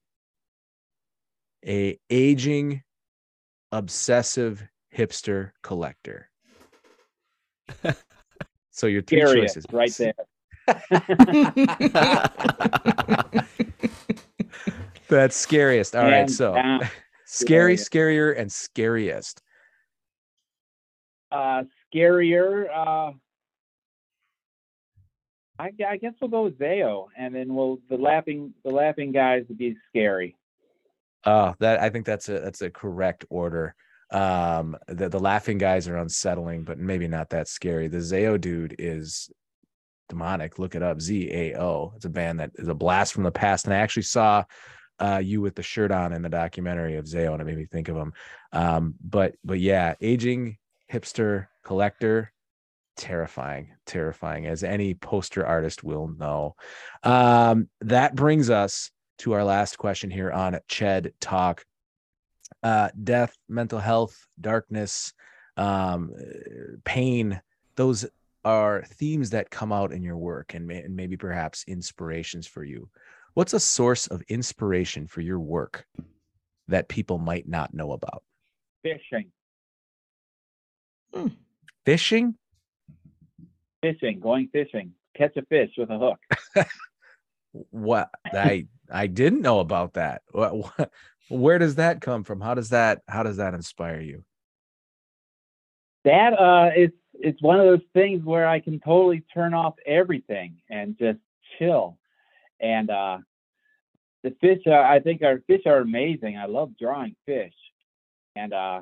a 1.67 1.99
aging 2.11 2.83
obsessive 3.73 4.63
hipster 4.95 5.53
collector 5.63 6.31
so 8.71 8.87
your 8.87 9.03
three 9.03 9.21
Scariest, 9.21 9.55
choices 9.57 9.67
right 9.73 9.93
there. 9.99 10.15
That's 15.09 15.37
scariest. 15.37 15.95
All 15.97 16.03
right, 16.03 16.13
Hands 16.19 16.37
so 16.37 16.55
down. 16.55 16.81
scary, 17.27 17.77
scarier, 17.77 18.39
and 18.39 18.51
scariest. 18.51 19.43
uh, 21.31 21.65
scarier. 21.93 22.69
Uh, 22.73 23.13
I, 25.59 25.71
I 25.89 25.97
guess 25.97 26.15
we'll 26.21 26.31
go 26.31 26.45
with 26.45 26.59
Zao, 26.59 27.07
and 27.17 27.35
then 27.35 27.55
we'll 27.55 27.79
the 27.89 27.97
laughing 27.97 28.55
the 28.65 28.71
laughing 28.71 29.13
guys 29.13 29.45
would 29.49 29.59
be 29.59 29.77
scary. 29.89 30.37
Oh, 31.25 31.55
that 31.61 31.81
I 31.81 31.91
think 31.91 32.07
that's 32.07 32.29
a 32.29 32.41
that's 32.41 32.63
a 32.63 32.71
correct 32.71 33.25
order. 33.31 33.75
Um, 34.11 34.77
the 34.89 35.09
the 35.09 35.19
laughing 35.19 35.59
guys 35.59 35.89
are 35.89 35.97
unsettling, 35.97 36.65
but 36.65 36.79
maybe 36.79 37.09
not 37.09 37.31
that 37.31 37.49
scary. 37.49 37.89
The 37.89 37.99
Zao 37.99 38.41
dude 38.41 38.75
is 38.79 39.31
demonic. 40.09 40.59
Look 40.59 40.75
it 40.75 40.83
up. 40.83 41.01
Z 41.01 41.31
A 41.33 41.59
O. 41.59 41.93
It's 41.97 42.05
a 42.05 42.11
band 42.11 42.41
that 42.41 42.51
is 42.57 42.69
a 42.69 42.75
blast 42.75 43.13
from 43.15 43.23
the 43.23 43.31
past. 43.31 43.65
And 43.65 43.75
I 43.75 43.79
actually 43.79 44.03
saw 44.03 44.45
uh, 44.99 45.21
you 45.25 45.41
with 45.41 45.55
the 45.55 45.63
shirt 45.63 45.91
on 45.91 46.13
in 46.13 46.23
the 46.23 46.29
documentary 46.29 46.97
of 46.97 47.07
Zao, 47.07 47.33
and 47.33 47.41
it 47.41 47.45
made 47.45 47.59
me 47.59 47.67
think 47.67 47.89
of 47.89 47.97
him. 47.97 48.13
Um, 48.53 48.95
but 49.01 49.37
but 49.45 49.61
yeah, 49.61 49.95
aging 50.01 50.59
hipster 50.93 51.47
collector, 51.65 52.33
terrifying, 52.97 53.69
terrifying, 53.87 54.47
as 54.47 54.63
any 54.63 54.95
poster 54.95 55.47
artist 55.47 55.85
will 55.85 56.09
know. 56.09 56.55
Um, 57.03 57.69
that 57.81 58.15
brings 58.15 58.51
us 58.51 58.91
to 59.19 59.33
our 59.33 59.45
last 59.45 59.79
question 59.79 60.11
here 60.11 60.31
on 60.31 60.59
Ched 60.69 61.13
Talk. 61.21 61.65
Uh, 62.63 62.89
death, 63.03 63.37
mental 63.49 63.79
health, 63.79 64.17
darkness, 64.41 65.13
um, 65.57 66.13
pain, 66.85 67.41
those 67.77 68.07
are 68.45 68.85
themes 68.95 69.31
that 69.31 69.51
come 69.51 69.73
out 69.73 69.93
in 69.93 70.03
your 70.03 70.17
work 70.17 70.55
and, 70.55 70.67
may, 70.67 70.83
and 70.83 70.97
maybe 70.97 71.17
perhaps 71.17 71.65
inspirations 71.67 72.47
for 72.47 72.65
you. 72.65 72.89
What's 73.35 73.53
a 73.53 73.61
source 73.61 74.07
of 74.07 74.23
inspiration 74.29 75.07
for 75.07 75.21
your 75.21 75.41
work 75.41 75.87
that 76.69 76.89
people 76.89 77.19
might 77.19 77.49
not 77.49 77.75
know 77.75 77.93
about? 77.93 78.23
Fishing. 78.83 79.31
Hmm. 81.13 81.29
Fishing? 81.85 82.37
Fishing, 83.85 84.19
going 84.19 84.49
fishing. 84.49 84.93
Catch 85.15 85.37
a 85.37 85.43
fish 85.43 85.69
with 85.77 85.91
a 85.91 85.99
hook. 85.99 86.67
what 87.71 88.09
I 88.33 88.67
I 88.91 89.09
didn't 89.09 89.43
know 89.43 89.61
about 89.61 89.93
that. 89.95 90.23
What, 90.33 90.57
what, 90.57 90.91
where 91.29 91.59
does 91.59 91.75
that 91.75 92.01
come 92.01 92.25
from? 92.25 92.41
How 92.41 92.55
does 92.55 92.71
that 92.71 93.03
how 93.09 93.23
does 93.23 93.37
that 93.37 93.53
inspire 93.53 94.01
you? 94.01 94.25
That 96.07 96.33
uh 96.33 96.71
it's 96.75 96.97
it's 97.13 97.43
one 97.43 97.61
of 97.61 97.67
those 97.67 97.87
things 97.93 98.25
where 98.25 98.49
I 98.49 98.61
can 98.61 98.81
totally 98.81 99.23
turn 99.35 99.53
off 99.53 99.75
everything 99.85 100.57
and 100.71 100.97
just 100.99 101.19
chill. 101.59 101.99
And 102.61 102.89
uh 102.89 103.19
the 104.23 104.35
fish 104.41 104.63
uh, 104.67 104.73
I 104.73 105.01
think 105.01 105.21
our 105.21 105.41
fish 105.47 105.63
are 105.67 105.81
amazing. 105.81 106.39
I 106.39 106.47
love 106.47 106.73
drawing 106.81 107.17
fish. 107.27 107.53
And 108.35 108.55
uh 108.55 108.81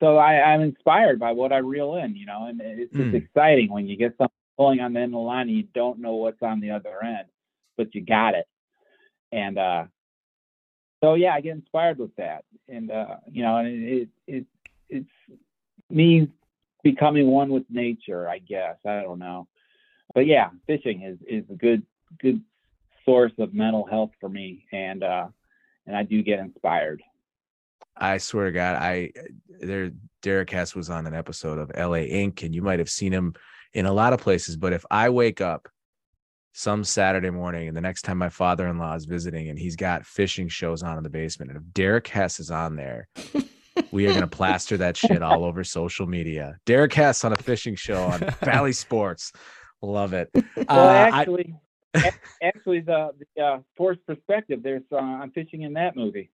so 0.00 0.16
I, 0.16 0.52
I'm 0.52 0.60
inspired 0.60 1.18
by 1.18 1.32
what 1.32 1.52
I 1.52 1.58
reel 1.58 1.96
in, 1.96 2.16
you 2.16 2.26
know, 2.26 2.46
and 2.46 2.60
it's 2.60 2.92
just 2.92 3.10
mm. 3.10 3.14
exciting 3.14 3.70
when 3.72 3.86
you 3.86 3.96
get 3.96 4.16
something 4.18 4.34
pulling 4.56 4.80
on 4.80 4.92
the 4.92 5.00
end 5.00 5.14
of 5.14 5.18
the 5.18 5.18
line 5.18 5.48
and 5.48 5.56
you 5.56 5.64
don't 5.74 5.98
know 5.98 6.14
what's 6.14 6.42
on 6.42 6.60
the 6.60 6.70
other 6.70 7.02
end, 7.02 7.26
but 7.76 7.94
you 7.94 8.04
got 8.04 8.34
it. 8.34 8.46
And 9.32 9.58
uh, 9.58 9.84
so 11.02 11.14
yeah, 11.14 11.34
I 11.34 11.40
get 11.40 11.56
inspired 11.56 11.98
with 11.98 12.14
that, 12.16 12.44
and 12.68 12.90
uh, 12.90 13.16
you 13.30 13.42
know, 13.42 13.56
and 13.56 13.84
it, 13.84 14.08
it 14.26 14.46
it's 14.88 15.10
me 15.90 16.28
becoming 16.82 17.26
one 17.26 17.50
with 17.50 17.64
nature, 17.68 18.28
I 18.28 18.38
guess. 18.38 18.76
I 18.86 19.02
don't 19.02 19.18
know, 19.18 19.48
but 20.14 20.26
yeah, 20.26 20.50
fishing 20.66 21.02
is 21.02 21.18
is 21.26 21.44
a 21.50 21.54
good 21.54 21.82
good 22.20 22.40
source 23.04 23.32
of 23.38 23.52
mental 23.52 23.84
health 23.86 24.12
for 24.20 24.28
me, 24.28 24.66
and 24.72 25.02
uh, 25.02 25.26
and 25.86 25.96
I 25.96 26.04
do 26.04 26.22
get 26.22 26.38
inspired. 26.38 27.02
I 27.96 28.18
swear 28.18 28.46
to 28.46 28.52
God, 28.52 28.76
I 28.76 29.12
there 29.60 29.92
Derek 30.22 30.50
Hess 30.50 30.74
was 30.74 30.90
on 30.90 31.06
an 31.06 31.14
episode 31.14 31.58
of 31.58 31.70
LA 31.76 32.04
Ink, 32.04 32.42
and 32.42 32.54
you 32.54 32.62
might 32.62 32.78
have 32.78 32.90
seen 32.90 33.12
him 33.12 33.34
in 33.72 33.86
a 33.86 33.92
lot 33.92 34.12
of 34.12 34.20
places. 34.20 34.56
But 34.56 34.72
if 34.72 34.84
I 34.90 35.10
wake 35.10 35.40
up 35.40 35.68
some 36.52 36.84
Saturday 36.84 37.30
morning 37.30 37.68
and 37.68 37.76
the 37.76 37.80
next 37.80 38.02
time 38.02 38.18
my 38.18 38.28
father-in-law 38.28 38.94
is 38.94 39.04
visiting 39.04 39.48
and 39.48 39.58
he's 39.58 39.76
got 39.76 40.06
fishing 40.06 40.48
shows 40.48 40.82
on 40.82 40.96
in 40.96 41.02
the 41.02 41.10
basement, 41.10 41.50
and 41.50 41.60
if 41.60 41.74
Derek 41.74 42.08
Hess 42.08 42.40
is 42.40 42.50
on 42.50 42.74
there, 42.74 43.08
we 43.90 44.06
are 44.06 44.14
gonna 44.14 44.26
plaster 44.26 44.76
that 44.78 44.96
shit 44.96 45.22
all 45.22 45.44
over 45.44 45.62
social 45.62 46.06
media. 46.06 46.58
Derek 46.64 46.94
Hess 46.94 47.24
on 47.24 47.32
a 47.32 47.36
fishing 47.36 47.76
show 47.76 48.02
on 48.02 48.34
Bally 48.40 48.72
Sports. 48.72 49.32
Love 49.82 50.14
it. 50.14 50.30
Well, 50.34 50.66
uh, 50.68 50.92
actually, 51.12 51.54
I, 51.94 52.12
actually, 52.42 52.80
the, 52.80 53.10
the 53.36 53.42
uh, 53.42 53.58
Force 53.76 53.98
Perspective. 54.06 54.62
There's 54.62 54.82
uh, 54.90 54.96
I'm 54.96 55.30
fishing 55.32 55.62
in 55.62 55.74
that 55.74 55.96
movie. 55.96 56.30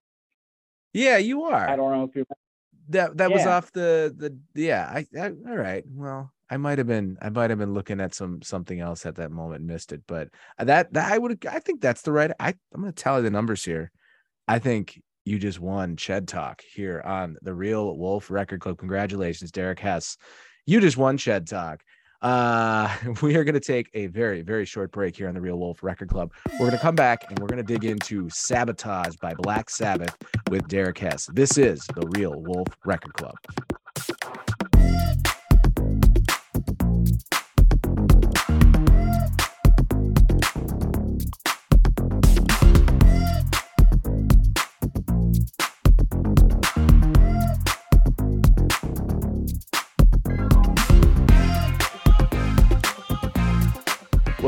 Yeah, 0.93 1.19
you 1.19 1.45
are. 1.45 1.69
I 1.69 1.77
don't 1.77 1.93
know 1.93 2.05
if 2.05 2.17
you 2.17 2.25
that 2.91 3.17
that 3.17 3.31
yeah. 3.31 3.37
was 3.37 3.47
off 3.47 3.73
the 3.73 4.15
the 4.17 4.37
yeah. 4.55 4.91
I, 4.93 5.07
I 5.19 5.29
all 5.49 5.57
right. 5.57 5.85
Well, 5.89 6.33
I 6.51 6.57
might 6.57 6.79
have 6.79 6.87
been 6.87 7.17
I 7.23 7.29
might 7.31 7.51
have 7.51 7.59
been 7.59 7.75
looking 7.75 8.01
at 8.01 8.15
some 8.15 8.43
something 8.43 8.81
else 8.81 9.07
at 9.07 9.17
that 9.17 9.31
moment, 9.31 9.65
missed 9.65 9.93
it. 9.93 10.03
But 10.07 10.29
that 10.59 10.93
that 10.93 11.13
I 11.13 11.19
would 11.19 11.47
I 11.47 11.61
think 11.61 11.81
that's 11.81 12.03
the 12.03 12.13
right. 12.13 12.33
I 12.39 12.55
I'm 12.75 12.81
gonna 12.81 12.93
tally 12.93 13.23
the 13.23 13.31
numbers 13.31 13.65
here. 13.65 13.93
I 14.49 14.59
think 14.59 15.01
you 15.25 15.39
just 15.39 15.61
won 15.61 15.97
Ched 15.97 16.27
Talk 16.27 16.63
here 16.63 17.01
on 17.05 17.37
the 17.43 17.55
Real 17.55 17.97
Wolf 17.97 18.31
Record 18.31 18.61
Club. 18.61 18.79
Congratulations, 18.79 19.53
Derek 19.53 19.79
Hess. 19.79 20.17
You 20.67 20.81
just 20.81 20.97
won 20.97 21.19
Ched 21.19 21.47
Talk. 21.49 21.83
Uh, 22.23 22.95
we 23.23 23.37
are 23.37 23.45
going 23.45 23.55
to 23.55 23.61
take 23.61 23.91
a 23.95 24.07
very, 24.07 24.43
very 24.43 24.65
short 24.65 24.93
break 24.93 25.17
here 25.17 25.29
on 25.29 25.35
the 25.35 25.41
Real 25.41 25.59
Wolf 25.59 25.83
Record 25.83 26.09
Club. 26.09 26.33
We're 26.53 26.67
going 26.67 26.73
to 26.73 26.79
come 26.79 26.95
back 26.95 27.31
and 27.31 27.39
we're 27.39 27.49
going 27.49 27.65
to 27.65 27.73
dig 27.73 27.85
into 27.85 28.29
Sabotage 28.31 29.17
by 29.17 29.35
Black 29.35 29.71
Sabbath 29.71 30.17
with 30.51 30.67
Derek 30.69 30.99
Hess. 30.99 31.27
This 31.33 31.59
is 31.59 31.87
the 31.95 32.07
Real 32.09 32.41
Wolf 32.43 32.69
Record 32.85 33.15
Club. 33.15 33.37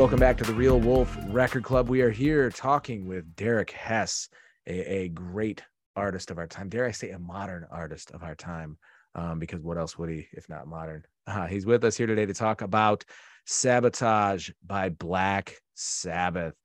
Welcome 0.03 0.19
back 0.19 0.37
to 0.39 0.43
the 0.43 0.53
Real 0.53 0.81
Wolf 0.81 1.17
Record 1.29 1.63
Club. 1.63 1.87
We 1.87 2.01
are 2.01 2.09
here 2.09 2.49
talking 2.49 3.07
with 3.07 3.37
Derek 3.37 3.71
Hess, 3.71 4.27
a, 4.67 5.03
a 5.03 5.07
great 5.07 5.63
artist 5.95 6.29
of 6.29 6.37
our 6.37 6.45
time. 6.45 6.67
Dare 6.67 6.85
I 6.85 6.91
say, 6.91 7.11
a 7.11 7.19
modern 7.19 7.65
artist 7.71 8.11
of 8.11 8.21
our 8.21 8.35
time? 8.35 8.77
Um, 9.15 9.39
because 9.39 9.61
what 9.61 9.77
else 9.77 9.97
would 9.97 10.09
he, 10.09 10.27
if 10.33 10.49
not 10.49 10.67
modern? 10.67 11.05
Uh, 11.25 11.47
he's 11.47 11.65
with 11.65 11.85
us 11.85 11.95
here 11.95 12.05
today 12.05 12.25
to 12.25 12.33
talk 12.33 12.61
about 12.61 13.05
Sabotage 13.45 14.49
by 14.67 14.89
Black 14.89 15.55
Sabbath. 15.73 16.55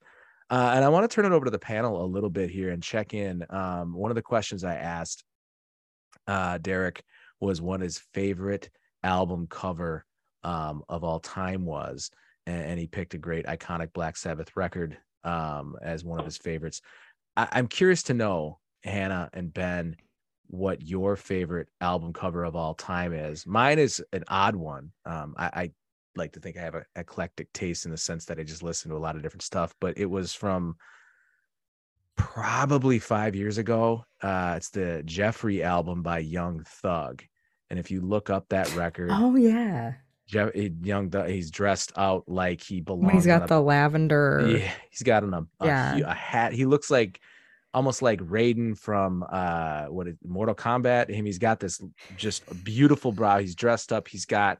Uh, 0.50 0.72
and 0.74 0.84
I 0.84 0.88
want 0.88 1.08
to 1.08 1.14
turn 1.14 1.24
it 1.24 1.32
over 1.32 1.44
to 1.44 1.52
the 1.52 1.60
panel 1.60 2.04
a 2.04 2.10
little 2.10 2.30
bit 2.30 2.50
here 2.50 2.70
and 2.70 2.82
check 2.82 3.14
in. 3.14 3.46
Um, 3.50 3.94
one 3.94 4.10
of 4.10 4.16
the 4.16 4.20
questions 4.20 4.64
I 4.64 4.74
asked 4.74 5.22
uh, 6.26 6.58
Derek 6.58 7.04
was 7.38 7.62
what 7.62 7.82
his 7.82 8.02
favorite 8.12 8.68
album 9.04 9.46
cover 9.48 10.04
um, 10.42 10.82
of 10.88 11.04
all 11.04 11.20
time 11.20 11.64
was 11.64 12.10
and, 12.48 12.64
and 12.64 12.80
he 12.80 12.86
picked 12.86 13.14
a 13.14 13.18
great 13.18 13.46
iconic 13.46 13.92
Black 13.92 14.16
Sabbath 14.16 14.56
record 14.56 14.96
um, 15.22 15.76
as 15.82 16.04
one 16.04 16.18
of 16.18 16.24
his 16.24 16.38
favorites. 16.38 16.80
I, 17.36 17.48
I'm 17.52 17.68
curious 17.68 18.02
to 18.04 18.14
know, 18.14 18.58
Hannah 18.82 19.28
and 19.32 19.52
Ben, 19.52 19.96
what 20.46 20.80
your 20.82 21.14
favorite 21.14 21.68
album 21.80 22.12
cover 22.12 22.44
of 22.44 22.56
all 22.56 22.74
time 22.74 23.12
is. 23.12 23.46
Mine 23.46 23.78
is 23.78 24.02
an 24.12 24.24
odd 24.28 24.56
one. 24.56 24.92
Um, 25.04 25.34
I, 25.36 25.46
I 25.46 25.70
like 26.16 26.32
to 26.32 26.40
think 26.40 26.56
I 26.56 26.62
have 26.62 26.74
an 26.74 26.84
eclectic 26.96 27.52
taste 27.52 27.84
in 27.84 27.90
the 27.90 27.98
sense 27.98 28.24
that 28.24 28.38
I 28.38 28.44
just 28.44 28.62
listen 28.62 28.90
to 28.90 28.96
a 28.96 28.98
lot 28.98 29.14
of 29.14 29.22
different 29.22 29.42
stuff, 29.42 29.74
but 29.78 29.98
it 29.98 30.06
was 30.06 30.32
from 30.32 30.76
probably 32.16 32.98
five 32.98 33.36
years 33.36 33.58
ago. 33.58 34.04
Uh, 34.22 34.54
it's 34.56 34.70
the 34.70 35.02
Jeffery 35.04 35.62
album 35.62 36.02
by 36.02 36.20
Young 36.20 36.64
Thug. 36.64 37.22
And 37.68 37.78
if 37.78 37.90
you 37.90 38.00
look 38.00 38.30
up 38.30 38.48
that 38.48 38.74
record, 38.74 39.10
oh 39.12 39.36
yeah, 39.36 39.92
Jeff, 40.28 40.50
young, 40.54 41.10
he's 41.26 41.50
dressed 41.50 41.92
out 41.96 42.24
like 42.28 42.62
he 42.62 42.80
belongs. 42.80 43.12
He's 43.12 43.26
got 43.26 43.44
a, 43.44 43.46
the 43.46 43.60
lavender. 43.60 44.58
Yeah, 44.58 44.70
he's 44.90 45.02
got 45.02 45.24
an, 45.24 45.32
a, 45.32 45.46
yeah. 45.64 45.96
a, 45.96 46.10
a 46.10 46.14
hat. 46.14 46.52
He 46.52 46.66
looks 46.66 46.90
like 46.90 47.18
almost 47.72 48.02
like 48.02 48.20
Raiden 48.20 48.78
from 48.78 49.24
uh 49.30 49.86
what 49.86 50.06
is 50.06 50.16
Mortal 50.26 50.54
Kombat. 50.54 51.08
Him, 51.10 51.24
he's 51.24 51.38
got 51.38 51.60
this 51.60 51.80
just 52.16 52.42
beautiful 52.62 53.10
brow. 53.10 53.38
He's 53.38 53.54
dressed 53.54 53.92
up. 53.92 54.06
He's 54.06 54.26
got 54.26 54.58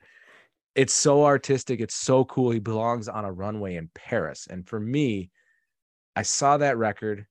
it's 0.75 0.95
so 0.95 1.25
artistic. 1.25 1.81
It's 1.81 1.97
so 1.97 2.25
cool. 2.25 2.51
He 2.51 2.61
belongs 2.61 3.09
on 3.09 3.25
a 3.25 3.33
runway 3.33 3.75
in 3.77 3.91
Paris. 3.95 4.47
And 4.49 4.67
for 4.67 4.79
me, 4.79 5.31
I 6.15 6.23
saw 6.23 6.57
that 6.59 6.79
record. 6.79 7.27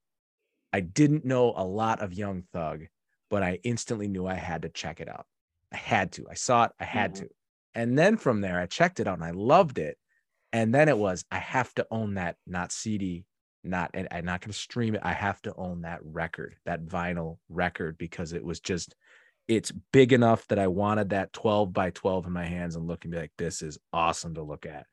I 0.74 0.82
didn't 0.82 1.26
know 1.26 1.54
a 1.56 1.64
lot 1.64 2.02
of 2.02 2.14
Young 2.14 2.44
Thug, 2.54 2.84
but 3.30 3.44
I 3.44 3.60
instantly 3.64 4.08
knew 4.08 4.28
I 4.28 4.34
had 4.34 4.64
to 4.64 4.70
check 4.70 5.00
it 5.00 5.08
out. 5.08 5.26
I 5.72 5.78
had 5.78 6.12
to. 6.14 6.28
I 6.30 6.34
saw 6.34 6.66
it. 6.66 6.72
I 6.80 6.84
had 6.84 7.14
mm-hmm. 7.14 7.24
to. 7.24 7.30
And 7.78 7.98
then 7.98 8.18
from 8.18 8.42
there, 8.42 8.60
I 8.60 8.66
checked 8.66 9.00
it 9.00 9.08
out 9.08 9.20
and 9.20 9.24
I 9.24 9.32
loved 9.32 9.78
it. 9.78 10.00
And 10.52 10.74
then 10.74 10.90
it 10.90 10.98
was, 10.98 11.24
I 11.32 11.38
have 11.38 11.72
to 11.76 11.86
own 11.92 12.16
that, 12.16 12.36
not 12.48 12.72
CD, 12.72 13.26
not, 13.64 13.92
and 13.94 14.08
I'm 14.10 14.26
not 14.26 14.42
going 14.42 14.52
to 14.52 14.58
stream 14.58 14.96
it. 14.96 15.02
I 15.04 15.14
have 15.14 15.40
to 15.44 15.54
own 15.56 15.82
that 15.82 16.00
record, 16.04 16.56
that 16.66 16.84
vinyl 16.88 17.38
record, 17.50 18.00
because 18.00 18.34
it 18.34 18.44
was 18.44 18.60
just, 18.60 18.96
it's 19.48 19.72
big 19.94 20.12
enough 20.12 20.48
that 20.48 20.58
I 20.58 20.66
wanted 20.68 21.10
that 21.10 21.34
12 21.34 21.72
by 21.72 21.92
12 21.92 22.26
in 22.26 22.34
my 22.34 22.46
hands 22.46 22.76
and 22.76 22.88
look 22.88 23.06
and 23.06 23.12
be 23.12 23.20
like, 23.20 23.32
this 23.38 23.62
is 23.62 23.78
awesome 23.94 24.34
to 24.34 24.42
look 24.42 24.66
at. 24.66 24.88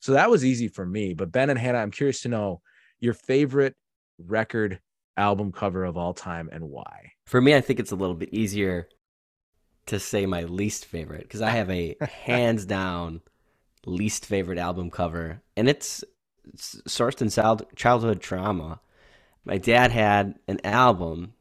So 0.00 0.12
that 0.12 0.30
was 0.30 0.44
easy 0.44 0.68
for 0.68 0.84
me. 0.84 1.14
But 1.14 1.32
Ben 1.32 1.48
and 1.48 1.58
Hannah, 1.58 1.78
I'm 1.78 1.90
curious 1.90 2.20
to 2.20 2.28
know 2.28 2.60
your 3.00 3.14
favorite 3.14 3.76
record 4.18 4.78
album 5.16 5.52
cover 5.52 5.84
of 5.84 5.96
all 5.96 6.12
time 6.12 6.50
and 6.52 6.64
why. 6.64 7.12
For 7.26 7.40
me, 7.40 7.54
I 7.54 7.62
think 7.62 7.80
it's 7.80 7.92
a 7.92 7.96
little 7.96 8.14
bit 8.14 8.34
easier 8.34 8.88
to 9.86 9.98
say 9.98 10.26
my 10.26 10.42
least 10.44 10.84
favorite 10.84 11.22
because 11.22 11.42
I 11.42 11.50
have 11.50 11.70
a 11.70 11.96
hands 12.24 12.64
down 12.66 13.20
least 13.84 14.26
favorite 14.26 14.58
album 14.58 14.90
cover, 14.90 15.42
and 15.56 15.68
it's, 15.68 16.04
it's 16.52 16.80
sourced 16.88 17.22
in 17.22 17.30
child, 17.30 17.66
childhood 17.76 18.20
trauma. 18.20 18.80
My 19.44 19.58
dad 19.58 19.92
had 19.92 20.38
an 20.48 20.60
album 20.64 21.34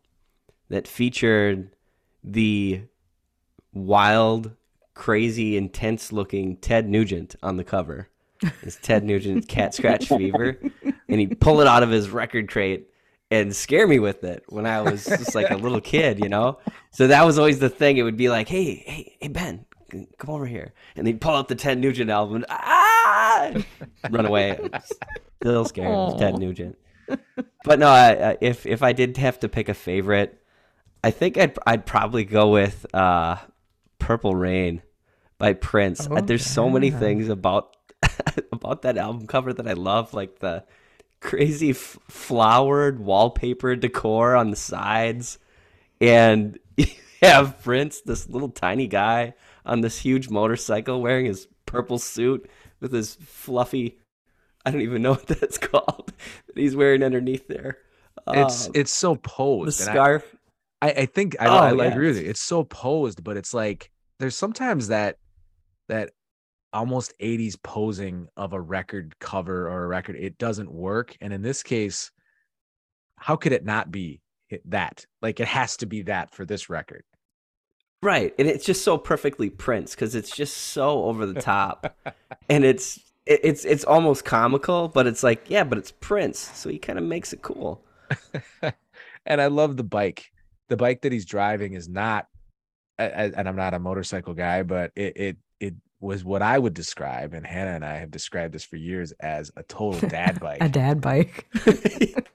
that 0.70 0.88
featured 0.88 1.72
the 2.24 2.82
wild, 3.74 4.52
crazy, 4.94 5.58
intense 5.58 6.12
looking 6.12 6.58
Ted 6.58 6.88
Nugent 6.88 7.36
on 7.42 7.58
the 7.58 7.64
cover. 7.64 8.10
It's 8.62 8.76
Ted 8.76 9.04
Nugent's 9.04 9.48
Cat 9.48 9.74
Scratch 9.74 10.08
Fever. 10.08 10.60
And 11.08 11.20
he'd 11.20 11.40
pull 11.40 11.62
it 11.62 11.68
out 11.68 11.84
of 11.84 11.90
his 11.90 12.10
record 12.10 12.50
crate 12.50 12.90
and 13.32 13.56
scare 13.56 13.88
me 13.88 14.00
with 14.00 14.24
it 14.24 14.44
when 14.50 14.66
I 14.66 14.82
was 14.82 15.06
just 15.06 15.36
like 15.36 15.50
a 15.50 15.56
little 15.56 15.82
kid, 15.82 16.20
you 16.20 16.30
know? 16.30 16.60
So 16.92 17.08
that 17.08 17.26
was 17.26 17.38
always 17.40 17.60
the 17.60 17.70
thing. 17.70 17.98
It 17.98 18.04
would 18.04 18.18
be 18.18 18.30
like, 18.30 18.48
hey, 18.48 18.76
hey, 18.76 19.18
hey, 19.20 19.28
Ben, 19.28 19.66
come 20.18 20.30
over 20.30 20.46
here. 20.46 20.74
And 20.96 21.06
they'd 21.06 21.20
pull 21.20 21.36
out 21.36 21.48
the 21.48 21.56
Ted 21.56 21.80
Nugent 21.80 22.10
album 22.10 22.36
and 22.38 22.46
ah! 22.50 23.54
run 24.10 24.26
away. 24.26 24.60
a 24.74 24.82
Still 25.42 25.66
scared 25.66 25.94
of 25.94 26.20
Ted 26.20 26.38
Nugent. 26.38 26.78
But 27.64 27.80
no, 27.80 27.88
I, 27.88 28.32
I, 28.32 28.38
if 28.42 28.66
if 28.66 28.82
I 28.82 28.94
did 28.94 29.18
have 29.18 29.40
to 29.42 29.50
pick 29.50 29.70
a 29.70 29.74
favorite, 29.74 30.42
I 31.04 31.12
think 31.12 31.38
I'd 31.38 31.58
I'd 31.66 31.86
probably 31.86 32.24
go 32.24 32.50
with 32.50 32.86
uh, 32.96 33.38
"Purple 34.00 34.36
Rain" 34.36 34.82
by 35.38 35.54
Prince. 35.54 36.08
Oh, 36.10 36.20
There's 36.22 36.46
so 36.46 36.70
many 36.70 36.90
things 36.90 37.30
about 37.30 37.76
about 38.52 38.82
that 38.84 38.98
album 38.98 39.28
cover 39.28 39.54
that 39.54 39.68
I 39.68 39.74
love, 39.74 40.14
like 40.14 40.40
the 40.40 40.64
crazy 41.22 41.72
f- 41.72 41.98
flowered 42.10 43.00
wallpaper 43.00 43.76
decor 43.76 44.36
on 44.36 44.50
the 44.52 44.56
sides, 44.56 45.40
and 46.02 46.58
you 46.78 46.88
have 47.22 47.62
Prince, 47.64 48.02
this 48.02 48.30
little 48.30 48.50
tiny 48.50 48.88
guy 48.88 49.34
on 49.66 49.82
this 49.82 49.98
huge 50.00 50.30
motorcycle 50.30 51.02
wearing 51.02 51.26
his 51.26 51.48
purple 51.66 51.98
suit 51.98 52.50
with 52.80 52.92
his 52.94 53.16
fluffy. 53.16 54.00
I 54.66 54.72
don't 54.72 54.82
even 54.82 55.02
know 55.02 55.12
what 55.16 55.28
that's 55.28 55.58
called 55.58 56.12
that 56.48 56.58
he's 56.58 56.76
wearing 56.76 57.04
underneath 57.04 57.48
there. 57.48 57.78
It's 58.28 58.68
Uh, 58.68 58.72
it's 58.76 58.92
so 58.94 59.14
the 59.14 59.20
posed. 59.22 59.82
I- 59.82 59.86
scarf. 59.92 60.36
I, 60.82 60.90
I 60.92 61.06
think 61.06 61.36
I, 61.40 61.46
Oh, 61.48 61.52
I, 61.58 61.70
I 61.70 61.74
yeah. 61.74 61.84
agree 61.92 62.08
with 62.08 62.22
you. 62.22 62.30
It's 62.30 62.42
so 62.42 62.64
posed, 62.64 63.24
but 63.24 63.38
it's 63.38 63.54
like 63.54 63.92
there's 64.20 64.36
sometimes 64.36 64.90
that 64.90 65.18
that 65.88 66.12
almost 66.76 67.14
80s 67.20 67.56
posing 67.64 68.28
of 68.36 68.54
a 68.54 68.62
record 68.62 69.16
cover 69.20 69.70
or 69.70 69.86
a 69.86 69.88
record 69.88 70.18
it 70.18 70.38
doesn't 70.38 70.72
work. 70.72 71.16
And 71.22 71.32
in 71.32 71.42
this 71.42 71.64
case, 71.64 72.12
how 73.18 73.36
could 73.36 73.54
it 73.54 73.66
not 73.66 73.92
be 73.92 74.22
that? 74.66 75.06
Like 75.22 75.40
it 75.40 75.48
has 75.48 75.78
to 75.78 75.86
be 75.86 76.04
that 76.04 76.36
for 76.36 76.46
this 76.46 76.70
record. 76.70 77.04
Right, 78.04 78.36
and 78.38 78.48
it's 78.48 78.66
just 78.66 78.84
so 78.84 78.98
perfectly 78.98 79.50
Prince 79.50 79.96
because 79.96 80.14
it's 80.14 80.30
just 80.30 80.56
so 80.58 81.06
over 81.06 81.26
the 81.26 81.42
top, 81.42 81.98
and 82.50 82.64
it's 82.64 83.00
it's 83.26 83.66
it's 83.66 83.84
almost 83.84 84.26
comical, 84.26 84.90
but 84.90 85.08
it's 85.08 85.24
like 85.24 85.50
yeah, 85.50 85.64
but 85.64 85.80
it's 85.80 85.92
Prince, 85.92 86.38
so 86.38 86.70
he 86.70 86.78
kind 86.78 87.00
of 87.00 87.06
makes 87.06 87.34
it 87.34 87.42
cool. 87.42 87.84
and 89.26 89.42
I 89.42 89.48
love 89.48 89.78
the 89.78 89.84
bike. 89.84 90.32
The 90.70 90.78
bike 90.78 91.02
that 91.02 91.14
he's 91.14 91.26
driving 91.26 91.74
is 91.74 91.90
not, 91.90 92.28
and 93.00 93.48
I'm 93.48 93.56
not 93.56 93.74
a 93.74 93.80
motorcycle 93.80 94.36
guy, 94.36 94.62
but 94.62 94.92
it 94.96 95.18
it 95.18 95.38
it 95.60 95.74
was 96.06 96.24
what 96.24 96.42
I 96.42 96.58
would 96.58 96.74
describe, 96.74 97.34
and 97.34 97.46
Hannah 97.46 97.72
and 97.72 97.84
I 97.84 97.98
have 97.98 98.12
described 98.12 98.54
this 98.54 98.64
for 98.64 98.78
years 98.78 99.12
as 99.20 99.52
a 99.58 99.64
total 99.64 100.08
dad 100.08 100.40
bike. 100.42 100.60
A 100.62 100.70
dad 100.70 101.02
bike. 101.02 101.48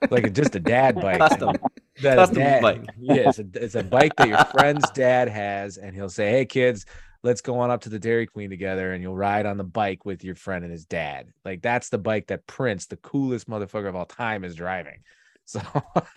like 0.10 0.32
just 0.32 0.54
a 0.56 0.60
dad 0.60 0.96
bike. 0.96 1.18
Custom. 1.18 1.56
That 2.02 2.18
a 2.18 2.22
Custom 2.22 2.38
dad- 2.38 2.62
bike. 2.62 2.84
Yeah, 2.98 3.28
it's 3.30 3.38
a, 3.38 3.46
it's 3.54 3.74
a 3.76 3.82
bike 3.82 4.12
that 4.16 4.28
your 4.28 4.44
friend's 4.46 4.90
dad 4.90 5.28
has, 5.28 5.78
and 5.78 5.94
he'll 5.94 6.10
say, 6.10 6.30
"Hey 6.30 6.44
kids, 6.44 6.84
let's 7.22 7.40
go 7.40 7.58
on 7.60 7.70
up 7.70 7.82
to 7.82 7.88
the 7.88 7.98
Dairy 7.98 8.26
Queen 8.26 8.50
together," 8.50 8.92
and 8.92 9.02
you'll 9.02 9.16
ride 9.16 9.46
on 9.46 9.56
the 9.56 9.64
bike 9.64 10.04
with 10.04 10.24
your 10.24 10.34
friend 10.34 10.64
and 10.64 10.72
his 10.72 10.84
dad. 10.84 11.28
Like 11.44 11.62
that's 11.62 11.88
the 11.88 11.98
bike 11.98 12.26
that 12.26 12.46
Prince, 12.46 12.86
the 12.86 12.96
coolest 12.96 13.48
motherfucker 13.48 13.88
of 13.88 13.96
all 13.96 14.06
time, 14.06 14.44
is 14.44 14.54
driving. 14.54 15.02
So, 15.46 15.60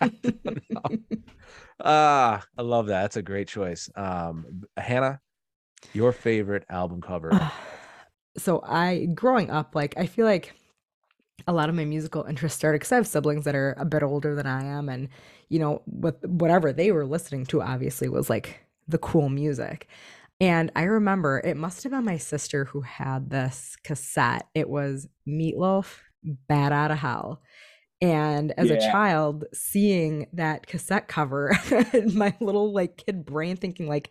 I 0.00 0.08
don't 0.10 1.02
ah, 1.80 2.44
I 2.56 2.62
love 2.62 2.86
that. 2.86 3.02
That's 3.02 3.16
a 3.16 3.22
great 3.22 3.48
choice. 3.48 3.90
Um, 3.96 4.62
Hannah, 4.76 5.20
your 5.92 6.12
favorite 6.12 6.64
album 6.68 7.00
cover? 7.00 7.50
so 8.36 8.62
I 8.66 9.06
growing 9.14 9.50
up, 9.50 9.74
like 9.74 9.94
I 9.96 10.06
feel 10.06 10.26
like 10.26 10.54
a 11.46 11.52
lot 11.52 11.68
of 11.68 11.74
my 11.74 11.84
musical 11.84 12.24
interests 12.24 12.58
started 12.58 12.76
because 12.76 12.92
I 12.92 12.96
have 12.96 13.06
siblings 13.06 13.44
that 13.44 13.54
are 13.54 13.74
a 13.78 13.84
bit 13.84 14.02
older 14.02 14.34
than 14.34 14.46
I 14.46 14.64
am, 14.64 14.88
and 14.88 15.08
you 15.48 15.58
know, 15.58 15.82
with 15.86 16.16
whatever 16.24 16.72
they 16.72 16.92
were 16.92 17.06
listening 17.06 17.46
to, 17.46 17.62
obviously 17.62 18.08
was 18.08 18.30
like 18.30 18.60
the 18.88 18.98
cool 18.98 19.28
music. 19.28 19.88
And 20.40 20.72
I 20.74 20.82
remember 20.82 21.40
it 21.44 21.56
must 21.56 21.82
have 21.84 21.92
been 21.92 22.04
my 22.04 22.18
sister 22.18 22.64
who 22.64 22.80
had 22.80 23.30
this 23.30 23.76
cassette. 23.84 24.46
It 24.54 24.68
was 24.68 25.06
Meatloaf, 25.28 26.00
Bat 26.48 26.72
Out 26.72 26.90
of 26.90 26.98
Hell. 26.98 27.42
And 28.00 28.52
as 28.58 28.70
a 28.70 28.80
child, 28.80 29.44
seeing 29.54 30.26
that 30.34 30.66
cassette 30.66 31.08
cover, 31.08 31.56
my 32.12 32.34
little 32.40 32.74
like 32.74 32.98
kid 32.98 33.24
brain 33.24 33.56
thinking 33.56 33.88
like, 33.88 34.10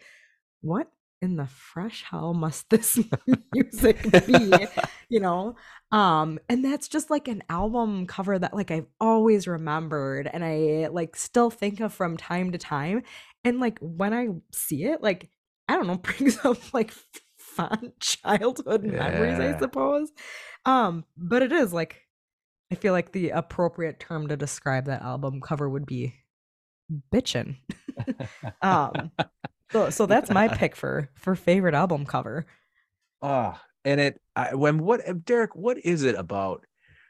what 0.62 0.88
in 1.24 1.38
the 1.38 1.48
fresh 1.48 2.04
hell 2.04 2.34
must 2.34 2.70
this 2.70 3.00
music 3.54 4.04
be? 4.28 4.52
you 5.10 5.22
know? 5.22 5.56
Um, 5.92 6.38
and 6.50 6.66
that's 6.66 6.90
just 6.90 7.10
like 7.10 7.28
an 7.30 7.44
album 7.50 8.08
cover 8.08 8.38
that 8.38 8.54
like 8.54 8.72
I've 8.72 8.88
always 9.00 9.48
remembered 9.48 10.30
and 10.32 10.44
I 10.44 10.90
like 10.92 11.16
still 11.16 11.50
think 11.50 11.80
of 11.80 11.94
from 11.94 12.18
time 12.18 12.52
to 12.52 12.58
time. 12.58 13.04
And 13.46 13.60
like 13.60 13.80
when 13.80 14.14
I 14.14 14.28
see 14.52 14.84
it, 14.84 15.02
like 15.02 15.30
I 15.70 15.76
don't 15.76 15.88
know, 15.88 15.98
brings 16.04 16.44
up 16.44 16.74
like 16.74 16.92
fond 17.38 17.94
childhood 18.00 18.84
memories, 18.84 19.40
I 19.40 19.58
suppose. 19.58 20.12
Um, 20.66 21.06
but 21.16 21.42
it 21.42 21.54
is 21.54 21.72
like 21.72 22.02
I 22.70 22.76
feel 22.76 22.92
like 22.92 23.14
the 23.14 23.30
appropriate 23.30 24.00
term 24.00 24.28
to 24.28 24.36
describe 24.36 24.86
that 24.86 25.04
album 25.04 25.40
cover 25.40 25.70
would 25.70 25.86
be 25.86 26.16
bitchin'. 27.14 27.56
um 28.62 29.12
so 29.74 29.90
so 29.90 30.06
that's 30.06 30.30
my 30.30 30.48
pick 30.48 30.76
for 30.76 31.10
for 31.16 31.36
favorite 31.36 31.74
album 31.74 32.06
cover. 32.06 32.46
Oh, 33.22 33.60
and 33.84 34.00
it 34.00 34.22
I, 34.36 34.56
when 34.56 34.80
what 34.80 35.08
uh, 35.08 35.14
Derek, 35.26 35.56
what 35.56 35.78
is 35.84 36.04
it 36.04 36.16
about? 36.16 36.66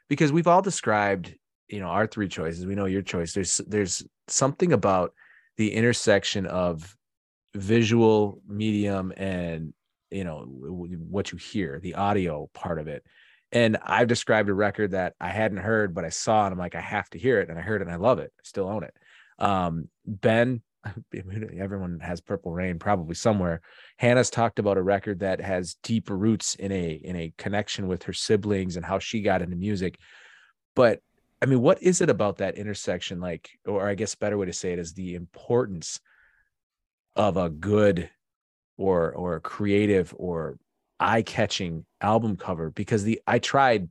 Because 0.09 0.31
we've 0.31 0.47
all 0.47 0.61
described, 0.61 1.35
you 1.67 1.79
know, 1.79 1.87
our 1.87 2.07
three 2.07 2.27
choices. 2.27 2.65
We 2.65 2.75
know 2.75 2.85
your 2.85 3.01
choice. 3.01 3.33
There's 3.33 3.57
there's 3.67 4.03
something 4.27 4.73
about 4.73 5.13
the 5.57 5.73
intersection 5.73 6.45
of 6.45 6.95
visual 7.53 8.41
medium 8.47 9.13
and 9.15 9.73
you 10.09 10.23
know 10.23 10.45
what 10.47 11.31
you 11.31 11.37
hear, 11.37 11.79
the 11.79 11.95
audio 11.95 12.49
part 12.53 12.79
of 12.79 12.87
it. 12.87 13.03
And 13.51 13.77
I've 13.83 14.07
described 14.07 14.49
a 14.49 14.53
record 14.53 14.91
that 14.91 15.13
I 15.19 15.29
hadn't 15.29 15.59
heard, 15.59 15.93
but 15.93 16.05
I 16.05 16.09
saw, 16.09 16.45
and 16.45 16.53
I'm 16.53 16.57
like, 16.57 16.73
I 16.73 16.81
have 16.81 17.07
to 17.11 17.19
hear 17.19 17.39
it, 17.39 17.49
and 17.49 17.59
I 17.59 17.61
heard 17.61 17.81
it, 17.81 17.87
and 17.87 17.93
I 17.93 17.97
love 17.97 18.17
it. 18.17 18.31
I 18.35 18.41
still 18.43 18.67
own 18.67 18.83
it. 18.83 18.95
Um, 19.37 19.89
Ben, 20.07 20.63
everyone 21.57 21.99
has 21.99 22.21
Purple 22.21 22.51
Rain 22.51 22.79
probably 22.79 23.15
somewhere. 23.15 23.61
Hannah's 23.97 24.29
talked 24.29 24.59
about 24.59 24.77
a 24.77 24.81
record 24.81 25.19
that 25.19 25.41
has 25.41 25.75
deep 25.83 26.09
roots 26.09 26.55
in 26.55 26.71
a 26.71 26.91
in 26.91 27.15
a 27.15 27.33
connection 27.37 27.87
with 27.87 28.03
her 28.03 28.13
siblings 28.13 28.75
and 28.75 28.85
how 28.85 28.99
she 28.99 29.21
got 29.21 29.41
into 29.41 29.55
music. 29.55 29.97
But 30.75 30.99
I 31.41 31.45
mean, 31.45 31.61
what 31.61 31.81
is 31.81 32.01
it 32.01 32.09
about 32.09 32.37
that 32.37 32.57
intersection? 32.57 33.19
Like, 33.19 33.49
or 33.65 33.87
I 33.87 33.95
guess 33.95 34.15
better 34.15 34.37
way 34.37 34.45
to 34.45 34.53
say 34.53 34.73
it 34.73 34.79
is 34.79 34.93
the 34.93 35.15
importance 35.15 35.99
of 37.15 37.37
a 37.37 37.49
good 37.49 38.09
or 38.77 39.11
or 39.11 39.39
creative 39.39 40.13
or 40.17 40.57
eye-catching 40.99 41.85
album 42.01 42.37
cover 42.37 42.69
because 42.69 43.03
the 43.03 43.21
I 43.27 43.39
tried 43.39 43.89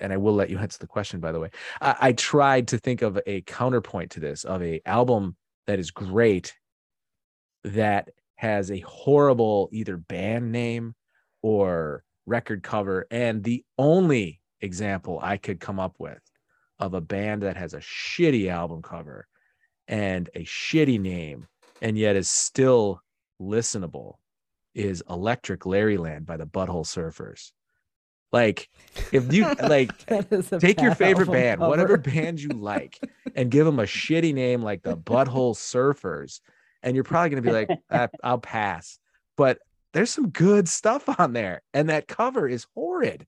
and 0.00 0.12
I 0.12 0.18
will 0.18 0.34
let 0.34 0.50
you 0.50 0.58
answer 0.58 0.78
the 0.78 0.86
question 0.86 1.20
by 1.20 1.32
the 1.32 1.40
way. 1.40 1.50
I, 1.80 1.96
I 2.00 2.12
tried 2.12 2.68
to 2.68 2.78
think 2.78 3.02
of 3.02 3.18
a 3.26 3.40
counterpoint 3.42 4.12
to 4.12 4.20
this 4.20 4.44
of 4.44 4.62
a 4.62 4.80
album 4.86 5.36
that 5.66 5.78
is 5.78 5.90
great 5.90 6.54
that 7.64 8.08
has 8.36 8.70
a 8.70 8.80
horrible 8.80 9.68
either 9.72 9.96
band 9.96 10.50
name 10.50 10.94
or 11.42 12.02
record 12.26 12.62
cover 12.62 13.06
and 13.10 13.44
the 13.44 13.64
only 13.78 14.40
example 14.60 15.18
I 15.22 15.36
could 15.36 15.60
come 15.60 15.78
up 15.78 15.94
with 15.98 16.20
of 16.78 16.94
a 16.94 17.00
band 17.00 17.42
that 17.42 17.56
has 17.56 17.74
a 17.74 17.78
shitty 17.78 18.50
album 18.50 18.82
cover 18.82 19.26
and 19.88 20.30
a 20.34 20.44
shitty 20.44 21.00
name 21.00 21.46
and 21.82 21.98
yet 21.98 22.16
is 22.16 22.30
still 22.30 23.00
listenable 23.40 24.14
is 24.74 25.02
Electric 25.08 25.60
Larryland 25.60 26.26
by 26.26 26.36
the 26.36 26.46
Butthole 26.46 26.86
Surfers. 26.86 27.52
Like 28.32 28.68
if 29.12 29.32
you 29.32 29.52
like 29.62 29.96
That 30.06 30.32
is 30.32 30.52
a 30.52 30.58
take 30.58 30.80
your 30.80 30.94
favorite 30.94 31.28
album 31.28 31.42
band, 31.42 31.60
whatever 31.60 31.96
band 31.96 32.40
you 32.40 32.50
like, 32.50 32.98
and 33.34 33.50
give 33.50 33.66
them 33.66 33.78
a 33.78 33.84
shitty 33.84 34.34
name 34.34 34.62
like 34.62 34.82
the 34.82 34.96
Butthole 34.96 35.54
Surfers, 35.56 36.40
and 36.82 36.94
you're 36.94 37.04
probably 37.04 37.30
gonna 37.30 37.42
be 37.42 37.52
like, 37.52 37.70
"Ah, 37.90 38.08
I'll 38.22 38.38
pass. 38.38 38.98
But 39.36 39.58
there's 39.92 40.10
some 40.10 40.30
good 40.30 40.68
stuff 40.68 41.08
on 41.18 41.32
there, 41.32 41.62
and 41.74 41.88
that 41.88 42.06
cover 42.06 42.48
is 42.48 42.66
horrid, 42.74 43.26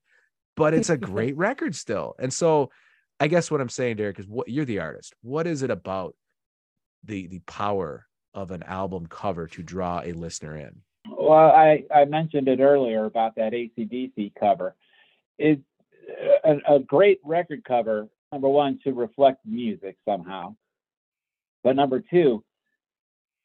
but 0.57 0.75
it's 0.75 0.91
a 0.91 0.97
great 0.99 1.37
record 1.37 1.75
still. 1.75 2.15
And 2.19 2.33
so, 2.33 2.71
I 3.19 3.29
guess 3.29 3.51
what 3.51 3.61
I'm 3.61 3.69
saying, 3.69 3.97
Derek, 3.97 4.19
is 4.19 4.27
what 4.27 4.49
you're 4.49 4.65
the 4.65 4.81
artist. 4.81 5.15
What 5.23 5.47
is 5.47 5.63
it 5.63 5.71
about 5.71 6.15
the 7.05 7.27
the 7.27 7.41
power 7.41 8.07
of 8.35 8.51
an 8.51 8.63
album 8.63 9.07
cover 9.07 9.47
to 9.49 9.63
draw 9.63 10.01
a 10.05 10.13
listener 10.13 10.57
in? 10.57 10.83
Well, 11.11 11.51
I, 11.51 11.85
I 11.95 12.05
mentioned 12.05 12.49
it 12.49 12.61
earlier 12.61 13.05
about 13.05 13.35
that 13.37 13.53
ACDC 13.53 14.35
cover. 14.39 14.75
It's 15.43 15.62
a, 16.45 16.76
a 16.76 16.78
great 16.78 17.18
record 17.24 17.64
cover, 17.64 18.09
number 18.30 18.49
one, 18.49 18.78
to 18.84 18.93
reflect 18.93 19.45
music 19.45 19.97
somehow. 20.05 20.55
But 21.64 21.74
number 21.74 22.01
two, 22.01 22.45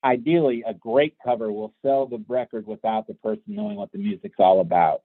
ideally, 0.03 0.63
a 0.67 0.75
great 0.75 1.15
cover 1.23 1.51
will 1.51 1.73
sell 1.83 2.05
the 2.05 2.23
record 2.27 2.67
without 2.67 3.07
the 3.07 3.15
person 3.15 3.43
knowing 3.47 3.77
what 3.77 3.91
the 3.91 3.97
music's 3.97 4.39
all 4.39 4.61
about. 4.61 5.01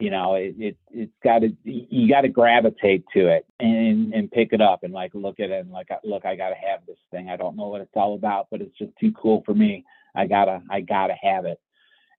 You 0.00 0.10
know, 0.10 0.34
it, 0.34 0.54
it 0.58 0.76
it's 0.90 1.12
got 1.24 1.40
to 1.40 1.50
you 1.64 2.08
got 2.08 2.20
to 2.20 2.28
gravitate 2.28 3.04
to 3.14 3.28
it 3.28 3.46
and 3.58 4.12
and 4.12 4.30
pick 4.30 4.52
it 4.52 4.60
up 4.60 4.84
and 4.84 4.92
like 4.92 5.12
look 5.14 5.40
at 5.40 5.50
it 5.50 5.60
and 5.60 5.70
like 5.70 5.88
look, 6.04 6.24
I 6.24 6.36
got 6.36 6.50
to 6.50 6.54
have 6.54 6.80
this 6.86 6.98
thing. 7.10 7.28
I 7.28 7.36
don't 7.36 7.56
know 7.56 7.68
what 7.68 7.80
it's 7.80 7.90
all 7.94 8.14
about, 8.14 8.46
but 8.50 8.60
it's 8.60 8.76
just 8.78 8.92
too 9.00 9.12
cool 9.12 9.42
for 9.44 9.54
me. 9.54 9.84
I 10.14 10.26
gotta 10.26 10.62
I 10.70 10.82
gotta 10.82 11.14
have 11.20 11.46
it, 11.46 11.60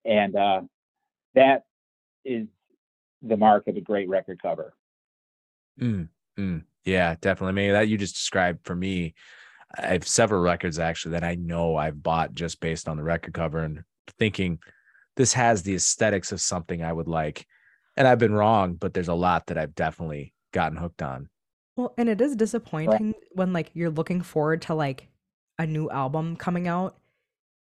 and 0.04 0.36
uh, 0.36 0.60
that 1.34 1.64
is 2.24 2.46
the 3.22 3.36
mark 3.36 3.66
of 3.66 3.76
a 3.76 3.80
great 3.80 4.08
record 4.08 4.40
cover. 4.40 4.74
Mm, 5.80 6.08
mm, 6.38 6.64
yeah, 6.84 7.16
definitely. 7.20 7.54
Maybe 7.54 7.72
that 7.72 7.88
you 7.88 7.98
just 7.98 8.14
described 8.14 8.60
for 8.64 8.74
me. 8.74 9.14
I 9.78 9.88
have 9.88 10.06
several 10.06 10.40
records 10.40 10.78
actually 10.78 11.12
that 11.12 11.24
I 11.24 11.36
know 11.36 11.76
I've 11.76 12.02
bought 12.02 12.34
just 12.34 12.60
based 12.60 12.88
on 12.88 12.96
the 12.96 13.02
record 13.02 13.34
cover 13.34 13.60
and 13.60 13.84
thinking 14.18 14.58
this 15.16 15.32
has 15.34 15.62
the 15.62 15.74
aesthetics 15.74 16.32
of 16.32 16.40
something 16.40 16.82
I 16.82 16.92
would 16.92 17.08
like. 17.08 17.46
And 17.96 18.08
I've 18.08 18.18
been 18.18 18.34
wrong, 18.34 18.74
but 18.74 18.94
there's 18.94 19.08
a 19.08 19.14
lot 19.14 19.46
that 19.46 19.58
I've 19.58 19.74
definitely 19.74 20.32
gotten 20.52 20.78
hooked 20.78 21.02
on. 21.02 21.28
Well, 21.76 21.94
and 21.96 22.08
it 22.08 22.20
is 22.20 22.36
disappointing 22.36 23.14
when 23.32 23.52
like 23.52 23.70
you're 23.74 23.90
looking 23.90 24.22
forward 24.22 24.62
to 24.62 24.74
like 24.74 25.08
a 25.58 25.66
new 25.66 25.88
album 25.90 26.36
coming 26.36 26.66
out 26.66 26.98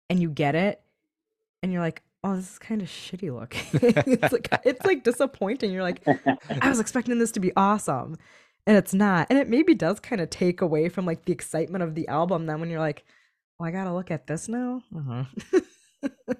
and 0.09 0.21
you 0.21 0.29
get 0.29 0.55
it 0.55 0.81
and 1.63 1.71
you're 1.71 1.81
like, 1.81 2.03
oh, 2.25 2.35
this 2.35 2.53
is 2.53 2.59
kind 2.59 2.81
of 2.81 2.87
shitty 2.87 3.33
looking. 3.33 3.61
it's 4.21 4.33
like 4.33 4.49
it's 4.65 4.85
like 4.85 5.03
disappointing. 5.03 5.71
You're 5.71 5.83
like, 5.83 6.01
I 6.07 6.69
was 6.69 6.79
expecting 6.79 7.17
this 7.19 7.31
to 7.33 7.39
be 7.39 7.51
awesome. 7.55 8.17
And 8.67 8.75
it's 8.75 8.95
not. 8.95 9.27
And 9.29 9.37
it 9.37 9.47
maybe 9.47 9.75
does 9.75 9.99
kind 9.99 10.19
of 10.19 10.31
take 10.31 10.61
away 10.61 10.89
from 10.89 11.05
like 11.05 11.25
the 11.25 11.31
excitement 11.31 11.83
of 11.83 11.93
the 11.93 12.07
album 12.07 12.47
then 12.47 12.59
when 12.59 12.69
you're 12.69 12.79
like, 12.79 13.05
well, 13.59 13.69
I 13.69 13.71
gotta 13.71 13.93
look 13.93 14.09
at 14.09 14.25
this 14.25 14.49
now. 14.49 14.81
Uh-huh. 14.95 15.23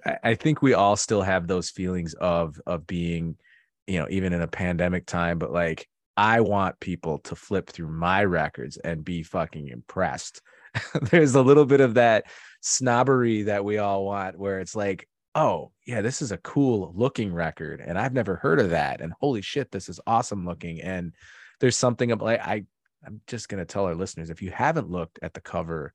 I, 0.06 0.18
I 0.24 0.36
think 0.36 0.62
we 0.62 0.74
all 0.74 0.96
still 0.96 1.22
have 1.22 1.48
those 1.48 1.70
feelings 1.70 2.16
of 2.16 2.60
of 2.66 2.88
being, 2.88 3.38
you 3.86 4.00
know, 4.00 4.08
even 4.10 4.34
in 4.34 4.42
a 4.42 4.48
pandemic 4.48 5.06
time, 5.06 5.38
but 5.38 5.54
like 5.54 5.88
I 6.18 6.42
want 6.42 6.80
people 6.80 7.20
to 7.20 7.36
flip 7.36 7.70
through 7.70 7.90
my 7.90 8.24
records 8.24 8.78
and 8.78 9.06
be 9.06 9.22
fucking 9.22 9.68
impressed. 9.68 10.42
There's 11.12 11.36
a 11.36 11.42
little 11.42 11.66
bit 11.66 11.82
of 11.82 11.94
that 11.94 12.26
snobbery 12.62 13.44
that 13.44 13.64
we 13.64 13.78
all 13.78 14.06
want 14.06 14.40
where 14.40 14.60
it's 14.60 14.76
like, 14.76 15.08
oh, 15.36 15.72
yeah, 15.86 16.02
this 16.02 16.22
is 16.22 16.32
a 16.32 16.38
cool 16.38 16.94
looking 16.96 17.34
record 17.34 17.82
and 17.86 18.00
I've 18.00 18.14
never 18.14 18.38
heard 18.38 18.60
of 18.60 18.70
that. 18.70 19.02
And 19.02 19.14
holy 19.20 19.42
shit, 19.42 19.70
this 19.70 19.90
is 19.90 20.00
awesome 20.08 20.46
looking. 20.46 20.82
And 20.82 21.14
there's 21.60 21.78
something 21.78 22.12
about 22.12 22.26
like 22.26 22.40
I 22.40 22.64
I'm 23.06 23.22
just 23.28 23.50
gonna 23.50 23.66
tell 23.66 23.86
our 23.86 23.96
listeners 23.96 24.30
if 24.30 24.42
you 24.42 24.50
haven't 24.50 24.90
looked 24.90 25.20
at 25.22 25.34
the 25.34 25.42
cover 25.42 25.94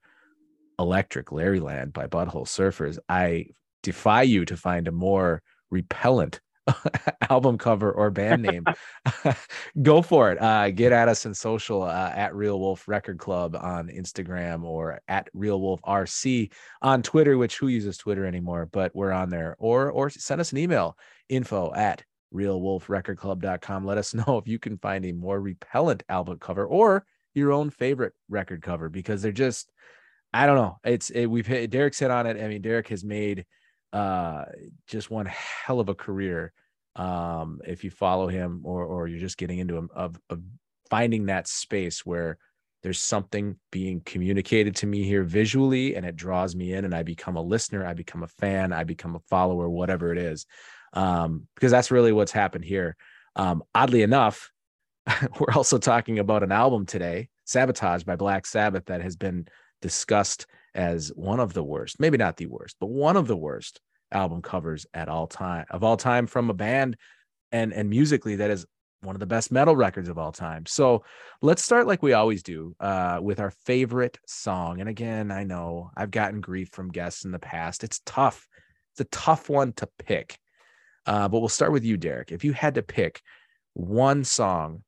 Electric 0.78 1.26
Larryland 1.26 1.92
by 1.92 2.06
Butthole 2.06 2.46
Surfers, 2.46 2.98
I 3.08 3.46
defy 3.82 4.22
you 4.22 4.44
to 4.44 4.56
find 4.56 4.86
a 4.86 4.92
more 4.92 5.42
repellent 5.70 6.40
album 7.30 7.58
cover 7.58 7.90
or 7.92 8.10
band 8.10 8.42
name, 8.42 8.64
go 9.82 10.02
for 10.02 10.32
it. 10.32 10.40
Uh, 10.40 10.70
get 10.70 10.92
at 10.92 11.08
us 11.08 11.26
in 11.26 11.34
social 11.34 11.82
uh, 11.82 12.12
at 12.14 12.34
Real 12.34 12.58
Wolf 12.60 12.86
Record 12.88 13.18
Club 13.18 13.56
on 13.56 13.88
Instagram 13.88 14.64
or 14.64 15.00
at 15.08 15.28
Real 15.32 15.60
Wolf 15.60 15.80
RC 15.82 16.52
on 16.82 17.02
Twitter, 17.02 17.38
which 17.38 17.58
who 17.58 17.68
uses 17.68 17.96
Twitter 17.96 18.26
anymore, 18.26 18.68
but 18.72 18.94
we're 18.94 19.12
on 19.12 19.30
there. 19.30 19.56
Or 19.58 19.90
or 19.90 20.10
send 20.10 20.40
us 20.40 20.52
an 20.52 20.58
email 20.58 20.96
info 21.28 21.72
at 21.74 22.04
realwolfrecordclub.com. 22.34 23.84
Let 23.84 23.98
us 23.98 24.14
know 24.26 24.38
if 24.38 24.46
you 24.46 24.58
can 24.58 24.78
find 24.78 25.04
a 25.04 25.12
more 25.12 25.40
repellent 25.40 26.02
album 26.08 26.38
cover 26.38 26.66
or 26.66 27.04
your 27.34 27.52
own 27.52 27.70
favorite 27.70 28.12
record 28.28 28.62
cover 28.62 28.88
because 28.88 29.22
they're 29.22 29.32
just 29.32 29.70
I 30.32 30.46
don't 30.46 30.56
know. 30.56 30.78
It's 30.84 31.10
it, 31.10 31.26
we've 31.26 31.46
hit 31.46 31.70
Derek's 31.70 31.98
hit 31.98 32.10
on 32.10 32.26
it. 32.26 32.40
I 32.42 32.46
mean, 32.46 32.62
Derek 32.62 32.88
has 32.88 33.04
made 33.04 33.46
uh, 33.92 34.44
just 34.86 35.10
one 35.10 35.26
hell 35.26 35.80
of 35.80 35.88
a 35.88 35.94
career. 35.94 36.52
Um, 36.96 37.60
if 37.66 37.84
you 37.84 37.90
follow 37.90 38.28
him 38.28 38.62
or 38.64 38.84
or 38.84 39.06
you're 39.06 39.20
just 39.20 39.38
getting 39.38 39.58
into 39.58 39.76
him 39.76 39.90
of, 39.94 40.18
of 40.28 40.40
finding 40.90 41.26
that 41.26 41.46
space 41.46 42.04
where 42.04 42.38
there's 42.82 43.00
something 43.00 43.56
being 43.70 44.00
communicated 44.00 44.74
to 44.76 44.86
me 44.86 45.04
here 45.04 45.22
visually 45.22 45.94
and 45.94 46.06
it 46.06 46.16
draws 46.16 46.56
me 46.56 46.72
in 46.72 46.84
and 46.84 46.94
I 46.94 47.02
become 47.02 47.36
a 47.36 47.42
listener, 47.42 47.86
I 47.86 47.94
become 47.94 48.22
a 48.22 48.28
fan, 48.28 48.72
I 48.72 48.84
become 48.84 49.14
a 49.14 49.20
follower, 49.28 49.68
whatever 49.68 50.12
it 50.12 50.18
is. 50.18 50.46
Um, 50.92 51.46
because 51.54 51.70
that's 51.70 51.90
really 51.90 52.12
what's 52.12 52.32
happened 52.32 52.64
here. 52.64 52.96
Um, 53.36 53.62
oddly 53.74 54.02
enough, 54.02 54.50
we're 55.38 55.54
also 55.54 55.78
talking 55.78 56.18
about 56.18 56.42
an 56.42 56.52
album 56.52 56.86
today, 56.86 57.28
Sabotage 57.44 58.02
by 58.04 58.16
Black 58.16 58.46
Sabbath, 58.46 58.86
that 58.86 59.02
has 59.02 59.14
been 59.14 59.46
discussed 59.82 60.46
as 60.74 61.08
one 61.14 61.40
of 61.40 61.52
the 61.52 61.64
worst, 61.64 62.00
maybe 62.00 62.18
not 62.18 62.36
the 62.36 62.46
worst, 62.46 62.76
but 62.80 62.88
one 62.88 63.16
of 63.16 63.26
the 63.26 63.36
worst 63.36 63.80
album 64.12 64.42
covers 64.42 64.86
at 64.92 65.08
all 65.08 65.26
time 65.26 65.64
of 65.70 65.84
all 65.84 65.96
time 65.96 66.26
from 66.26 66.50
a 66.50 66.54
band 66.54 66.96
and 67.52 67.72
and 67.72 67.88
musically 67.88 68.34
that 68.36 68.50
is 68.50 68.66
one 69.02 69.16
of 69.16 69.20
the 69.20 69.26
best 69.26 69.50
metal 69.50 69.74
records 69.74 70.08
of 70.08 70.18
all 70.18 70.32
time. 70.32 70.66
So 70.66 71.04
let's 71.40 71.64
start 71.64 71.86
like 71.86 72.02
we 72.02 72.12
always 72.12 72.42
do 72.42 72.76
uh, 72.80 73.18
with 73.22 73.40
our 73.40 73.50
favorite 73.50 74.18
song. 74.26 74.80
And 74.80 74.88
again, 74.88 75.30
I 75.30 75.44
know 75.44 75.90
I've 75.96 76.10
gotten 76.10 76.40
grief 76.40 76.68
from 76.72 76.90
guests 76.90 77.24
in 77.24 77.30
the 77.30 77.38
past. 77.38 77.82
It's 77.82 78.00
tough. 78.04 78.46
It's 78.92 79.00
a 79.00 79.04
tough 79.04 79.48
one 79.48 79.72
to 79.74 79.88
pick. 79.98 80.38
Uh, 81.06 81.28
but 81.28 81.40
we'll 81.40 81.48
start 81.48 81.72
with 81.72 81.84
you, 81.84 81.96
Derek. 81.96 82.30
If 82.30 82.44
you 82.44 82.52
had 82.52 82.74
to 82.74 82.82
pick 82.82 83.22
one 83.72 84.22
song 84.22 84.82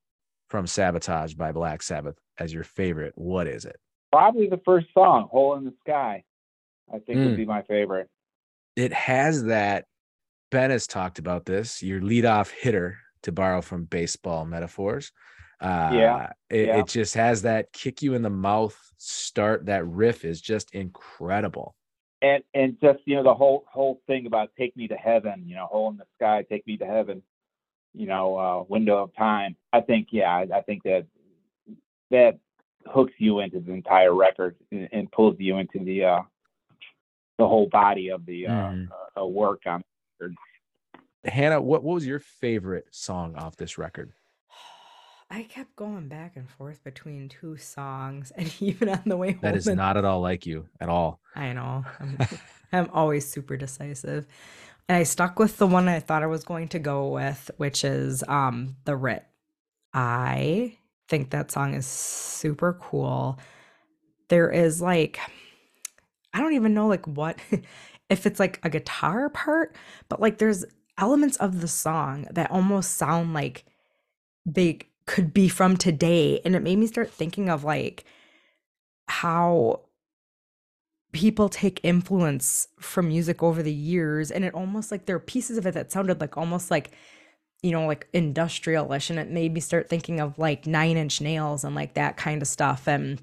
from 0.49 0.67
Sabotage 0.67 1.35
by 1.35 1.53
Black 1.53 1.83
Sabbath 1.83 2.19
as 2.39 2.53
your 2.53 2.65
favorite, 2.65 3.15
what 3.17 3.47
is 3.47 3.65
it? 3.65 3.77
Probably 4.13 4.47
the 4.47 4.61
first 4.65 4.87
song, 4.93 5.29
Hole 5.31 5.55
in 5.57 5.65
the 5.65 5.75
Sky. 5.81 6.23
I 6.93 6.99
think 6.99 7.19
Mm. 7.21 7.25
would 7.25 7.37
be 7.37 7.47
my 7.47 7.63
favorite. 7.63 8.09
It 8.77 8.93
has 8.93 9.45
that. 9.45 9.87
Ben 10.51 10.71
has 10.71 10.87
talked 10.87 11.19
about 11.19 11.47
this. 11.47 11.83
Your 11.83 12.01
leadoff 12.03 12.51
hitter, 12.51 12.99
to 13.23 13.33
borrow 13.33 13.63
from 13.63 13.85
baseball 13.85 14.45
metaphors. 14.45 15.13
Uh, 15.61 15.91
Yeah, 15.95 16.33
It, 16.51 16.67
yeah. 16.67 16.77
it 16.79 16.89
just 16.89 17.15
has 17.15 17.43
that 17.43 17.73
kick 17.73 18.03
you 18.03 18.15
in 18.15 18.23
the 18.23 18.29
mouth 18.31 18.77
start. 18.99 19.67
That 19.67 19.87
riff 19.87 20.25
is 20.25 20.41
just 20.43 20.75
incredible. 20.75 21.75
and 22.21 22.43
and 22.53 22.77
just 22.81 22.99
you 23.07 23.15
know 23.17 23.23
the 23.23 23.35
whole 23.35 23.65
whole 23.73 24.01
thing 24.07 24.27
about 24.27 24.51
take 24.59 24.77
me 24.77 24.87
to 24.89 24.97
heaven 24.97 25.43
you 25.47 25.55
know 25.57 25.67
hole 25.67 25.89
in 25.91 25.97
the 25.97 26.05
sky 26.17 26.45
take 26.49 26.65
me 26.69 26.77
to 26.77 26.87
heaven 26.87 27.21
you 27.95 28.07
know 28.07 28.37
uh 28.39 28.63
window 28.69 29.03
of 29.03 29.11
time 29.17 29.57
i 29.73 29.81
think 29.81 30.09
yeah 30.13 30.31
i, 30.31 30.43
I 30.59 30.63
think 30.63 30.85
that 30.85 31.05
that 32.13 32.39
hooks 32.87 33.13
you 33.19 33.41
into 33.41 33.61
the 33.61 33.73
entire 33.73 34.15
record 34.15 34.57
and, 34.71 34.89
and 34.93 35.11
pulls 35.13 35.37
you 35.39 35.59
into 35.59 35.79
the 35.85 36.05
uh 36.05 36.23
the 37.39 37.47
whole 37.49 37.69
body 37.69 38.09
of 38.11 38.25
the 38.27 38.47
uh, 38.47 38.51
Mhm. 38.51 38.89
uh 39.21 39.27
work 39.27 39.63
on 39.67 39.83
Hannah, 41.25 41.61
what, 41.61 41.85
what 41.85 41.95
was 41.95 42.07
your 42.07 42.19
favorite 42.19 42.87
song 42.91 43.37
off 43.37 43.57
this 43.57 43.79
record? 43.79 44.13
I 45.31 45.45
kept 45.45 45.77
going 45.77 46.09
back 46.09 46.37
and 46.37 46.49
forth 46.49 46.83
between 46.85 47.29
two 47.29 47.57
songs, 47.57 48.33
and 48.37 48.53
even 48.61 48.89
on 48.89 49.03
the 49.07 49.17
way 49.17 49.33
home, 49.33 49.41
That 49.43 49.57
is 49.57 49.67
and- 49.69 49.77
not 49.77 49.97
at 49.97 50.05
all 50.05 50.21
like 50.21 50.47
you 50.47 50.67
at 50.81 50.89
all. 50.89 51.21
I 51.37 51.53
know. 51.53 51.85
I'm, 52.01 52.19
I'm 52.73 52.91
always 52.93 53.27
super 53.29 53.57
decisive. 53.57 54.27
And 54.89 54.97
I 54.97 55.05
stuck 55.05 55.39
with 55.39 55.59
the 55.59 55.67
one 55.67 55.87
I 55.89 56.01
thought 56.01 56.23
I 56.25 56.27
was 56.27 56.43
going 56.45 56.69
to 56.69 56.79
go 56.81 57.09
with, 57.09 57.51
which 57.57 57.85
is 57.85 58.25
um 58.27 58.77
The 58.85 58.97
Writ. 58.97 59.25
I 59.95 60.77
think 61.09 61.31
that 61.31 61.51
song 61.51 61.75
is 61.75 61.87
super 61.87 62.75
cool. 62.81 63.39
There 64.29 64.51
is 64.51 64.81
like 64.81 65.19
I 66.35 66.41
don't 66.41 66.55
even 66.55 66.75
know 66.75 66.87
like 66.87 67.07
what 67.07 67.39
if 68.11 68.27
it's 68.27 68.41
like 68.41 68.61
a 68.63 68.71
guitar 68.71 69.29
part, 69.29 69.77
but 70.09 70.21
like 70.21 70.39
there's 70.39 70.65
elements 70.99 71.37
of 71.39 71.61
the 71.61 71.69
song 71.69 72.27
that 72.31 72.51
almost 72.51 72.97
sound 72.97 73.35
like 73.35 73.65
they 74.45 74.79
could 75.07 75.35
be 75.35 75.49
from 75.49 75.77
today 75.77 76.41
and 76.45 76.55
it 76.55 76.63
made 76.63 76.79
me 76.79 76.87
start 76.87 77.11
thinking 77.11 77.49
of 77.49 77.65
like 77.65 78.05
how 79.09 79.81
people 81.13 81.49
take 81.49 81.81
influence 81.83 82.69
from 82.79 83.09
music 83.09 83.43
over 83.43 83.63
the 83.63 83.73
years 83.73 84.31
and 84.31 84.45
it 84.45 84.55
almost 84.55 84.91
like 84.91 85.07
there 85.07 85.17
are 85.17 85.21
pieces 85.21 85.59
of 85.59 85.67
it 85.67 85.75
that 85.75 85.93
sounded 85.93 86.21
like 86.21 86.37
almost 86.37 86.71
like 86.71 86.93
you 87.63 87.71
know 87.71 87.87
like 87.87 88.09
industrialish 88.13 89.11
and 89.11 89.19
it 89.19 89.31
made 89.31 89.53
me 89.53 89.61
start 89.61 89.89
thinking 89.89 90.21
of 90.21 90.39
like 90.39 90.67
nine 90.67 90.97
inch 90.97 91.21
nails 91.21 91.65
and 91.65 91.75
like 91.75 91.95
that 91.95 92.17
kind 92.17 92.43
of 92.43 92.49
stuff 92.49 92.87
and 92.87 93.23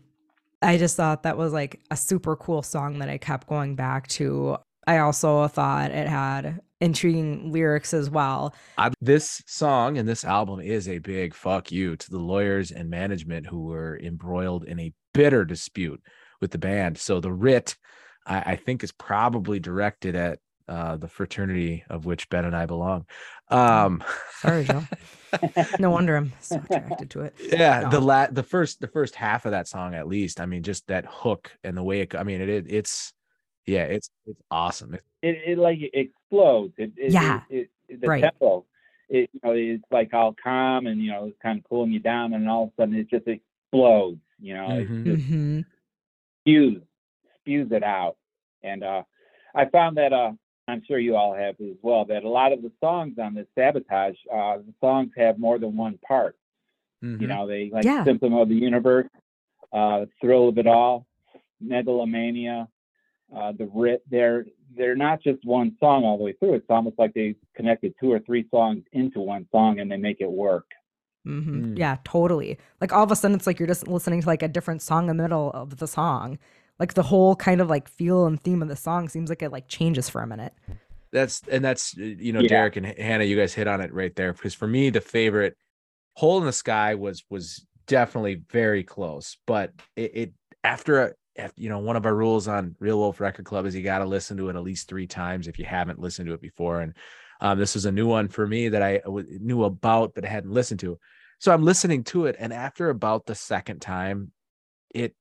i 0.61 0.77
just 0.77 0.95
thought 0.95 1.23
that 1.23 1.37
was 1.37 1.53
like 1.53 1.79
a 1.91 1.97
super 1.97 2.35
cool 2.35 2.61
song 2.61 2.99
that 2.99 3.09
i 3.09 3.17
kept 3.17 3.47
going 3.47 3.75
back 3.75 4.07
to 4.07 4.57
i 4.87 4.97
also 4.97 5.47
thought 5.47 5.91
it 5.91 6.07
had 6.07 6.59
intriguing 6.81 7.51
lyrics 7.51 7.93
as 7.93 8.09
well 8.09 8.53
I, 8.77 8.91
this 9.01 9.43
song 9.45 9.97
and 9.97 10.07
this 10.07 10.23
album 10.23 10.61
is 10.61 10.87
a 10.87 10.99
big 10.99 11.33
fuck 11.33 11.71
you 11.71 11.97
to 11.97 12.09
the 12.09 12.19
lawyers 12.19 12.71
and 12.71 12.89
management 12.89 13.47
who 13.47 13.65
were 13.65 13.99
embroiled 14.01 14.63
in 14.63 14.79
a 14.79 14.93
bitter 15.13 15.43
dispute 15.43 16.01
with 16.41 16.51
the 16.51 16.57
band. 16.57 16.97
So 16.97 17.19
the 17.19 17.33
writ, 17.33 17.75
I, 18.25 18.39
I 18.39 18.55
think, 18.55 18.83
is 18.83 18.91
probably 18.91 19.59
directed 19.59 20.15
at 20.15 20.39
uh, 20.69 20.95
the 20.97 21.07
fraternity 21.07 21.83
of 21.89 22.05
which 22.05 22.29
Ben 22.29 22.45
and 22.45 22.55
I 22.55 22.65
belong. 22.65 23.05
Um, 23.49 24.03
Sorry, 24.39 24.63
Joe. 24.63 24.83
no 25.79 25.89
wonder 25.91 26.15
I'm 26.15 26.31
so 26.39 26.61
attracted 26.69 27.09
to 27.11 27.21
it. 27.21 27.35
yeah, 27.51 27.81
the 27.89 27.99
No. 27.99 28.05
la- 28.05 28.27
the 28.27 28.43
first 28.43 28.79
the 28.79 28.87
first 28.87 29.15
half 29.15 29.45
of 29.45 29.51
that 29.51 29.67
song 29.67 29.93
at 29.95 30.07
least. 30.07 30.39
I 30.39 30.45
mean, 30.45 30.63
just 30.63 30.87
that 30.87 31.05
hook 31.07 31.51
and 31.63 31.75
the 31.75 31.83
way 31.83 32.01
it. 32.01 32.15
I 32.15 32.23
mean, 32.23 32.41
it, 32.41 32.49
it 32.49 32.65
it's 32.69 33.13
yeah, 33.65 33.83
it's 33.83 34.09
it's 34.25 34.41
awesome. 34.51 34.93
It- 34.93 35.03
it, 35.21 35.37
it 35.45 35.57
like 35.57 35.79
explodes. 35.93 36.73
It, 36.77 36.93
it, 36.95 37.11
Yeah, 37.11 37.41
It, 37.49 37.69
it, 37.89 37.99
the 38.01 38.07
right. 38.07 38.21
tempo. 38.21 38.65
It 39.09 39.29
you 39.33 39.39
know 39.43 39.51
it's 39.53 39.83
like 39.91 40.13
all 40.13 40.33
calm 40.41 40.87
and 40.87 41.01
you 41.01 41.11
know 41.11 41.25
it's 41.25 41.37
kind 41.43 41.59
of 41.59 41.65
cooling 41.67 41.91
you 41.91 41.99
down, 41.99 42.33
and 42.33 42.47
all 42.49 42.63
of 42.65 42.69
a 42.69 42.73
sudden 42.81 42.95
it 42.95 43.09
just 43.09 43.27
explodes. 43.27 44.21
You 44.39 44.53
know, 44.53 44.67
Mhm. 44.69 44.81
it 45.05 45.17
just 45.17 45.27
hmm 45.27 45.59
spews 46.41 46.81
spews 47.41 47.71
it 47.71 47.83
out. 47.83 48.15
And 48.63 48.83
uh, 48.83 49.03
I 49.53 49.65
found 49.65 49.97
that 49.97 50.13
uh, 50.13 50.31
I'm 50.69 50.83
sure 50.85 50.99
you 50.99 51.15
all 51.15 51.33
have 51.33 51.55
as 51.59 51.75
well. 51.81 52.05
That 52.05 52.23
a 52.23 52.29
lot 52.29 52.53
of 52.53 52.61
the 52.61 52.71
songs 52.79 53.17
on 53.19 53.33
this 53.33 53.47
sabotage, 53.55 54.15
uh, 54.31 54.57
the 54.57 54.73
songs 54.79 55.11
have 55.17 55.39
more 55.39 55.59
than 55.59 55.75
one 55.75 55.97
part. 56.07 56.35
You 57.01 57.07
Mhm. 57.17 57.27
know, 57.27 57.47
they 57.47 57.69
like 57.69 57.85
Yeah. 57.85 58.03
Symptom 58.03 58.33
of 58.33 58.49
the 58.49 58.55
Universe, 58.55 59.07
uh, 59.71 60.05
Thrill 60.21 60.49
of 60.49 60.57
It 60.57 60.67
All, 60.67 61.05
Megalomania, 61.61 62.67
uh, 63.33 63.51
the 63.53 63.67
Writ. 63.67 64.03
They're 64.09 64.45
they're 64.75 64.95
not 64.95 65.21
just 65.21 65.43
one 65.45 65.75
song 65.79 66.05
all 66.05 66.17
the 66.17 66.23
way 66.23 66.33
through. 66.33 66.53
It's 66.53 66.69
almost 66.69 66.99
like 66.99 67.13
they 67.13 67.35
connected 67.55 67.95
two 67.99 68.11
or 68.11 68.19
three 68.19 68.47
songs 68.51 68.83
into 68.91 69.19
one 69.19 69.47
song 69.51 69.79
and 69.79 69.91
they 69.91 69.97
make 69.97 70.21
it 70.21 70.31
work. 70.31 70.67
hmm 71.25 71.39
Mm. 71.39 71.77
Yeah, 71.77 71.97
totally. 72.03 72.57
Like 72.79 72.93
all 72.93 73.03
of 73.03 73.11
a 73.11 73.15
sudden, 73.15 73.35
it's 73.35 73.47
like 73.47 73.59
you're 73.59 73.67
just 73.67 73.87
listening 73.87 74.21
to 74.21 74.27
like 74.27 74.43
a 74.43 74.47
different 74.47 74.81
song 74.81 75.09
in 75.09 75.17
the 75.17 75.23
middle 75.23 75.51
of 75.51 75.77
the 75.77 75.87
song. 75.87 76.37
Like 76.79 76.93
the 76.93 77.03
whole 77.03 77.35
kind 77.35 77.61
of 77.61 77.69
like 77.69 77.89
feel 77.89 78.25
and 78.25 78.41
theme 78.41 78.61
of 78.61 78.69
the 78.69 78.75
song 78.75 79.09
seems 79.09 79.29
like 79.29 79.41
it 79.41 79.51
like 79.51 79.67
changes 79.67 80.09
for 80.09 80.21
a 80.21 80.27
minute. 80.27 80.53
That's 81.11 81.41
and 81.51 81.63
that's 81.63 81.95
you 81.95 82.31
know 82.33 82.41
Yeah. 82.41 82.49
Derek 82.49 82.75
and 82.77 82.85
Hannah, 82.85 83.23
you 83.23 83.35
guys 83.35 83.53
hit 83.53 83.67
on 83.67 83.81
it 83.81 83.93
right 83.93 84.15
there 84.15 84.33
because 84.33 84.53
for 84.53 84.67
me 84.67 84.89
the 84.89 85.01
favorite 85.01 85.57
hole 86.15 86.39
in 86.39 86.45
the 86.45 86.53
sky 86.53 86.95
was 86.95 87.23
was 87.29 87.65
definitely 87.87 88.43
very 88.51 88.83
close, 88.83 89.37
but 89.47 89.73
it, 89.95 90.11
it 90.13 90.33
after 90.63 91.01
a 91.01 91.13
after, 91.37 91.61
you 91.61 91.69
know 91.69 91.79
one 91.79 91.95
of 91.95 92.05
our 92.05 92.15
rules 92.15 92.47
on 92.47 92.75
Real 92.79 92.97
Wolf 92.97 93.19
Record 93.19 93.45
Club 93.45 93.65
is 93.65 93.75
you 93.75 93.81
got 93.81 93.99
to 93.99 94.05
listen 94.05 94.37
to 94.37 94.49
it 94.49 94.55
at 94.55 94.63
least 94.63 94.87
three 94.87 95.07
times 95.07 95.47
if 95.47 95.57
you 95.57 95.65
haven't 95.65 95.99
listened 95.99 96.27
to 96.27 96.33
it 96.33 96.41
before, 96.41 96.81
and 96.81 96.93
um, 97.41 97.57
this 97.57 97.73
was 97.73 97.85
a 97.85 97.91
new 97.91 98.07
one 98.07 98.27
for 98.27 98.45
me 98.45 98.69
that 98.69 98.83
I 98.83 98.99
w- 98.99 99.39
knew 99.41 99.63
about 99.63 100.13
but 100.13 100.25
hadn't 100.25 100.51
listened 100.51 100.81
to. 100.81 100.99
So 101.39 101.53
I'm 101.53 101.63
listening 101.63 102.03
to 102.05 102.25
it, 102.25 102.35
and 102.37 102.53
after 102.53 102.89
about 102.89 103.25
the 103.25 103.35
second 103.35 103.79
time, 103.79 104.31
it 104.93 105.15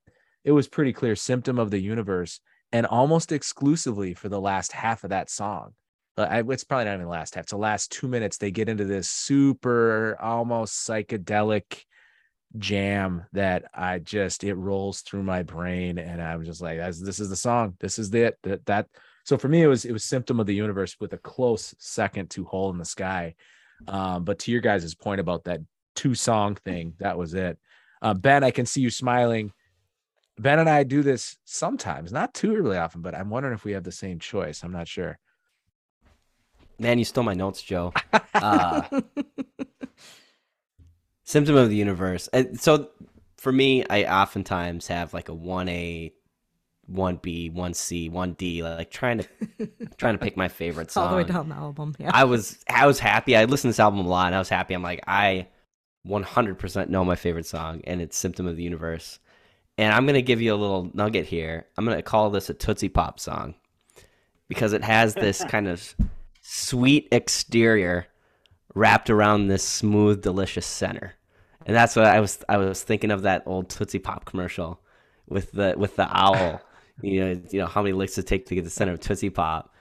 it 0.49 0.53
was 0.53 0.67
pretty 0.67 0.95
clear 0.95 1.15
symptom 1.15 1.59
of 1.59 1.71
the 1.71 1.79
universe 1.79 2.41
and 2.73 2.87
almost 2.87 3.33
exclusively 3.33 4.15
for 4.15 4.31
the 4.31 4.41
last 4.41 4.73
half 4.73 5.05
of 5.05 5.11
that 5.11 5.29
song. 5.29 5.75
It's 6.17 6.65
probably 6.65 6.87
not 6.87 6.95
even 6.95 7.05
the 7.05 7.11
last 7.11 7.35
half. 7.35 7.43
It's 7.43 7.53
the 7.53 7.59
last 7.59 7.93
two 7.93 8.09
minutes. 8.09 8.39
They 8.39 8.51
get 8.51 8.71
into 8.71 8.87
this 8.87 9.11
super, 9.11 10.17
almost 10.19 10.89
psychedelic 10.89 11.85
jam 12.57 13.27
that 13.35 13.67
I 13.75 13.99
just 13.99 14.43
it 14.43 14.55
rolls 14.55 15.03
through 15.03 15.23
my 15.23 15.43
brain, 15.43 15.99
and 15.99 16.23
I'm 16.23 16.45
just 16.45 16.63
like, 16.63 16.79
"This 16.79 17.21
is 17.21 17.29
the 17.29 17.37
song. 17.37 17.77
This 17.79 17.99
is 17.99 18.13
it." 18.15 18.39
That 18.43 18.65
that. 18.65 18.87
So 19.25 19.37
for 19.37 19.49
me, 19.49 19.63
it 19.63 19.67
was 19.67 19.85
it 19.85 19.93
was 19.93 20.03
symptom 20.03 20.41
of 20.41 20.47
the 20.47 20.55
universe 20.55 20.97
with 20.99 21.13
a 21.13 21.19
close 21.19 21.75
second 21.79 22.31
to 22.31 22.47
hole 22.47 22.71
in 22.71 22.79
the 22.79 22.87
sky. 22.87 23.35
Um, 23.87 24.25
but 24.25 24.39
to 24.41 24.51
your 24.51 24.63
guys' 24.63 24.95
point 24.95 25.21
about 25.21 25.45
that 25.45 25.61
two 25.95 26.15
song 26.15 26.55
thing, 26.55 26.95
that 27.01 27.19
was 27.19 27.35
it. 27.35 27.59
Uh, 28.01 28.15
ben, 28.15 28.43
I 28.43 28.51
can 28.51 28.65
see 28.65 28.81
you 28.81 28.91
smiling. 28.91 29.53
Ben 30.39 30.59
and 30.59 30.69
I 30.69 30.85
do 30.85 31.03
this 31.03 31.37
sometimes, 31.45 32.13
not 32.13 32.35
too 32.35 32.55
really 32.55 32.77
often, 32.77 33.03
but 33.03 33.15
I'm 33.15 33.31
wondering 33.31 33.55
if 33.55 33.65
we 33.65 33.73
have 33.73 33.85
the 33.85 33.93
same 33.93 34.19
choice. 34.19 34.63
I'm 34.63 34.73
not 34.73 34.87
sure. 34.89 35.19
Man, 36.79 36.99
you 36.99 37.05
stole 37.05 37.25
my 37.25 37.35
notes, 37.35 37.63
Joe. 37.63 37.93
Uh, 38.35 38.83
Symptom 41.25 41.57
of 41.57 41.71
the 41.71 41.77
universe. 41.77 42.29
And 42.33 42.59
so 42.61 42.91
for 43.37 43.51
me, 43.51 43.85
I 43.91 44.05
oftentimes 44.05 44.87
have 44.87 45.13
like 45.13 45.29
a 45.29 45.35
one 45.35 45.69
A, 45.69 46.13
one 46.87 47.17
B, 47.17 47.51
one 47.51 47.75
C, 47.75 48.09
one 48.09 48.35
D, 48.35 48.63
like 48.63 48.91
trying 48.91 49.19
to 49.19 49.29
trying 49.97 50.15
to 50.15 50.19
pick 50.19 50.37
my 50.37 50.49
favorite 50.49 50.91
song. 50.91 51.05
All 51.09 51.11
the 51.11 51.17
way 51.17 51.25
down 51.25 51.49
the 51.49 51.57
album. 51.57 51.97
Yeah. 51.99 52.13
I 52.15 52.25
was 52.25 52.59
I 52.71 52.87
was 52.87 52.99
happy. 52.99 53.37
I 53.37 53.45
listened 53.45 53.71
to 53.71 53.75
this 53.75 53.81
album 53.81 54.07
a 54.07 54.09
lot, 54.09 54.27
and 54.27 54.37
I 54.37 54.39
was 54.39 54.49
happy. 54.49 54.73
I'm 54.73 54.83
like, 54.83 55.03
I 55.07 55.49
100% 56.07 56.89
know 56.89 57.05
my 57.05 57.17
favorite 57.17 57.47
song, 57.47 57.83
and 57.85 58.01
it's 58.01 58.17
"Symptom 58.17 58.47
of 58.47 58.57
the 58.57 58.63
Universe." 58.63 59.19
And 59.79 59.93
I'm 59.93 60.07
gonna 60.07 60.23
give 60.23 60.43
you 60.43 60.53
a 60.53 60.57
little 60.57 60.91
nugget 60.93 61.27
here. 61.27 61.67
I'm 61.77 61.85
gonna 61.85 62.03
call 62.03 62.31
this 62.31 62.51
a 62.51 62.55
Tootsie 62.55 62.89
Pop 62.89 63.21
song 63.21 63.55
because 64.49 64.73
it 64.73 64.83
has 64.85 65.15
this 65.15 65.43
kind 65.49 65.69
of 65.69 65.95
sweet 66.43 67.09
exterior 67.13 68.09
wrapped 68.75 69.09
around 69.09 69.47
this 69.47 69.63
smooth, 69.63 70.21
delicious 70.21 70.67
center. 70.67 71.15
And 71.65 71.77
that's 71.77 71.95
what 71.95 72.07
I 72.07 72.21
was 72.21 72.45
I 72.49 72.57
was 72.57 72.83
thinking 72.83 73.11
of 73.11 73.23
that 73.23 73.45
old 73.47 73.71
Tootsie 73.71 74.01
Pop 74.01 74.25
commercial 74.25 74.81
with 75.29 75.53
the 75.53 75.75
with 75.77 75.97
the 75.97 76.09
owl. 76.11 76.61
you 77.03 77.21
know, 77.21 77.41
you 77.51 77.61
know 77.61 77.67
how 77.67 77.83
many 77.83 77.93
licks 77.93 78.19
it 78.19 78.27
take 78.27 78.47
to 78.47 78.57
get 78.57 78.65
the 78.65 78.71
center 78.71 78.93
of 78.93 79.01
Tootsie 79.01 79.31
Pop 79.31 79.73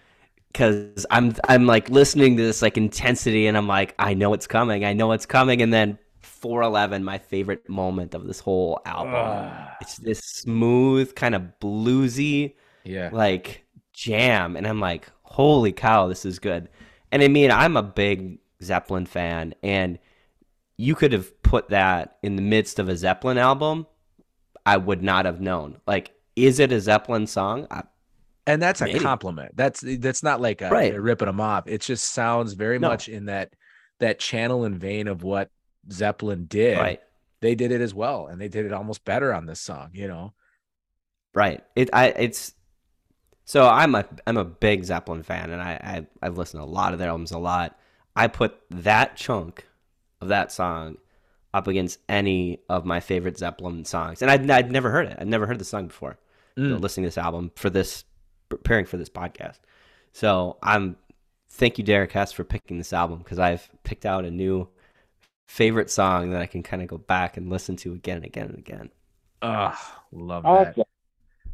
because 0.52 1.06
I'm 1.12 1.36
I'm 1.48 1.66
like 1.66 1.89
listening 1.89 2.38
to 2.38 2.43
this 2.43 2.62
like 2.62 2.78
intensity, 2.78 3.48
and 3.48 3.58
I'm 3.58 3.68
like, 3.68 3.95
I 4.00 4.14
know 4.14 4.34
it's 4.34 4.48
coming, 4.48 4.86
I 4.86 4.93
know 4.93 5.12
it's 5.12 5.26
coming, 5.26 5.62
and 5.62 5.74
then 5.74 6.00
411, 6.41 7.03
my 7.03 7.17
favorite 7.17 7.67
moment 7.69 8.13
of 8.15 8.25
this 8.25 8.39
whole 8.39 8.79
album. 8.85 9.51
It's 9.81 9.97
this 9.97 10.19
smooth, 10.19 11.15
kind 11.15 11.35
of 11.35 11.43
bluesy, 11.61 12.55
Yeah. 12.83 13.09
like 13.11 13.65
jam, 13.93 14.55
and 14.55 14.67
I'm 14.67 14.79
like, 14.79 15.09
holy 15.23 15.71
cow, 15.71 16.07
this 16.07 16.25
is 16.25 16.39
good. 16.39 16.69
And 17.11 17.21
I 17.23 17.27
mean, 17.27 17.51
I'm 17.51 17.75
a 17.77 17.83
big 17.83 18.39
Zeppelin 18.63 19.05
fan, 19.05 19.53
and 19.63 19.99
you 20.77 20.93
could 20.95 21.11
have 21.11 21.41
put 21.41 21.69
that 21.69 22.17
in 22.21 22.35
the 22.35 22.41
midst 22.41 22.79
of 22.79 22.89
a 22.89 22.95
Zeppelin 22.97 23.38
album. 23.38 23.88
I 24.65 24.77
would 24.77 25.01
not 25.01 25.25
have 25.25 25.39
known. 25.41 25.77
Like, 25.88 26.11
is 26.35 26.59
it 26.59 26.71
a 26.71 26.79
Zeppelin 26.81 27.25
song? 27.27 27.67
I, 27.71 27.83
and 28.45 28.61
that's 28.61 28.81
a 28.81 28.99
compliment. 28.99 29.55
That's 29.57 29.83
that's 29.99 30.23
not 30.23 30.39
like 30.41 30.61
a, 30.61 30.69
Right. 30.69 30.93
a 30.93 31.01
ripping 31.01 31.25
them 31.27 31.41
off. 31.41 31.67
It 31.67 31.81
just 31.81 32.13
sounds 32.13 32.53
very 32.53 32.79
No. 32.79 32.89
much 32.89 33.09
in 33.09 33.25
that 33.25 33.53
that 33.99 34.19
channel 34.19 34.63
and 34.65 34.79
vein 34.79 35.07
of 35.07 35.23
what 35.23 35.49
Zeppelin 35.91 36.45
did. 36.45 36.77
right. 36.77 37.01
They 37.39 37.53
did 37.55 37.71
it 37.71 37.81
as 37.81 37.93
well, 37.93 38.27
and 38.27 38.41
they 38.41 38.47
did 38.47 38.65
it 38.65 38.73
almost 38.73 39.05
better 39.05 39.33
on 39.33 39.45
this 39.45 39.59
song. 39.59 39.91
You 39.93 40.07
know. 40.07 40.33
Right. 41.33 41.63
It 41.75 41.89
I 41.93 42.07
it's 42.07 42.53
so 43.45 43.67
I'm 43.67 43.93
a 43.95 44.05
I'm 44.25 44.38
a 44.38 44.45
big 44.45 44.83
Zeppelin 44.83 45.23
fan 45.23 45.51
and 45.51 45.61
I, 45.61 45.73
I 46.21 46.25
I've 46.25 46.38
listened 46.38 46.61
to 46.61 46.65
a 46.65 46.67
lot 46.69 46.93
of 46.93 46.99
their 46.99 47.09
albums 47.09 47.31
a 47.31 47.38
lot. 47.38 47.77
I 48.15 48.27
put 48.27 48.55
that 48.71 49.15
chunk 49.15 49.67
of 50.19 50.29
that 50.29 50.51
song 50.51 50.97
up 51.53 51.67
against 51.67 51.99
any 52.09 52.59
of 52.69 52.85
my 52.85 52.99
favorite 52.99 53.38
Zeppelin 53.38 53.85
songs. 53.85 54.21
And 54.23 54.31
I'd, 54.31 54.49
I'd 54.49 54.71
never 54.71 54.89
heard 54.89 55.07
it. 55.07 55.17
I'd 55.19 55.27
never 55.27 55.45
heard 55.45 55.59
the 55.59 55.65
song 55.65 55.88
before. 55.88 56.17
you 56.55 56.67
know, 56.69 56.77
Mm. 56.77 56.81
listening 56.81 57.03
to 57.03 57.07
this 57.09 57.17
album 57.19 57.51
for 57.55 57.69
this 57.69 58.03
preparing 58.49 58.85
for 58.85 58.97
this 58.97 59.09
podcast. 59.09 59.59
So 60.13 60.57
I'm 60.63 60.97
thank 61.51 61.77
you 61.77 61.83
Derek 61.83 62.11
Hess 62.11 62.31
for 62.31 62.43
picking 62.43 62.79
this 62.79 62.93
album 62.93 63.19
because 63.19 63.38
I've 63.38 63.69
picked 63.83 64.05
out 64.07 64.25
a 64.25 64.31
new 64.31 64.67
favorite 65.48 65.89
song 65.89 66.32
that 66.32 66.41
I 66.41 66.45
can 66.45 66.64
kind 66.64 66.82
of 66.82 66.88
go 66.88 66.98
back 66.98 67.38
and 67.38 67.50
listen 67.50 67.76
to 67.78 67.93
again 67.93 68.18
and 68.18 68.26
again 68.26 68.48
and 68.48 68.58
again. 68.58 68.89
Ah, 69.41 70.04
love 70.12 70.43
that. 70.43 70.50
Awesome. 70.70 70.84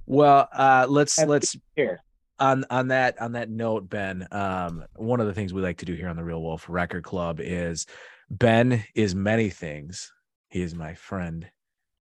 Well, 0.06 0.50
uh, 0.52 0.86
let's 0.90 1.16
That's 1.16 1.30
let's 1.30 1.58
Here. 1.76 2.02
on 2.40 2.66
on 2.70 2.90
that 2.90 3.22
on 3.22 3.34
that 3.34 3.50
note, 3.50 3.90
Ben. 3.90 4.28
Um, 4.32 4.86
one 4.96 5.20
of 5.20 5.28
the 5.28 5.34
things 5.34 5.54
we 5.54 5.62
like 5.62 5.78
to 5.78 5.86
do 5.86 5.94
here 5.94 6.10
on 6.10 6.16
the 6.16 6.24
Real 6.24 6.42
Wolf 6.42 6.66
Record 6.68 7.04
Club 7.04 7.40
is 7.40 7.86
Ben 8.30 8.84
is 8.96 9.16
many 9.16 9.50
things. 9.50 10.12
He 10.50 10.62
is 10.62 10.76
my 10.76 10.94
friend. 10.94 11.50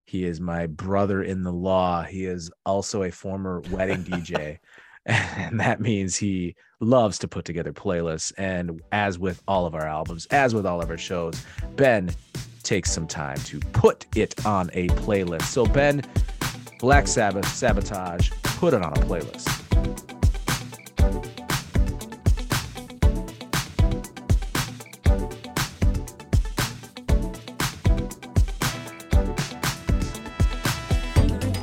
He 0.06 0.26
is 0.26 0.42
my 0.42 0.68
brother 0.68 1.24
in 1.24 1.44
the 1.44 1.54
law. 1.54 2.04
He 2.04 2.26
is 2.26 2.52
also 2.66 3.04
a 3.04 3.12
former 3.12 3.62
wedding 3.72 4.04
DJ. 4.04 4.58
And 5.08 5.60
that 5.60 5.82
means 5.82 6.16
he 6.16 6.56
loves 6.80 7.18
to 7.20 7.28
put 7.28 7.46
together 7.46 7.74
playlists. 7.74 8.32
And 8.38 8.82
as 8.92 9.18
with 9.18 9.42
all 9.48 9.66
of 9.66 9.74
our 9.76 9.88
albums, 9.88 10.28
as 10.28 10.54
with 10.54 10.66
all 10.66 10.82
of 10.82 10.90
our 10.90 10.98
shows, 10.98 11.44
Ben 11.76 12.14
takes 12.64 12.92
some 12.92 13.08
time 13.08 13.38
to 13.38 13.60
put 13.60 14.06
it 14.16 14.46
on 14.46 14.70
a 14.74 14.88
playlist. 14.90 15.44
So, 15.44 15.66
Ben, 15.66 16.04
Black 16.80 17.08
Sabbath, 17.08 17.48
Sabotage, 17.48 18.32
put 18.44 18.74
it 18.74 18.82
on 18.82 18.94
a 18.94 19.02
playlist. 19.02 19.48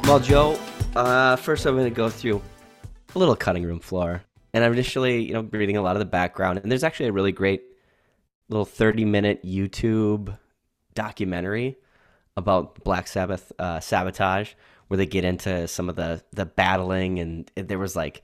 Well, 0.07 0.21
Joe, 0.21 0.59
uh, 0.97 1.37
first 1.37 1.67
I'm 1.67 1.75
going 1.77 1.85
to 1.85 1.95
go 1.95 2.09
through 2.09 2.41
a 3.15 3.19
little 3.19 3.37
cutting 3.37 3.65
room 3.65 3.81
floor. 3.81 4.23
And 4.53 4.65
I'm 4.65 4.73
initially, 4.73 5.25
you 5.25 5.35
know, 5.35 5.49
reading 5.53 5.77
a 5.77 5.83
lot 5.83 5.97
of 5.97 6.01
the 6.01 6.07
background. 6.07 6.59
And 6.59 6.71
there's 6.71 6.85
actually 6.85 7.09
a 7.09 7.13
really 7.13 7.33
great 7.33 7.63
little 8.49 8.65
30 8.65 9.05
minute 9.05 9.45
YouTube 9.45 10.37
documentary 10.95 11.77
about 12.37 12.83
Black 12.85 13.07
Sabbath 13.07 13.53
uh, 13.59 13.81
sabotage, 13.81 14.53
where 14.87 14.97
they 14.97 15.07
get 15.07 15.25
into 15.25 15.69
some 15.69 15.89
of 15.89 15.97
the 15.97 16.23
the 16.33 16.47
battling, 16.47 17.19
and, 17.19 17.51
and 17.57 17.69
there 17.69 17.79
was 17.79 17.97
like 17.97 18.23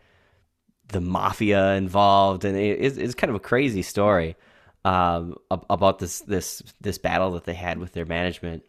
the 0.89 1.01
mafia 1.01 1.75
involved, 1.75 2.45
and 2.45 2.57
it, 2.57 2.79
it's, 2.81 2.97
it's 2.97 3.15
kind 3.15 3.31
of 3.31 3.37
a 3.37 3.41
crazy 3.41 3.83
story 3.83 4.37
um, 4.85 5.37
about 5.51 5.99
this 5.99 6.21
this 6.21 6.63
this 6.81 6.99
battle 6.99 7.33
that 7.33 7.45
they 7.45 7.55
had 7.55 7.79
with 7.79 7.93
their 7.93 8.07
management. 8.07 8.63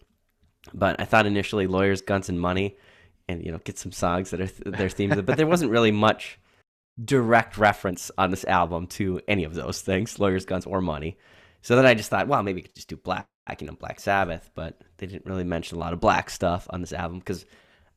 But 0.73 0.99
I 0.99 1.05
thought 1.05 1.25
initially 1.25 1.67
lawyers, 1.67 2.01
guns, 2.01 2.27
and 2.27 2.39
money, 2.39 2.75
and 3.27 3.43
you 3.43 3.51
know 3.51 3.59
get 3.63 3.77
some 3.77 3.91
songs 3.91 4.31
that 4.31 4.41
are 4.41 4.47
th- 4.47 4.77
their 4.77 4.89
themes, 4.89 5.21
but 5.21 5.37
there 5.37 5.47
wasn't 5.47 5.71
really 5.71 5.91
much 5.91 6.39
direct 7.03 7.57
reference 7.57 8.11
on 8.17 8.31
this 8.31 8.45
album 8.45 8.87
to 8.87 9.19
any 9.27 9.43
of 9.43 9.53
those 9.53 9.81
things, 9.81 10.19
lawyers, 10.19 10.45
guns, 10.45 10.65
or 10.65 10.81
money. 10.81 11.17
So 11.61 11.75
then 11.75 11.85
I 11.85 11.93
just 11.93 12.09
thought, 12.09 12.27
well, 12.27 12.43
maybe 12.43 12.57
we 12.57 12.61
could 12.61 12.75
just 12.75 12.87
do 12.87 12.95
black, 12.95 13.27
you 13.59 13.67
know, 13.67 13.73
Black 13.73 13.99
Sabbath, 13.99 14.49
but 14.55 14.79
they 14.97 15.07
didn't 15.07 15.25
really 15.25 15.43
mention 15.43 15.77
a 15.77 15.79
lot 15.79 15.93
of 15.93 15.99
black 15.99 16.29
stuff 16.29 16.67
on 16.69 16.81
this 16.81 16.93
album 16.93 17.19
because 17.19 17.45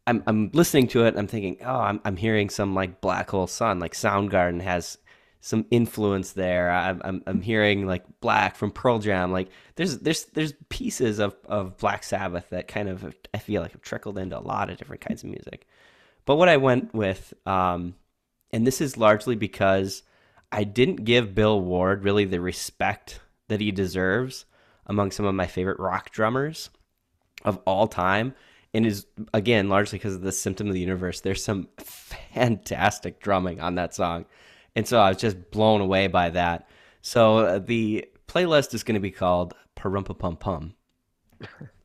I'm 0.07 0.23
I'm 0.27 0.51
listening 0.55 0.89
to 0.89 1.05
it. 1.05 1.17
I'm 1.17 1.27
thinking, 1.27 1.59
oh, 1.65 1.81
I'm 1.81 2.01
I'm 2.05 2.17
hearing 2.17 2.49
some 2.49 2.75
like 2.75 3.01
Black 3.01 3.31
Hole 3.31 3.47
Sun, 3.47 3.79
like 3.79 3.93
Soundgarden 3.93 4.63
has 4.63 4.99
some 5.41 5.67
influence 5.71 6.33
there. 6.33 6.71
I'm, 6.71 7.01
I'm, 7.05 7.23
I'm 7.27 7.41
hearing 7.41 7.87
like 7.87 8.05
Black 8.21 8.57
from 8.57 8.71
Pearl 8.71 8.99
Jam. 8.99 9.33
Like 9.33 9.51
there's 9.77 9.99
there's 9.99 10.25
there's 10.27 10.53
pieces 10.69 11.19
of, 11.19 11.37
of 11.47 11.77
Black 11.79 12.03
Sabbath 12.03 12.51
that 12.51 12.69
kind 12.69 12.89
of 12.89 13.15
I 13.33 13.39
feel 13.39 13.63
like 13.63 13.73
have 13.73 13.83
trickled 13.83 14.19
into 14.19 14.39
a 14.39 14.41
lot 14.41 14.71
of 14.71 14.79
different 14.79 15.03
kinds 15.03 15.23
of 15.23 15.31
music. 15.31 15.67
But 16.25 16.37
what 16.37 16.49
I 16.49 16.57
went 16.57 16.93
with, 16.93 17.33
um, 17.47 17.95
and 18.51 18.67
this 18.67 18.81
is 18.81 18.99
largely 18.99 19.37
because 19.37 20.03
I 20.51 20.65
didn't 20.65 21.05
give 21.05 21.35
Bill 21.35 21.61
Ward 21.61 22.05
really 22.05 22.25
the 22.25 22.41
respect 22.41 23.21
that 23.49 23.61
he 23.61 23.71
deserves 23.71 24.45
among 24.87 25.11
some 25.11 25.25
of 25.25 25.35
my 25.35 25.47
favorite 25.47 25.79
rock 25.79 26.11
drummers 26.11 26.71
of 27.45 27.59
all 27.65 27.87
time. 27.87 28.35
And 28.75 28.85
is 28.85 29.07
again 29.33 29.71
largely 29.71 29.99
because 29.99 30.15
of 30.17 30.21
the 30.21 30.31
symptom 30.31 30.67
of 30.67 30.75
the 30.75 30.81
universe. 30.81 31.21
There's 31.23 31.43
some 31.43 31.69
fantastic 31.79 33.19
drumming 33.19 33.61
on 33.61 33.77
that 33.77 33.95
song 33.95 34.27
and 34.77 34.87
so 34.87 34.99
I 34.99 35.09
was 35.09 35.19
just 35.19 35.51
blown 35.51 35.81
away 35.81 36.07
by 36.07 36.31
that. 36.31 36.69
So 37.01 37.39
uh, 37.39 37.59
the 37.59 38.07
playlist 38.27 38.75
is 38.75 38.83
going 38.83 38.95
to 38.95 39.01
be 39.01 39.11
called 39.11 39.55
Parumpa 39.77 40.19
Pum 40.19 40.37
Pum, 40.37 40.75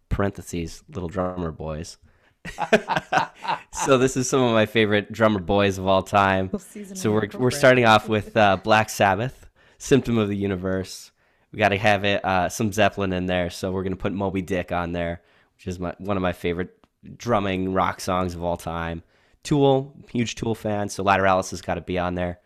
parentheses, 0.10 0.84
Little 0.90 1.10
Drummer 1.10 1.52
Boys. 1.52 1.98
so 3.72 3.98
this 3.98 4.18
is 4.18 4.30
some 4.30 4.42
of 4.42 4.52
my 4.52 4.66
favorite 4.66 5.12
drummer 5.12 5.40
boys 5.40 5.78
of 5.78 5.88
all 5.88 6.04
time. 6.04 6.52
So 6.94 7.12
we're 7.12 7.30
we're 7.40 7.52
starting 7.52 7.86
off 7.86 8.10
with 8.10 8.36
uh, 8.36 8.58
Black 8.58 8.90
Sabbath, 8.90 9.50
Symptom 9.78 10.18
of 10.18 10.28
the 10.28 10.36
Universe. 10.36 11.12
We 11.52 11.60
got 11.60 11.70
to 11.70 11.78
have 11.78 12.04
it 12.04 12.24
uh, 12.26 12.50
some 12.50 12.74
Zeppelin 12.74 13.14
in 13.14 13.28
there. 13.28 13.50
So 13.50 13.72
we're 13.72 13.84
gonna 13.84 13.96
put 13.96 14.12
Moby 14.12 14.42
Dick 14.42 14.74
on 14.74 14.92
there, 14.92 15.22
which 15.56 15.68
is 15.68 15.80
my 15.80 15.96
one 16.00 16.18
of 16.18 16.24
my 16.24 16.34
favorite 16.34 16.78
drumming 17.18 17.74
rock 17.74 18.02
songs 18.02 18.36
of 18.36 18.44
all 18.44 18.58
time. 18.58 19.04
Tool, 19.44 19.96
huge 20.12 20.36
Tool 20.36 20.56
fan, 20.56 20.90
so 20.90 21.04
Lateralus 21.04 21.52
has 21.52 21.62
got 21.62 21.76
to 21.76 21.82
be 21.82 21.98
on 21.98 22.16
there. 22.16 22.40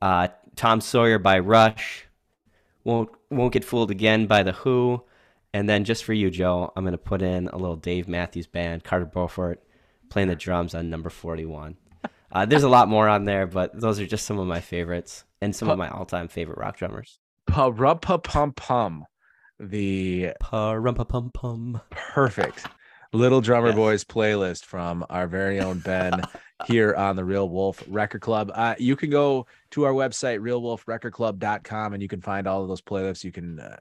Uh, 0.00 0.28
Tom 0.56 0.80
Sawyer 0.80 1.18
by 1.18 1.38
Rush. 1.38 2.06
Won't 2.84 3.10
won't 3.30 3.52
get 3.52 3.64
fooled 3.64 3.90
again 3.90 4.26
by 4.26 4.42
the 4.42 4.52
Who. 4.52 5.04
And 5.52 5.68
then 5.68 5.84
just 5.84 6.04
for 6.04 6.12
you, 6.12 6.30
Joe, 6.30 6.72
I'm 6.76 6.84
gonna 6.84 6.98
put 6.98 7.22
in 7.22 7.48
a 7.48 7.56
little 7.56 7.76
Dave 7.76 8.08
Matthews 8.08 8.46
Band, 8.46 8.84
Carter 8.84 9.04
Beauford, 9.04 9.58
playing 10.08 10.28
the 10.28 10.36
drums 10.36 10.74
on 10.74 10.90
number 10.90 11.10
41. 11.10 11.76
Uh, 12.32 12.46
there's 12.46 12.62
a 12.62 12.68
lot 12.68 12.88
more 12.88 13.08
on 13.08 13.24
there, 13.24 13.46
but 13.46 13.78
those 13.78 13.98
are 13.98 14.06
just 14.06 14.24
some 14.24 14.38
of 14.38 14.46
my 14.46 14.60
favorites 14.60 15.24
and 15.40 15.54
some 15.54 15.68
of 15.68 15.78
my 15.78 15.88
all-time 15.88 16.28
favorite 16.28 16.58
rock 16.58 16.76
drummers. 16.76 17.18
Parumpa 17.48 18.22
Pum 18.22 18.52
Pum, 18.52 19.04
the 19.58 20.32
Parumpa 20.40 21.08
Pum 21.08 21.30
Pum, 21.34 21.80
perfect 21.90 22.66
Little 23.12 23.40
Drummer 23.40 23.68
yes. 23.68 23.76
Boys 23.76 24.04
playlist 24.04 24.64
from 24.64 25.04
our 25.10 25.26
very 25.26 25.58
own 25.58 25.80
Ben 25.80 26.22
here 26.66 26.94
on 26.94 27.16
the 27.16 27.24
Real 27.24 27.48
Wolf 27.48 27.82
Record 27.88 28.20
Club. 28.20 28.50
Uh, 28.54 28.74
you 28.78 28.96
can 28.96 29.10
go 29.10 29.46
to 29.72 29.84
our 29.84 29.92
website, 29.92 30.40
realwolfrecordclub.com, 30.40 31.92
and 31.92 32.02
you 32.02 32.08
can 32.08 32.20
find 32.20 32.46
all 32.46 32.62
of 32.62 32.68
those 32.68 32.82
playlists. 32.82 33.24
You 33.24 33.32
can, 33.32 33.60
uh, 33.60 33.76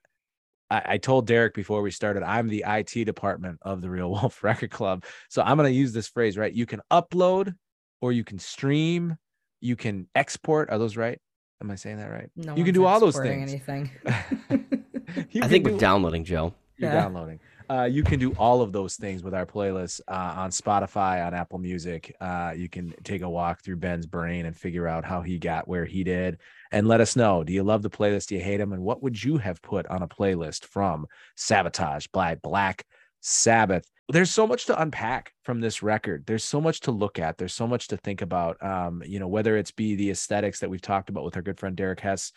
I, 0.69 0.81
I, 0.85 0.97
told 0.97 1.27
Derek 1.27 1.53
before 1.53 1.81
we 1.81 1.91
started, 1.91 2.23
I'm 2.23 2.47
the 2.47 2.63
IT 2.67 3.05
department 3.05 3.59
of 3.61 3.81
the 3.81 3.89
Real 3.89 4.09
Wolf 4.11 4.43
Record 4.43 4.71
Club. 4.71 5.05
So 5.29 5.41
I'm 5.41 5.57
going 5.57 5.71
to 5.71 5.77
use 5.77 5.93
this 5.93 6.07
phrase, 6.07 6.37
right? 6.37 6.53
You 6.53 6.65
can 6.65 6.81
upload 6.91 7.55
or 8.01 8.11
you 8.11 8.23
can 8.23 8.39
stream, 8.39 9.17
you 9.61 9.75
can 9.75 10.07
export. 10.15 10.69
Are 10.69 10.77
those 10.77 10.97
right? 10.97 11.19
Am 11.61 11.69
I 11.69 11.75
saying 11.75 11.97
that 11.97 12.09
right? 12.09 12.29
No 12.35 12.55
you 12.55 12.63
can 12.63 12.73
do 12.73 12.85
all 12.85 12.99
those 12.99 13.17
things. 13.17 13.51
Anything. 13.51 13.91
I 14.07 15.47
think 15.47 15.65
do, 15.65 15.73
we're 15.73 15.77
downloading, 15.77 16.23
Joe. 16.23 16.53
You're 16.79 16.91
yeah. 16.91 17.01
downloading 17.01 17.39
uh, 17.69 17.83
you 17.83 18.03
can 18.03 18.19
do 18.19 18.33
all 18.33 18.61
of 18.61 18.71
those 18.71 18.95
things 18.95 19.21
with 19.21 19.33
our 19.33 19.45
playlist 19.45 20.01
uh, 20.07 20.33
on 20.37 20.49
Spotify, 20.49 21.25
on 21.25 21.35
Apple 21.35 21.59
Music. 21.59 22.15
Uh, 22.19 22.51
you 22.55 22.67
can 22.67 22.93
take 23.03 23.21
a 23.21 23.29
walk 23.29 23.61
through 23.61 23.75
Ben's 23.75 24.07
brain 24.07 24.47
and 24.47 24.57
figure 24.57 24.87
out 24.87 25.05
how 25.05 25.21
he 25.21 25.37
got 25.37 25.67
where 25.67 25.85
he 25.85 26.03
did. 26.03 26.39
And 26.71 26.87
let 26.87 26.99
us 27.01 27.15
know 27.15 27.43
do 27.43 27.53
you 27.53 27.63
love 27.63 27.83
the 27.83 27.89
playlist? 27.89 28.27
Do 28.27 28.35
you 28.35 28.41
hate 28.41 28.57
them? 28.57 28.73
And 28.73 28.83
what 28.83 29.03
would 29.03 29.23
you 29.23 29.37
have 29.37 29.61
put 29.61 29.85
on 29.87 30.01
a 30.01 30.07
playlist 30.07 30.65
from 30.65 31.05
Sabotage 31.35 32.07
by 32.07 32.35
Black 32.35 32.85
Sabbath? 33.21 33.87
There's 34.11 34.31
so 34.31 34.47
much 34.47 34.65
to 34.65 34.81
unpack 34.81 35.33
from 35.43 35.61
this 35.61 35.83
record. 35.83 36.25
There's 36.25 36.43
so 36.43 36.59
much 36.59 36.79
to 36.81 36.91
look 36.91 37.19
at. 37.19 37.37
There's 37.37 37.53
so 37.53 37.67
much 37.67 37.89
to 37.89 37.97
think 37.97 38.23
about. 38.23 38.61
Um, 38.63 39.03
you 39.05 39.19
know, 39.19 39.27
whether 39.27 39.55
it's 39.55 39.69
be 39.69 39.93
the 39.93 40.09
aesthetics 40.09 40.59
that 40.61 40.69
we've 40.71 40.81
talked 40.81 41.09
about 41.09 41.23
with 41.23 41.35
our 41.35 41.43
good 41.43 41.59
friend 41.59 41.75
Derek 41.75 41.99
Hess. 41.99 42.31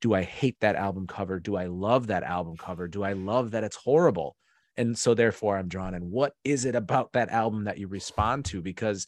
Do 0.00 0.14
I 0.14 0.22
hate 0.22 0.56
that 0.60 0.76
album 0.76 1.06
cover? 1.06 1.40
Do 1.40 1.56
I 1.56 1.66
love 1.66 2.08
that 2.08 2.22
album 2.22 2.56
cover? 2.56 2.88
Do 2.88 3.02
I 3.02 3.12
love 3.12 3.52
that 3.52 3.64
it's 3.64 3.76
horrible? 3.76 4.36
and 4.76 4.96
so 4.96 5.14
therefore 5.14 5.56
i'm 5.56 5.68
drawn 5.68 5.94
in 5.94 6.10
what 6.10 6.34
is 6.44 6.64
it 6.64 6.74
about 6.74 7.12
that 7.12 7.30
album 7.30 7.64
that 7.64 7.78
you 7.78 7.88
respond 7.88 8.44
to 8.44 8.60
because 8.60 9.06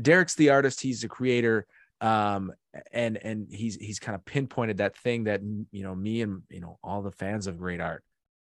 derek's 0.00 0.34
the 0.34 0.50
artist 0.50 0.80
he's 0.80 1.02
the 1.02 1.08
creator 1.08 1.66
um 2.00 2.52
and 2.92 3.16
and 3.18 3.48
he's 3.50 3.76
he's 3.76 3.98
kind 3.98 4.14
of 4.14 4.24
pinpointed 4.24 4.78
that 4.78 4.96
thing 4.96 5.24
that 5.24 5.40
you 5.70 5.82
know 5.82 5.94
me 5.94 6.22
and 6.22 6.42
you 6.48 6.60
know 6.60 6.78
all 6.82 7.02
the 7.02 7.12
fans 7.12 7.46
of 7.46 7.58
great 7.58 7.80
art 7.80 8.02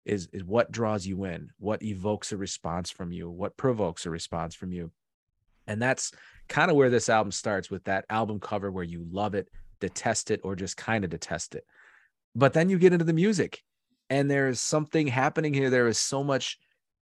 is 0.05 0.27
is 0.33 0.43
what 0.43 0.71
draws 0.71 1.05
you 1.05 1.23
in 1.25 1.49
what 1.59 1.83
evokes 1.83 2.31
a 2.31 2.37
response 2.37 2.89
from 2.89 3.11
you 3.11 3.29
what 3.29 3.57
provokes 3.57 4.05
a 4.05 4.09
response 4.09 4.55
from 4.55 4.71
you 4.71 4.91
and 5.67 5.81
that's 5.81 6.11
kind 6.49 6.71
of 6.71 6.77
where 6.77 6.89
this 6.89 7.07
album 7.07 7.31
starts 7.31 7.69
with 7.69 7.83
that 7.83 8.05
album 8.09 8.39
cover 8.39 8.71
where 8.71 8.83
you 8.83 9.05
love 9.11 9.35
it 9.35 9.47
detest 9.81 10.31
it 10.31 10.39
or 10.43 10.55
just 10.55 10.77
kind 10.77 11.03
of 11.03 11.09
detest 11.09 11.55
it 11.55 11.65
but 12.35 12.53
then 12.53 12.69
you 12.69 12.77
get 12.77 12.93
into 12.93 13.05
the 13.05 13.13
music 13.13 13.61
and 14.09 14.29
there 14.29 14.47
is 14.47 14.59
something 14.59 15.07
happening 15.07 15.53
here. 15.53 15.69
There 15.69 15.87
is 15.87 15.97
so 15.97 16.23
much, 16.23 16.57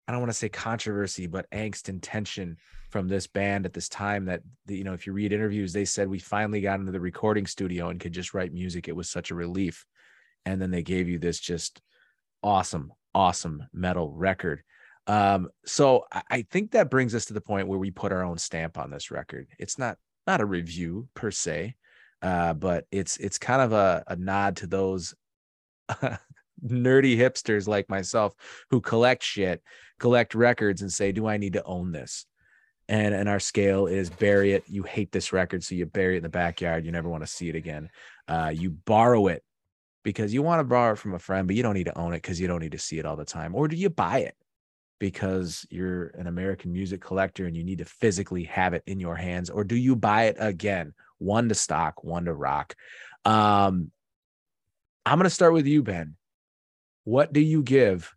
I 0.08 0.12
don't 0.12 0.22
want 0.22 0.32
to 0.32 0.38
say 0.38 0.50
controversy, 0.50 1.28
but 1.28 1.50
angst 1.52 1.90
and 1.90 2.02
tension 2.02 2.58
from 2.90 3.08
this 3.08 3.28
band 3.28 3.66
at 3.66 3.74
this 3.74 3.90
time 3.90 4.26
that 4.26 4.42
you 4.68 4.84
know, 4.84 4.94
if 4.94 5.08
you 5.08 5.14
read 5.14 5.34
interviews, 5.34 5.74
they 5.74 5.86
said 5.86 6.08
we 6.08 6.20
finally 6.20 6.62
got 6.62 6.80
into 6.80 6.92
the 6.92 7.00
recording 7.00 7.46
studio 7.46 7.90
and 7.90 8.00
could 8.00 8.14
just 8.14 8.34
write 8.34 8.54
music. 8.54 8.88
It 8.88 8.96
was 8.96 9.10
such 9.10 9.32
a 9.32 9.36
relief. 9.36 9.86
And 10.46 10.62
then 10.62 10.72
they 10.72 10.84
gave 10.84 11.08
you 11.08 11.20
this 11.20 11.40
just 11.40 11.82
awesome, 12.44 12.92
awesome 13.14 13.64
metal 13.72 14.12
record. 14.12 14.64
Um, 15.08 15.50
so 15.66 16.06
I 16.30 16.44
think 16.52 16.72
that 16.72 16.90
brings 16.90 17.16
us 17.16 17.26
to 17.26 17.34
the 17.34 17.42
point 17.42 17.68
where 17.68 17.80
we 17.80 17.92
put 17.92 18.12
our 18.12 18.24
own 18.24 18.38
stamp 18.38 18.78
on 18.78 18.92
this 18.92 19.12
record. 19.12 19.48
It's 19.60 19.78
not 19.78 19.98
not 20.28 20.42
a 20.42 20.46
review 20.46 21.08
per 21.16 21.32
se, 21.32 21.76
uh, 22.22 22.54
but 22.54 22.86
it's 22.92 23.18
it's 23.18 23.38
kind 23.38 23.62
of 23.62 23.74
a, 23.74 24.04
a 24.08 24.16
nod 24.16 24.58
to 24.58 24.68
those 24.68 25.16
nerdy 26.64 27.18
hipsters 27.18 27.68
like 27.68 27.90
myself 27.90 28.34
who 28.70 28.82
collect 28.82 29.24
shit, 29.24 29.62
collect 30.00 30.36
records 30.36 30.82
and 30.82 30.92
say, 30.92 31.12
"Do 31.12 31.28
I 31.28 31.38
need 31.38 31.54
to 31.54 31.64
own 31.64 31.92
this?" 31.92 32.26
And 32.88 33.14
and 33.14 33.28
our 33.28 33.40
scale 33.40 33.88
is 33.88 34.10
bury 34.10 34.54
it. 34.54 34.64
You 34.68 34.84
hate 34.84 35.12
this 35.12 35.34
record, 35.34 35.64
so 35.64 35.76
you 35.76 35.86
bury 35.86 36.16
it 36.16 36.18
in 36.18 36.24
the 36.24 36.30
backyard. 36.30 36.86
You 36.86 36.92
never 36.92 37.10
want 37.10 37.24
to 37.24 37.28
see 37.28 37.50
it 37.50 37.56
again. 37.56 37.90
Uh, 38.28 38.52
you 38.54 38.72
borrow 38.72 39.28
it 39.28 39.44
because 40.04 40.34
you 40.34 40.42
want 40.42 40.60
to 40.60 40.64
borrow 40.64 40.94
it 40.94 41.00
from 41.00 41.14
a 41.14 41.20
friend, 41.20 41.48
but 41.48 41.56
you 41.56 41.64
don't 41.64 41.76
need 41.76 41.86
to 41.86 41.98
own 41.98 42.14
it 42.14 42.22
because 42.22 42.40
you 42.40 42.48
don't 42.48 42.62
need 42.62 42.72
to 42.72 42.80
see 42.80 43.00
it 43.00 43.06
all 43.06 43.16
the 43.16 43.26
time. 43.26 43.56
Or 43.56 43.68
do 43.68 43.76
you 43.76 43.90
buy 43.90 44.20
it 44.20 44.36
because 45.00 45.66
you're 45.70 46.08
an 46.10 46.28
American 46.28 46.72
music 46.72 47.02
collector 47.02 47.46
and 47.46 47.56
you 47.56 47.64
need 47.64 47.80
to 47.80 47.86
physically 47.86 48.44
have 48.46 48.74
it 48.74 48.84
in 48.88 49.00
your 49.00 49.16
hands? 49.16 49.50
Or 49.50 49.64
do 49.64 49.76
you 49.76 49.96
buy 49.96 50.26
it 50.26 50.38
again, 50.40 50.94
one 51.22 51.50
to 51.50 51.56
stock, 51.56 52.04
one 52.04 52.26
to 52.26 52.34
rock? 52.34 52.76
Um, 53.26 53.92
I'm 55.06 55.18
going 55.18 55.26
to 55.26 55.30
start 55.30 55.54
with 55.54 55.68
you, 55.68 55.84
Ben. 55.84 56.16
What 57.04 57.34
do 57.34 57.40
you 57.40 57.64
give 57.64 58.14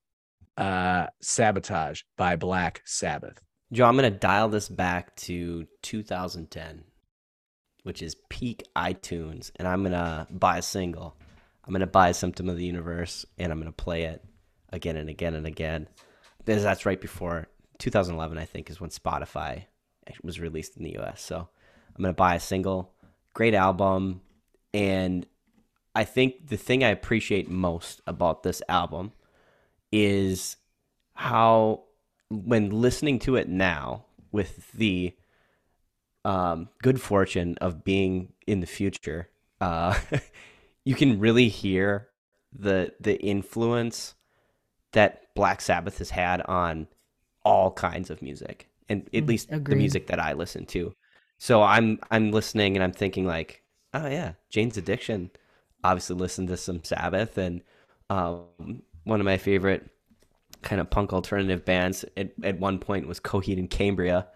uh, 0.57 1.07
Sabotage 1.21 2.03
by 2.17 2.37
Black 2.37 2.83
Sabbath? 2.85 3.41
Joe, 3.73 3.87
I'm 3.87 3.97
going 3.97 4.13
to 4.13 4.19
dial 4.19 4.49
this 4.49 4.69
back 4.69 5.17
to 5.17 5.67
2010, 5.83 6.85
which 7.83 8.03
is 8.03 8.17
peak 8.29 8.63
iTunes, 8.77 9.51
and 9.57 9.67
I'm 9.67 9.83
going 9.83 9.93
to 9.93 10.27
buy 10.31 10.59
a 10.59 10.63
single. 10.63 11.17
I'm 11.65 11.73
going 11.73 11.81
to 11.81 11.87
buy 11.87 12.13
Symptom 12.13 12.49
of 12.49 12.57
the 12.57 12.65
Universe, 12.65 13.25
and 13.39 13.51
I'm 13.51 13.59
going 13.59 13.73
to 13.73 13.85
play 13.85 14.05
it 14.05 14.23
again 14.71 14.97
and 14.97 15.09
again 15.09 15.35
and 15.35 15.47
again. 15.47 15.89
That's 16.45 16.85
right 16.85 17.01
before 17.01 17.49
2011, 17.79 18.39
I 18.39 18.45
think, 18.45 18.71
is 18.71 18.81
when 18.81 18.91
Spotify 18.91 19.65
was 20.23 20.41
released 20.41 20.77
in 20.77 20.85
the 20.85 20.99
US. 20.99 21.23
So 21.23 21.37
I'm 21.97 22.03
going 22.03 22.15
to 22.15 22.17
buy 22.17 22.35
a 22.35 22.41
single. 22.41 22.94
Great 23.35 23.55
album. 23.55 24.23
And 24.75 25.27
I 25.95 26.05
think 26.05 26.49
the 26.49 26.57
thing 26.57 26.85
I 26.85 26.89
appreciate 26.89 27.51
most 27.51 28.01
about 28.07 28.43
this 28.43 28.63
album 28.69 29.13
is 29.93 30.57
how, 31.15 31.85
when 32.31 32.71
listening 32.71 33.19
to 33.21 33.37
it 33.37 33.49
now 33.49 34.07
with 34.33 34.73
the 34.73 35.15
um, 36.25 36.69
good 36.83 37.01
fortune 37.01 37.57
of 37.61 37.85
being 37.85 38.33
in 38.47 38.61
the 38.61 38.67
future, 38.67 39.29
uh, 39.61 39.99
you 40.85 40.95
can 40.95 41.19
really 41.19 41.49
hear 41.49 42.09
the 42.57 42.93
the 43.01 43.21
influence 43.21 44.15
that 44.93 45.35
Black 45.35 45.61
Sabbath 45.61 45.99
has 45.99 46.11
had 46.11 46.43
on 46.43 46.89
all 47.45 47.73
kinds 47.73 48.11
of 48.11 48.23
music, 48.23 48.69
and 48.89 49.09
at 49.15 49.27
Mm, 49.27 49.29
least 49.29 49.51
the 49.69 49.77
music 49.77 50.09
that 50.09 50.21
I 50.21 50.35
listen 50.35 50.67
to. 50.67 50.95
So 51.39 51.63
I'm 51.63 51.99
I'm 52.11 52.31
listening 52.31 52.77
and 52.77 52.83
I'm 52.83 52.93
thinking 52.93 53.27
like, 53.27 53.63
oh 53.93 54.07
yeah, 54.07 54.33
Jane's 54.51 54.77
Addiction. 54.77 55.31
Obviously, 55.83 56.17
listened 56.17 56.49
to 56.49 56.57
some 56.57 56.83
Sabbath, 56.83 57.37
and 57.37 57.63
um, 58.11 58.83
one 59.05 59.21
of 59.21 59.27
my 59.27 59.37
favorite 59.37 59.91
kind 60.63 60.81
of 60.81 60.91
punk 60.91 61.13
alternative 61.13 61.65
bands 61.65 62.05
at, 62.17 62.33
at 62.43 62.59
one 62.59 62.79
point 62.79 63.07
was 63.07 63.21
Coheed 63.21 63.59
and 63.59 63.69
Cambria, 63.71 64.27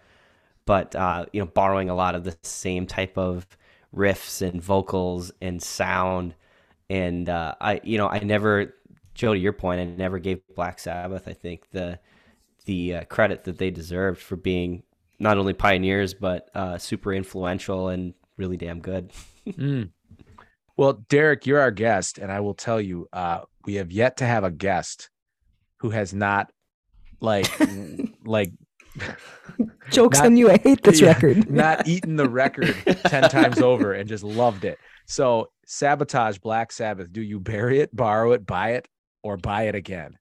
but 0.66 0.94
uh, 0.94 1.26
you 1.32 1.40
know, 1.40 1.46
borrowing 1.46 1.90
a 1.90 1.94
lot 1.94 2.14
of 2.14 2.24
the 2.24 2.36
same 2.42 2.86
type 2.86 3.16
of 3.16 3.46
riffs 3.94 4.42
and 4.46 4.62
vocals 4.62 5.32
and 5.40 5.62
sound. 5.62 6.34
And 6.90 7.28
uh, 7.28 7.54
I, 7.60 7.80
you 7.84 7.98
know, 7.98 8.08
I 8.08 8.20
never, 8.20 8.74
Joe, 9.14 9.34
to 9.34 9.38
your 9.40 9.52
point, 9.52 9.80
I 9.80 9.84
never 9.84 10.18
gave 10.18 10.40
Black 10.54 10.78
Sabbath, 10.78 11.28
I 11.28 11.32
think 11.32 11.70
the 11.70 11.98
the 12.66 12.96
uh, 12.96 13.04
credit 13.04 13.44
that 13.44 13.58
they 13.58 13.70
deserved 13.70 14.20
for 14.20 14.36
being 14.36 14.82
not 15.18 15.38
only 15.38 15.52
pioneers 15.52 16.14
but 16.14 16.48
uh, 16.54 16.78
super 16.78 17.12
influential 17.12 17.88
and 17.88 18.14
really 18.36 18.56
damn 18.56 18.80
good. 18.80 19.10
Mm. 19.48 19.88
Well, 20.76 21.04
Derek, 21.08 21.46
you're 21.46 21.58
our 21.58 21.70
guest, 21.70 22.18
and 22.18 22.30
I 22.30 22.40
will 22.40 22.52
tell 22.52 22.78
you, 22.80 23.08
uh, 23.14 23.40
we 23.64 23.76
have 23.76 23.90
yet 23.90 24.18
to 24.18 24.26
have 24.26 24.44
a 24.44 24.50
guest 24.50 25.08
who 25.78 25.88
has 25.88 26.12
not 26.12 26.52
like 27.20 27.48
like 28.26 28.52
Jokes 29.90 30.18
Not- 30.18 30.26
on 30.26 30.36
you. 30.36 30.50
I 30.50 30.58
hate 30.58 30.82
this 30.82 31.00
Yeah, 31.00 31.08
record. 31.08 31.50
not 31.50 31.88
eaten 31.88 32.16
the 32.16 32.28
record 32.28 32.76
10 33.06 33.30
times 33.30 33.60
over 33.60 33.94
and 33.94 34.06
just 34.06 34.22
loved 34.22 34.64
it. 34.66 34.78
So 35.06 35.48
sabotage 35.64 36.36
Black 36.38 36.72
Sabbath. 36.72 37.10
Do 37.10 37.22
you 37.22 37.40
bury 37.40 37.80
it, 37.80 37.94
borrow 37.96 38.32
it, 38.32 38.44
buy 38.46 38.72
it, 38.72 38.86
or 39.22 39.38
buy 39.38 39.62
it 39.62 39.74
again? 39.74 40.18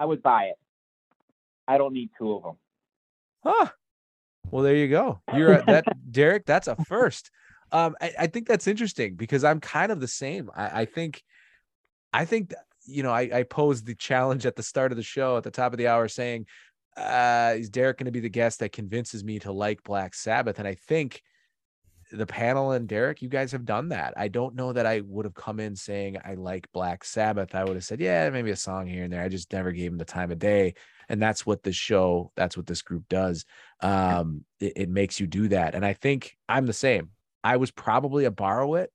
I 0.00 0.06
would 0.06 0.22
buy 0.22 0.44
it. 0.44 0.56
I 1.68 1.76
don't 1.78 1.92
need 1.92 2.08
two 2.18 2.32
of 2.32 2.42
them. 2.42 2.56
Huh. 3.42 3.68
Well, 4.50 4.62
there 4.62 4.76
you 4.76 4.88
go. 4.88 5.20
You're 5.34 5.54
a, 5.54 5.64
that 5.66 5.84
Derek. 6.10 6.46
That's 6.46 6.68
a 6.68 6.76
first. 6.84 7.30
Um, 7.72 7.96
I, 8.00 8.12
I 8.20 8.26
think 8.28 8.46
that's 8.46 8.66
interesting 8.66 9.16
because 9.16 9.44
I'm 9.44 9.60
kind 9.60 9.90
of 9.90 10.00
the 10.00 10.08
same. 10.08 10.50
I, 10.54 10.82
I 10.82 10.84
think, 10.84 11.22
I 12.12 12.24
think 12.24 12.54
you 12.86 13.02
know, 13.02 13.10
I, 13.10 13.28
I 13.32 13.42
posed 13.42 13.86
the 13.86 13.94
challenge 13.94 14.46
at 14.46 14.56
the 14.56 14.62
start 14.62 14.92
of 14.92 14.96
the 14.96 15.02
show 15.02 15.36
at 15.36 15.42
the 15.42 15.50
top 15.50 15.72
of 15.72 15.78
the 15.78 15.88
hour 15.88 16.08
saying, 16.08 16.46
uh, 16.96 17.54
is 17.56 17.68
Derek 17.68 17.98
going 17.98 18.06
to 18.06 18.12
be 18.12 18.20
the 18.20 18.28
guest 18.28 18.60
that 18.60 18.72
convinces 18.72 19.22
me 19.22 19.38
to 19.40 19.52
like 19.52 19.82
Black 19.82 20.14
Sabbath? 20.14 20.58
And 20.58 20.68
I 20.68 20.74
think 20.74 21.22
the 22.12 22.26
panel 22.26 22.72
and 22.72 22.88
Derek, 22.88 23.22
you 23.22 23.28
guys 23.28 23.52
have 23.52 23.64
done 23.64 23.88
that. 23.88 24.14
I 24.16 24.28
don't 24.28 24.54
know 24.54 24.72
that 24.72 24.86
I 24.86 25.00
would 25.00 25.24
have 25.24 25.34
come 25.34 25.60
in 25.60 25.74
saying 25.74 26.16
I 26.24 26.34
like 26.34 26.70
Black 26.72 27.04
Sabbath. 27.04 27.54
I 27.54 27.64
would 27.64 27.74
have 27.74 27.84
said, 27.84 28.00
yeah, 28.00 28.28
maybe 28.30 28.50
a 28.50 28.56
song 28.56 28.86
here 28.86 29.04
and 29.04 29.12
there. 29.12 29.22
I 29.22 29.28
just 29.28 29.52
never 29.52 29.72
gave 29.72 29.90
them 29.90 29.98
the 29.98 30.04
time 30.04 30.30
of 30.30 30.38
day. 30.38 30.74
And 31.08 31.20
that's 31.20 31.44
what 31.44 31.62
this 31.62 31.76
show, 31.76 32.32
that's 32.36 32.56
what 32.56 32.66
this 32.66 32.82
group 32.82 33.08
does. 33.08 33.44
Um, 33.80 34.44
it, 34.60 34.72
it 34.76 34.88
makes 34.88 35.20
you 35.20 35.26
do 35.26 35.48
that. 35.48 35.74
And 35.74 35.84
I 35.84 35.92
think 35.92 36.36
I'm 36.48 36.66
the 36.66 36.72
same. 36.72 37.10
I 37.42 37.56
was 37.56 37.70
probably 37.70 38.24
a 38.24 38.30
borrow 38.30 38.74
it. 38.74 38.92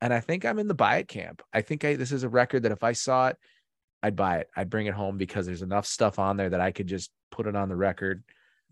And 0.00 0.14
I 0.14 0.20
think 0.20 0.44
I'm 0.44 0.58
in 0.58 0.68
the 0.68 0.74
buy 0.74 0.96
it 0.96 1.08
camp. 1.08 1.42
I 1.52 1.60
think 1.60 1.84
I, 1.84 1.96
this 1.96 2.12
is 2.12 2.22
a 2.22 2.28
record 2.28 2.62
that 2.62 2.72
if 2.72 2.82
I 2.82 2.92
saw 2.92 3.28
it, 3.28 3.36
I'd 4.02 4.16
buy 4.16 4.38
it. 4.38 4.48
I'd 4.56 4.70
bring 4.70 4.86
it 4.86 4.94
home 4.94 5.18
because 5.18 5.44
there's 5.44 5.60
enough 5.60 5.84
stuff 5.84 6.18
on 6.18 6.38
there 6.38 6.48
that 6.48 6.60
I 6.60 6.72
could 6.72 6.86
just 6.86 7.10
put 7.30 7.46
it 7.46 7.54
on 7.54 7.68
the 7.68 7.76
record 7.76 8.24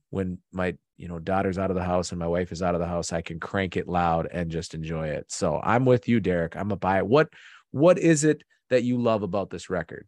when 0.08 0.38
my 0.52 0.76
you 0.98 1.08
know 1.08 1.18
daughter's 1.18 1.58
out 1.58 1.70
of 1.70 1.76
the 1.76 1.84
house 1.84 2.10
and 2.10 2.18
my 2.18 2.26
wife 2.26 2.52
is 2.52 2.62
out 2.62 2.74
of 2.74 2.80
the 2.80 2.86
house. 2.86 3.12
I 3.12 3.22
can 3.22 3.40
crank 3.40 3.76
it 3.76 3.88
loud 3.88 4.28
and 4.30 4.50
just 4.50 4.74
enjoy 4.74 5.08
it. 5.08 5.30
So 5.30 5.60
I'm 5.62 5.84
with 5.86 6.08
you, 6.08 6.20
Derek. 6.20 6.56
I'm 6.56 6.72
a 6.72 6.76
buy 6.76 6.98
it. 6.98 7.06
What 7.06 7.30
what 7.70 7.98
is 7.98 8.24
it 8.24 8.42
that 8.68 8.82
you 8.82 9.00
love 9.00 9.22
about 9.22 9.48
this 9.50 9.70
record? 9.70 10.06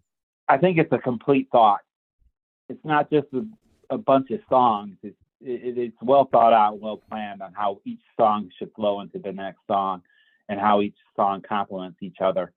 I 0.48 0.58
think 0.58 0.78
it's 0.78 0.92
a 0.92 0.98
complete 0.98 1.48
thought. 1.52 1.80
It's 2.68 2.84
not 2.84 3.10
just 3.10 3.28
a, 3.32 3.46
a 3.94 3.98
bunch 3.98 4.30
of 4.30 4.40
songs. 4.48 4.96
It's 5.02 5.16
it, 5.40 5.78
it's 5.78 5.96
well 6.02 6.28
thought 6.30 6.52
out, 6.52 6.80
well 6.80 7.00
planned 7.08 7.40
on 7.40 7.52
how 7.54 7.80
each 7.84 8.02
song 8.18 8.50
should 8.58 8.70
flow 8.74 9.00
into 9.00 9.18
the 9.18 9.32
next 9.32 9.60
song, 9.66 10.02
and 10.48 10.60
how 10.60 10.82
each 10.82 10.96
song 11.16 11.42
complements 11.48 11.98
each 12.02 12.18
other. 12.20 12.52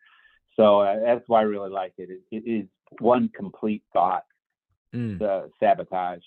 So 0.56 0.82
uh, 0.82 1.00
that's 1.00 1.24
why 1.28 1.40
I 1.40 1.44
really 1.44 1.70
like 1.70 1.94
it. 1.98 2.10
It, 2.10 2.22
it 2.32 2.50
is 2.50 2.66
one 3.00 3.30
complete 3.30 3.84
thought. 3.94 4.24
Mm, 4.94 5.18
The 5.20 5.50
sabotage. 5.60 6.22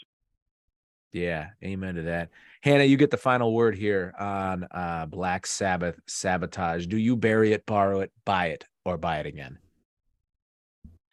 Yeah, 1.16 1.48
amen 1.64 1.94
to 1.94 2.02
that. 2.02 2.30
Hannah, 2.60 2.84
you 2.84 2.96
get 2.96 3.10
the 3.10 3.16
final 3.16 3.54
word 3.54 3.74
here 3.74 4.12
on 4.18 4.66
uh, 4.70 5.06
Black 5.06 5.46
Sabbath 5.46 5.98
sabotage. 6.06 6.86
Do 6.86 6.98
you 6.98 7.16
bury 7.16 7.52
it, 7.52 7.64
borrow 7.64 8.00
it, 8.00 8.12
buy 8.24 8.48
it, 8.48 8.66
or 8.84 8.98
buy 8.98 9.18
it 9.18 9.26
again? 9.26 9.58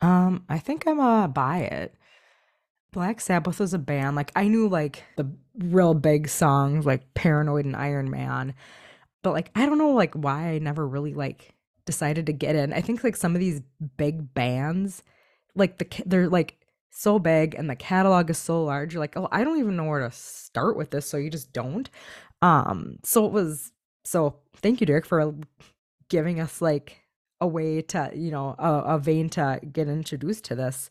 Um, 0.02 0.44
I 0.50 0.60
think 0.60 0.86
I'm 0.86 1.00
a 1.00 1.28
buy 1.28 1.60
it. 1.60 1.96
Black 2.92 3.22
Sabbath 3.22 3.60
was 3.60 3.74
a 3.74 3.80
band. 3.80 4.16
Like 4.18 4.32
I 4.36 4.48
knew 4.48 4.68
like 4.68 5.04
the 5.16 5.32
real 5.58 5.94
big 5.94 6.28
songs 6.28 6.86
like 6.86 7.14
Paranoid 7.14 7.66
and 7.66 7.76
Iron 7.76 8.10
Man. 8.10 8.54
But 9.22 9.32
like 9.32 9.50
I 9.56 9.66
don't 9.66 9.78
know 9.78 9.92
like 9.92 10.14
why 10.14 10.50
I 10.50 10.60
never 10.60 10.86
really 10.86 11.14
like 11.14 11.54
decided 11.86 12.26
to 12.26 12.34
get 12.34 12.56
in. 12.56 12.74
I 12.74 12.82
think 12.82 13.04
like 13.04 13.16
some 13.16 13.36
of 13.36 13.40
these 13.40 13.62
big 13.98 14.34
bands 14.34 15.02
like 15.56 15.78
the 15.78 16.04
they're 16.06 16.30
like 16.30 16.58
so 16.94 17.20
big 17.20 17.56
and 17.56 17.70
the 17.70 17.76
catalog 17.76 18.30
is 18.30 18.38
so 18.38 18.64
large. 18.64 18.94
You're 18.94 19.02
like, 19.02 19.18
"Oh, 19.18 19.28
I 19.32 19.44
don't 19.44 19.60
even 19.60 19.76
know 19.76 19.86
where 19.86 20.08
to 20.08 20.12
start 20.12 20.78
with 20.78 20.92
this." 20.92 21.08
So 21.08 21.18
you 21.18 21.30
just 21.30 21.54
don't. 21.54 21.90
Um, 22.42 22.98
so 23.04 23.26
it 23.26 23.32
was 23.32 23.72
so 24.06 24.40
thank 24.58 24.82
you 24.82 24.88
Derek 24.88 25.06
for 25.06 25.34
giving 26.10 26.40
us 26.40 26.62
like 26.62 27.02
a 27.42 27.48
way 27.48 27.82
to, 27.82 28.12
you 28.16 28.32
know, 28.32 28.56
a, 28.58 28.96
a 28.96 29.00
vein 29.00 29.30
to 29.30 29.60
get 29.72 29.88
introduced 29.88 30.46
to 30.46 30.56
this 30.56 30.90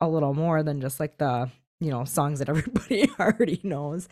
a 0.00 0.08
little 0.08 0.34
more 0.34 0.62
than 0.62 0.80
just 0.80 1.00
like 1.00 1.18
the, 1.18 1.50
you 1.80 1.90
know, 1.90 2.04
songs 2.04 2.38
that 2.38 2.48
everybody 2.50 3.08
already 3.18 3.60
knows. 3.62 4.08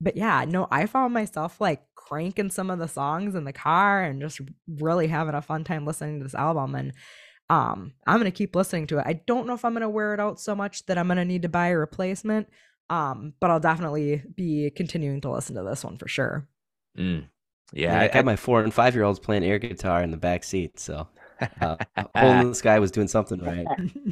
But 0.00 0.16
yeah, 0.16 0.44
no, 0.46 0.66
I 0.70 0.86
found 0.86 1.14
myself 1.14 1.60
like 1.60 1.82
cranking 1.94 2.50
some 2.50 2.70
of 2.70 2.78
the 2.78 2.88
songs 2.88 3.34
in 3.34 3.44
the 3.44 3.52
car 3.52 4.02
and 4.02 4.20
just 4.20 4.40
really 4.68 5.08
having 5.08 5.34
a 5.34 5.42
fun 5.42 5.64
time 5.64 5.86
listening 5.86 6.18
to 6.18 6.24
this 6.24 6.34
album 6.34 6.74
and 6.74 6.92
um 7.50 7.92
I'm 8.06 8.18
going 8.18 8.30
to 8.30 8.36
keep 8.36 8.56
listening 8.56 8.86
to 8.88 8.98
it. 8.98 9.04
I 9.06 9.20
don't 9.26 9.46
know 9.46 9.54
if 9.54 9.64
I'm 9.64 9.72
going 9.72 9.82
to 9.82 9.88
wear 9.88 10.14
it 10.14 10.20
out 10.20 10.40
so 10.40 10.54
much 10.54 10.86
that 10.86 10.98
I'm 10.98 11.06
going 11.06 11.18
to 11.18 11.24
need 11.24 11.42
to 11.42 11.48
buy 11.48 11.68
a 11.68 11.78
replacement. 11.78 12.48
Um 12.90 13.34
but 13.40 13.50
I'll 13.50 13.60
definitely 13.60 14.22
be 14.34 14.70
continuing 14.70 15.20
to 15.22 15.30
listen 15.30 15.56
to 15.56 15.62
this 15.62 15.84
one 15.84 15.98
for 15.98 16.08
sure. 16.08 16.48
Mm. 16.98 17.28
Yeah, 17.72 17.92
Yeah, 17.92 18.00
I, 18.00 18.04
I, 18.04 18.08
got 18.08 18.24
my 18.24 18.36
four 18.36 18.62
and 18.62 18.72
five 18.72 18.94
year 18.94 19.04
olds 19.04 19.18
playing 19.18 19.44
air 19.44 19.58
guitar 19.58 20.02
in 20.02 20.10
the 20.10 20.16
back 20.16 20.44
seat, 20.44 20.78
so 20.78 21.08
uh, 21.60 21.76
Hole 22.14 22.30
in 22.30 22.48
the 22.48 22.54
Sky 22.54 22.78
was 22.78 22.90
doing 22.90 23.08
something 23.08 23.40
right. 23.40 23.66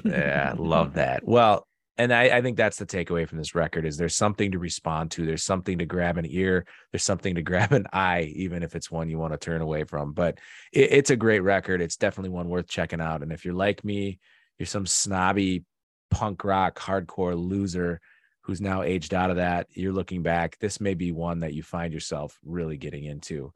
yeah, 0.05 0.55
love 0.57 0.95
that. 0.95 1.27
Well, 1.27 1.67
and 1.97 2.13
I, 2.13 2.25
I 2.25 2.43
think 2.43 2.57
that's 2.57 2.79
the 2.79 2.87
takeaway 2.87 3.29
from 3.29 3.39
this 3.39 3.55
record 3.55 3.87
is 3.87 3.97
there's 3.97 4.17
something 4.17 4.53
to 4.53 4.59
respond 4.59 5.13
to. 5.13 5.25
There's 5.25 5.45
something 5.45 5.79
to 5.79 5.87
grab 5.87 6.19
an 6.19 6.27
ear. 6.29 6.67
There's 6.91 7.05
something 7.05 7.37
to 7.37 7.43
grab 7.51 7.73
an 7.73 7.87
eye, 7.93 8.33
even 8.35 8.63
if 8.63 8.75
it's 8.75 8.91
one 8.91 9.09
you 9.09 9.19
want 9.19 9.33
to 9.33 9.39
turn 9.39 9.63
away 9.63 9.85
from. 9.85 10.13
But 10.13 10.39
it, 10.73 10.93
it's 10.93 11.11
a 11.11 11.17
great 11.17 11.41
record. 11.41 11.81
It's 11.81 11.97
definitely 11.97 12.31
one 12.31 12.49
worth 12.49 12.69
checking 12.69 13.01
out. 13.01 13.23
And 13.23 13.33
if 13.33 13.45
you're 13.45 13.55
like 13.55 13.85
me, 13.85 14.19
you're 14.59 14.67
some 14.67 14.87
snobby 14.87 15.65
punk 16.11 16.45
rock 16.45 16.79
hardcore 16.79 17.37
loser 17.37 18.01
who's 18.43 18.61
now 18.61 18.83
aged 18.83 19.15
out 19.15 19.31
of 19.31 19.37
that. 19.37 19.69
You're 19.71 19.93
looking 19.93 20.23
back. 20.23 20.59
This 20.59 20.81
may 20.81 20.95
be 20.95 21.13
one 21.13 21.41
that 21.41 21.55
you 21.55 21.63
find 21.63 21.93
yourself 21.93 22.39
really 22.45 22.77
getting 22.77 23.05
into. 23.05 23.53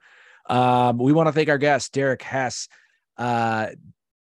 Um, 0.49 0.99
we 0.99 1.12
want 1.12 1.26
to 1.26 1.32
thank 1.32 1.49
our 1.49 1.59
guest, 1.59 1.93
Derek 1.93 2.22
Hess. 2.22 2.68
Uh, 3.16 3.68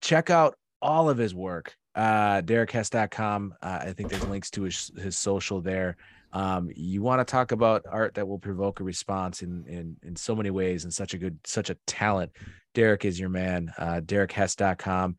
check 0.02 0.30
out 0.30 0.56
all 0.82 1.10
of 1.10 1.18
his 1.18 1.34
work 1.34 1.76
uh 1.96 2.42
derekhess.com 2.42 3.54
uh, 3.62 3.80
i 3.82 3.94
think 3.94 4.10
there's 4.10 4.26
links 4.26 4.50
to 4.50 4.64
his 4.64 4.92
his 4.98 5.18
social 5.18 5.62
there. 5.62 5.96
Um 6.32 6.72
you 6.76 7.04
want 7.04 7.20
to 7.20 7.32
talk 7.32 7.52
about 7.52 7.86
art 7.88 8.16
that 8.16 8.28
will 8.28 8.40
provoke 8.40 8.80
a 8.80 8.84
response 8.84 9.44
in 9.44 9.66
in 9.68 9.98
in 10.02 10.16
so 10.16 10.36
many 10.36 10.50
ways 10.50 10.84
and 10.84 10.94
such 10.94 11.14
a 11.14 11.18
good 11.18 11.38
such 11.46 11.70
a 11.70 11.78
talent. 11.86 12.32
Derek 12.74 13.06
is 13.06 13.20
your 13.20 13.30
man. 13.30 13.72
Uh 13.78 14.02
derekhess.com 14.04 15.16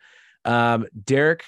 um 0.47 0.87
derek 1.05 1.45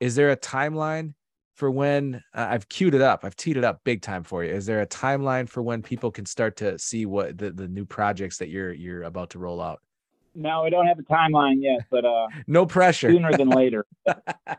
is 0.00 0.16
there 0.16 0.30
a 0.30 0.36
timeline 0.36 1.14
for 1.54 1.70
when 1.70 2.22
uh, 2.34 2.46
i've 2.48 2.68
queued 2.68 2.94
it 2.94 3.02
up. 3.02 3.24
I've 3.24 3.36
teed 3.36 3.58
it 3.58 3.64
up 3.64 3.80
big 3.84 4.00
time 4.00 4.24
for 4.24 4.42
you. 4.42 4.50
Is 4.50 4.64
there 4.64 4.80
a 4.80 4.86
timeline 4.86 5.46
for 5.48 5.62
when 5.62 5.82
people 5.82 6.10
can 6.10 6.24
start 6.24 6.56
to 6.56 6.78
see 6.78 7.04
what 7.04 7.36
the, 7.36 7.50
the 7.50 7.68
new 7.68 7.84
projects 7.84 8.38
that 8.38 8.48
you're 8.48 8.72
you're 8.72 9.02
about 9.02 9.30
to 9.30 9.38
roll 9.38 9.60
out 9.60 9.80
No, 10.34 10.64
I 10.64 10.70
don't 10.70 10.86
have 10.86 10.98
a 10.98 11.02
timeline 11.02 11.56
yet, 11.60 11.80
but 11.90 12.04
uh, 12.04 12.28
no 12.46 12.66
pressure 12.66 13.10
sooner 13.10 13.32
than 13.32 13.50
later. 13.50 13.84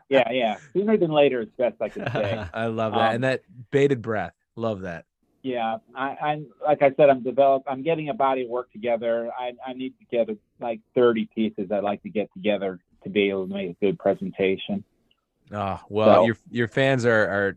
yeah, 0.08 0.30
yeah, 0.30 0.56
sooner 0.72 0.96
than 0.96 1.10
later 1.10 1.40
is 1.40 1.48
best 1.56 1.76
I 1.80 1.88
can 1.88 2.10
say. 2.12 2.44
I 2.54 2.66
love 2.66 2.92
that. 2.92 3.08
Um, 3.08 3.14
and 3.14 3.24
that 3.24 3.42
bated 3.70 4.02
breath. 4.02 4.34
Love 4.56 4.82
that. 4.82 5.06
Yeah, 5.42 5.78
I, 5.94 6.14
I'm 6.22 6.46
like 6.64 6.82
I 6.82 6.92
said, 6.96 7.10
I'm 7.10 7.22
develop. 7.22 7.64
I'm 7.66 7.82
getting 7.82 8.10
a 8.10 8.14
body 8.14 8.42
of 8.42 8.48
work 8.48 8.70
together. 8.70 9.30
I, 9.36 9.52
I 9.66 9.72
need 9.72 9.94
to 9.98 10.04
get 10.10 10.28
like 10.60 10.80
30 10.94 11.28
pieces. 11.34 11.72
I'd 11.72 11.82
like 11.82 12.02
to 12.04 12.10
get 12.10 12.32
together 12.32 12.78
to 13.02 13.10
be 13.10 13.28
able 13.30 13.48
to 13.48 13.52
make 13.52 13.70
a 13.70 13.84
good 13.84 13.98
presentation. 13.98 14.84
Oh, 15.50 15.80
well, 15.88 16.14
So- 16.22 16.26
your 16.26 16.36
your 16.50 16.68
fans 16.68 17.04
are 17.04 17.28
are 17.28 17.56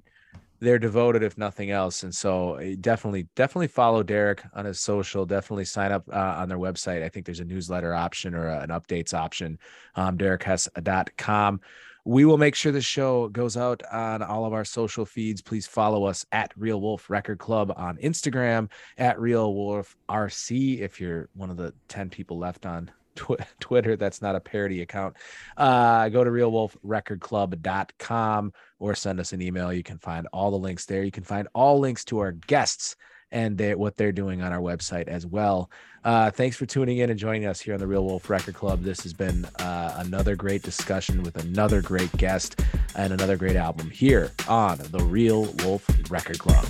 they're 0.59 0.79
devoted 0.79 1.23
if 1.23 1.37
nothing 1.37 1.71
else 1.71 2.03
and 2.03 2.13
so 2.13 2.55
uh, 2.55 2.75
definitely 2.81 3.27
definitely 3.35 3.67
follow 3.67 4.03
derek 4.03 4.43
on 4.53 4.65
his 4.65 4.79
social 4.79 5.25
definitely 5.25 5.65
sign 5.65 5.91
up 5.91 6.03
uh, 6.11 6.35
on 6.37 6.49
their 6.49 6.57
website. 6.57 7.03
I 7.03 7.09
think 7.09 7.25
there's 7.25 7.39
a 7.39 7.45
newsletter 7.45 7.93
option 7.93 8.33
or 8.33 8.47
a, 8.47 8.61
an 8.61 8.69
updates 8.69 9.13
option 9.13 9.57
um, 9.95 10.17
derekhess.com 10.17 11.59
we 12.07 12.23
will 12.23 12.37
make 12.37 12.53
sure 12.53 12.71
the 12.71 12.81
show 12.81 13.29
goes 13.29 13.57
out 13.57 13.81
on 13.91 14.21
all 14.21 14.45
of 14.45 14.53
our 14.53 14.63
social 14.63 15.05
feeds. 15.05 15.41
Please 15.41 15.65
follow 15.65 16.05
us 16.05 16.23
at 16.31 16.53
real 16.55 16.79
wolf 16.79 17.09
record 17.09 17.39
club 17.39 17.73
on 17.75 17.97
instagram 17.97 18.69
at 18.97 19.19
real 19.19 19.53
wolf 19.53 19.97
rc 20.09 20.79
if 20.79 21.01
you're 21.01 21.29
one 21.33 21.49
of 21.49 21.57
the 21.57 21.73
10 21.87 22.09
people 22.09 22.37
left 22.37 22.65
on 22.65 22.91
tw- 23.15 23.39
Twitter. 23.59 23.95
That's 23.95 24.21
not 24.21 24.35
a 24.35 24.39
parody 24.39 24.81
account. 24.81 25.15
Uh, 25.57 26.09
go 26.09 26.23
to 26.23 26.29
realwolfrecordclub.com 26.29 28.53
or 28.79 28.95
send 28.95 29.19
us 29.19 29.33
an 29.33 29.41
email. 29.41 29.73
You 29.73 29.83
can 29.83 29.97
find 29.97 30.27
all 30.33 30.51
the 30.51 30.57
links 30.57 30.85
there. 30.85 31.03
You 31.03 31.11
can 31.11 31.23
find 31.23 31.47
all 31.53 31.79
links 31.79 32.05
to 32.05 32.19
our 32.19 32.33
guests 32.33 32.95
and 33.31 33.57
they, 33.57 33.75
what 33.75 33.97
they're 33.97 34.11
doing 34.11 34.41
on 34.41 34.53
our 34.53 34.61
website 34.61 35.07
as 35.07 35.25
well. 35.25 35.69
Uh, 36.03 36.29
thanks 36.29 36.55
for 36.55 36.65
tuning 36.65 36.99
in 36.99 37.09
and 37.09 37.19
joining 37.19 37.45
us 37.45 37.59
here 37.59 37.73
on 37.73 37.79
the 37.79 37.87
Real 37.87 38.05
Wolf 38.05 38.29
Record 38.29 38.53
Club. 38.53 38.83
This 38.83 39.01
has 39.01 39.13
been 39.13 39.45
uh, 39.59 39.95
another 39.97 40.35
great 40.35 40.61
discussion 40.61 41.23
with 41.23 41.37
another 41.37 41.81
great 41.81 42.11
guest 42.17 42.61
and 42.95 43.11
another 43.11 43.35
great 43.35 43.55
album 43.55 43.89
here 43.89 44.31
on 44.47 44.77
the 44.77 45.03
Real 45.03 45.45
Wolf 45.63 45.89
Record 46.09 46.39
Club. 46.39 46.65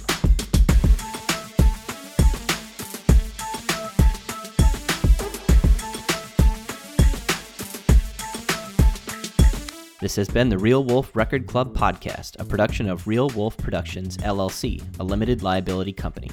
This 10.06 10.18
has 10.18 10.30
been 10.30 10.50
the 10.50 10.58
Real 10.60 10.84
Wolf 10.84 11.16
Record 11.16 11.48
Club 11.48 11.76
podcast, 11.76 12.40
a 12.40 12.46
production 12.46 12.88
of 12.88 13.08
Real 13.08 13.28
Wolf 13.30 13.58
Productions, 13.58 14.18
LLC, 14.18 14.80
a 15.00 15.04
limited 15.04 15.42
liability 15.42 15.94
company. 15.94 16.30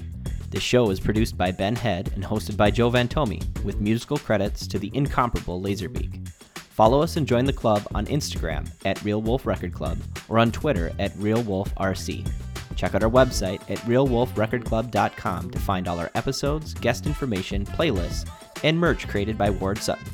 This 0.51 0.63
show 0.63 0.91
is 0.91 1.01
produced 1.01 1.39
by 1.39 1.53
Ben 1.53 1.75
Head 1.75 2.13
and 2.15 2.23
hosted 2.23 2.59
by 2.59 2.71
Joe 2.71 2.91
Vantomi, 2.91 3.43
with 3.65 3.81
musical 3.81 4.19
credits 4.19 4.67
to 4.67 4.79
the 4.79 4.91
incomparable 4.93 5.59
Laserbeak. 5.59 6.29
Follow 6.55 7.01
us 7.01 7.17
and 7.17 7.27
join 7.27 7.47
the 7.47 7.53
club 7.55 7.83
on 7.95 8.05
Instagram 8.09 8.71
at 8.85 9.03
Real 9.05 9.23
Wolf 9.23 9.47
Record 9.47 9.73
Club 9.73 9.97
or 10.29 10.39
on 10.39 10.53
Twitter 10.53 10.93
at 10.99 11.17
Real 11.17 11.43
Wolf 11.43 11.75
RC. 11.77 12.31
Check 12.77 12.95
out 12.95 13.03
our 13.03 13.11
website 13.11 13.63
at 13.71 13.79
realwolfrecordclub.com 13.87 15.51
to 15.51 15.59
find 15.59 15.89
all 15.89 15.99
our 15.99 16.11
episodes, 16.15 16.75
guest 16.75 17.07
information, 17.07 17.65
playlists, 17.65 18.29
and 18.65 18.79
merch 18.79 19.09
created 19.09 19.39
by 19.39 19.49
Ward 19.49 19.79
Sutton. 19.79 20.05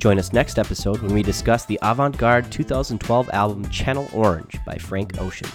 Join 0.00 0.18
us 0.18 0.32
next 0.32 0.58
episode 0.58 1.02
when 1.02 1.12
we 1.12 1.22
discuss 1.22 1.66
the 1.66 1.78
avant 1.82 2.16
garde 2.16 2.50
2012 2.50 3.28
album 3.34 3.68
Channel 3.68 4.08
Orange 4.14 4.58
by 4.64 4.78
Frank 4.78 5.20
Ocean. 5.20 5.46